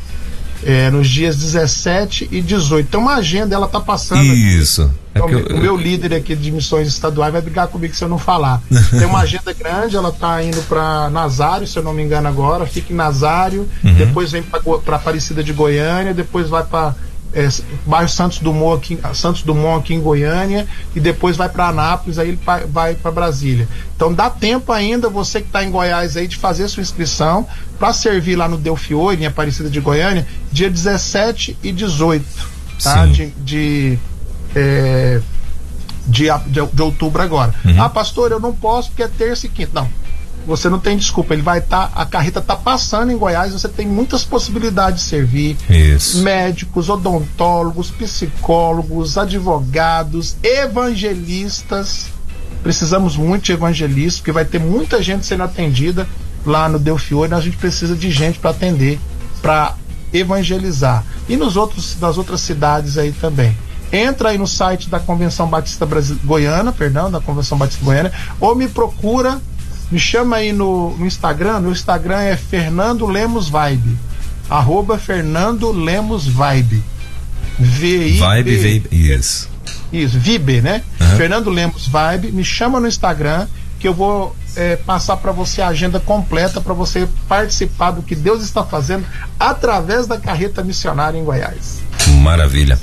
é, 0.63 0.91
nos 0.91 1.09
dias 1.09 1.37
17 1.37 2.29
e 2.31 2.43
18. 2.43 2.87
Então, 2.87 3.01
uma 3.01 3.15
agenda, 3.15 3.55
ela 3.55 3.69
tá 3.69 3.81
passando. 3.81 4.23
Isso. 4.23 4.91
É 5.15 5.19
então, 5.19 5.31
eu, 5.31 5.57
o 5.57 5.61
meu 5.61 5.77
líder 5.77 6.15
aqui 6.15 6.37
de 6.37 6.53
missões 6.53 6.89
estaduais 6.89 7.33
vai 7.33 7.41
brigar 7.41 7.69
comigo 7.69 7.95
se 7.95 8.05
eu 8.05 8.09
não 8.09 8.19
falar. 8.19 8.61
Tem 8.91 9.07
uma 9.07 9.21
agenda 9.21 9.53
grande, 9.55 9.97
ela 9.97 10.13
tá 10.13 10.43
indo 10.43 10.61
para 10.63 11.09
Nazário, 11.09 11.67
se 11.67 11.79
eu 11.79 11.83
não 11.83 11.95
me 11.95 12.03
engano 12.03 12.29
agora, 12.29 12.67
fica 12.67 12.93
em 12.93 12.97
Nazário, 12.97 13.67
uhum. 13.83 13.95
depois 13.95 14.33
vem 14.33 14.43
para 14.43 14.97
Aparecida 14.97 15.43
de 15.43 15.55
Goiânia, 15.55 16.13
depois 16.13 16.51
vai 16.51 16.65
para 16.65 16.95
é, 17.33 17.49
bairro 17.85 18.09
Santos 18.09 18.39
Dumont 18.39 18.77
aqui, 18.77 18.99
Santos 19.15 19.43
Dumont 19.43 19.81
aqui 19.81 19.95
em 19.95 20.01
Goiânia 20.01 20.67
e 20.95 21.01
depois 21.01 21.37
vai 21.37 21.49
para 21.49 21.69
Anápolis, 21.69 22.19
aí 22.19 22.29
ele 22.29 22.41
vai 22.69 22.95
para 22.95 23.11
Brasília. 23.11 23.69
Então 23.95 24.13
dá 24.13 24.31
tempo 24.31 24.73
ainda 24.73 25.09
você 25.09 25.41
que 25.41 25.47
está 25.47 25.65
em 25.65 25.71
Goiás 25.71 26.17
aí 26.17 26.27
de 26.27 26.37
fazer 26.37 26.69
sua 26.69 26.83
inscrição 26.83 27.47
para 27.79 27.93
servir 27.93 28.37
lá 28.37 28.49
no 28.49 28.57
Delfiore, 28.57 29.21
em 29.21 29.27
Aparecida 29.27 29.69
de 29.69 29.81
Goiânia, 29.81 30.27
dia 30.51 30.71
17 30.71 31.59
e 31.63 31.73
18, 31.73 32.25
tá? 32.83 33.07
De, 33.07 33.27
de, 33.39 33.99
é, 34.55 35.21
de, 36.07 36.25
de, 36.47 36.67
de, 36.73 36.83
outubro 36.83 37.23
agora. 37.23 37.55
Uhum. 37.65 37.83
Ah, 37.83 37.89
pastor, 37.89 38.31
eu 38.31 38.41
não 38.41 38.55
posso 38.55 38.89
porque 38.89 39.03
é 39.03 39.09
terça 39.09 39.47
e 39.47 39.49
quinta. 39.49 39.73
Não, 39.75 39.91
você 40.47 40.69
não 40.69 40.79
tem 40.79 40.97
desculpa. 40.97 41.35
Ele 41.35 41.43
vai 41.43 41.59
estar, 41.59 41.89
tá, 41.89 42.01
a 42.01 42.07
carreta 42.07 42.39
está 42.39 42.55
passando 42.55 43.11
em 43.11 43.19
Goiás, 43.19 43.53
você 43.53 43.69
tem 43.69 43.87
muitas 43.87 44.25
possibilidades 44.25 45.03
de 45.03 45.09
servir. 45.09 45.57
Isso. 45.69 46.23
Médicos, 46.23 46.89
odontólogos, 46.89 47.91
psicólogos, 47.91 49.19
advogados, 49.19 50.37
evangelistas. 50.43 52.07
Precisamos 52.63 53.17
muito 53.17 53.45
de 53.45 53.53
evangelistas, 53.53 54.21
porque 54.21 54.33
vai 54.33 54.45
ter 54.45 54.59
muita 54.59 55.03
gente 55.03 55.27
sendo 55.27 55.43
atendida 55.43 56.07
lá 56.45 56.69
no 56.69 56.79
Delfiore, 56.79 57.35
a 57.35 57.41
gente 57.41 57.57
precisa 57.57 57.97
de 57.97 58.11
gente 58.11 58.39
para 58.39 58.51
atender, 58.51 59.01
para 59.43 59.75
evangelizar. 60.13 61.05
E 61.29 61.37
nos 61.37 61.57
outros, 61.57 61.99
nas 62.01 62.17
outras 62.17 62.41
cidades 62.41 62.97
aí 62.97 63.13
também 63.13 63.57
entra 63.93 64.31
aí 64.31 64.39
no 64.39 64.47
site 64.47 64.89
da 64.89 64.99
Convenção 64.99 65.47
Batista 65.47 65.87
Brasil, 65.87 66.19
Goiana, 66.25 66.73
perdão, 66.73 67.11
da 67.11 67.21
Convenção 67.21 67.57
Batista 67.57 67.85
Goiana, 67.85 68.13
ou 68.41 68.55
me 68.55 68.69
procura 68.69 69.41
me 69.91 69.99
chama 69.99 70.37
aí 70.37 70.53
no, 70.53 70.97
no 70.97 71.07
Instagram. 71.07 71.61
Meu 71.61 71.73
Instagram 71.73 72.21
é 72.21 72.37
Fernando 72.37 73.07
Lemos 73.07 73.49
Vibe. 73.49 73.97
Arroba 74.49 74.99
Fernando 74.99 75.71
Lemos 75.73 76.27
Vibe. 76.27 76.83
V-I-B. 77.59 78.19
Vibe, 78.19 78.57
Vibe, 78.57 78.89
isso. 78.91 79.49
Isso, 79.93 80.19
Vibe, 80.19 80.61
né? 80.61 80.83
Uhum. 81.01 81.17
Fernando 81.17 81.51
Lemos 81.51 81.87
Vibe. 81.87 82.33
Me 82.33 82.45
chama 82.45 82.81
no 82.81 82.87
Instagram 82.87 83.47
que 83.79 83.87
eu 83.87 83.95
vou 83.95 84.35
é, 84.57 84.77
passar 84.77 85.17
para 85.19 85.33
você 85.33 85.63
a 85.63 85.69
agenda 85.69 86.01
completa 86.01 86.61
para 86.61 86.75
você 86.75 87.09
participar 87.29 87.93
do 87.93 88.03
que 88.03 88.15
Deus 88.15 88.43
está 88.43 88.65
fazendo 88.65 89.05
através 89.39 90.07
da 90.07 90.19
carreta 90.19 90.63
missionária 90.65 91.19
em 91.19 91.25
Goiás. 91.25 91.86
Maravilha. 92.23 92.79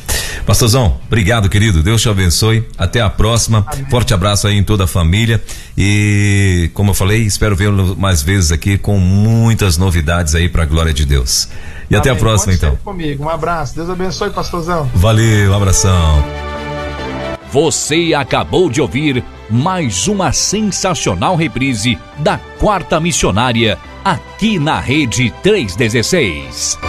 Pastorzão, 0.46 0.98
obrigado, 1.08 1.48
querido. 1.50 1.82
Deus 1.82 2.02
te 2.02 2.10
abençoe. 2.10 2.68
Até 2.78 3.00
a 3.00 3.10
próxima. 3.10 3.66
Amém. 3.66 3.86
Forte 3.90 4.14
abraço 4.14 4.48
aí 4.48 4.58
em 4.58 4.64
toda 4.64 4.84
a 4.84 4.88
família. 4.88 5.42
E, 5.78 6.70
como 6.74 6.92
eu 6.92 6.94
falei, 6.94 7.22
espero 7.22 7.56
vê-lo 7.56 7.96
mais 7.98 8.22
vezes 8.22 8.52
aqui 8.52 8.78
com 8.78 8.98
muitas 9.00 9.78
novidades 9.78 10.36
aí 10.36 10.50
para 10.50 10.64
a 10.64 10.66
glória 10.66 10.94
de 10.94 11.06
Deus. 11.06 11.48
E 11.90 11.96
Amém. 11.96 12.00
até 12.00 12.10
a 12.10 12.16
próxima, 12.16 12.54
Conte 12.54 12.66
então. 12.66 12.76
comigo. 12.84 13.24
Um 13.24 13.30
abraço. 13.30 13.76
Deus 13.76 13.90
abençoe, 13.90 14.32
pastorzão. 14.32 14.90
Valeu, 14.96 15.52
um 15.52 15.56
abração. 15.56 16.24
Você 17.52 18.14
acabou 18.16 18.70
de 18.70 18.82
ouvir 18.82 19.24
mais 19.50 20.08
uma 20.08 20.34
sensacional 20.34 21.36
reprise 21.36 21.98
da 22.18 22.38
Quarta 22.60 23.00
Missionária 23.00 23.78
aqui 24.04 24.58
na 24.58 24.80
Rede 24.80 25.32
316. 25.44 26.80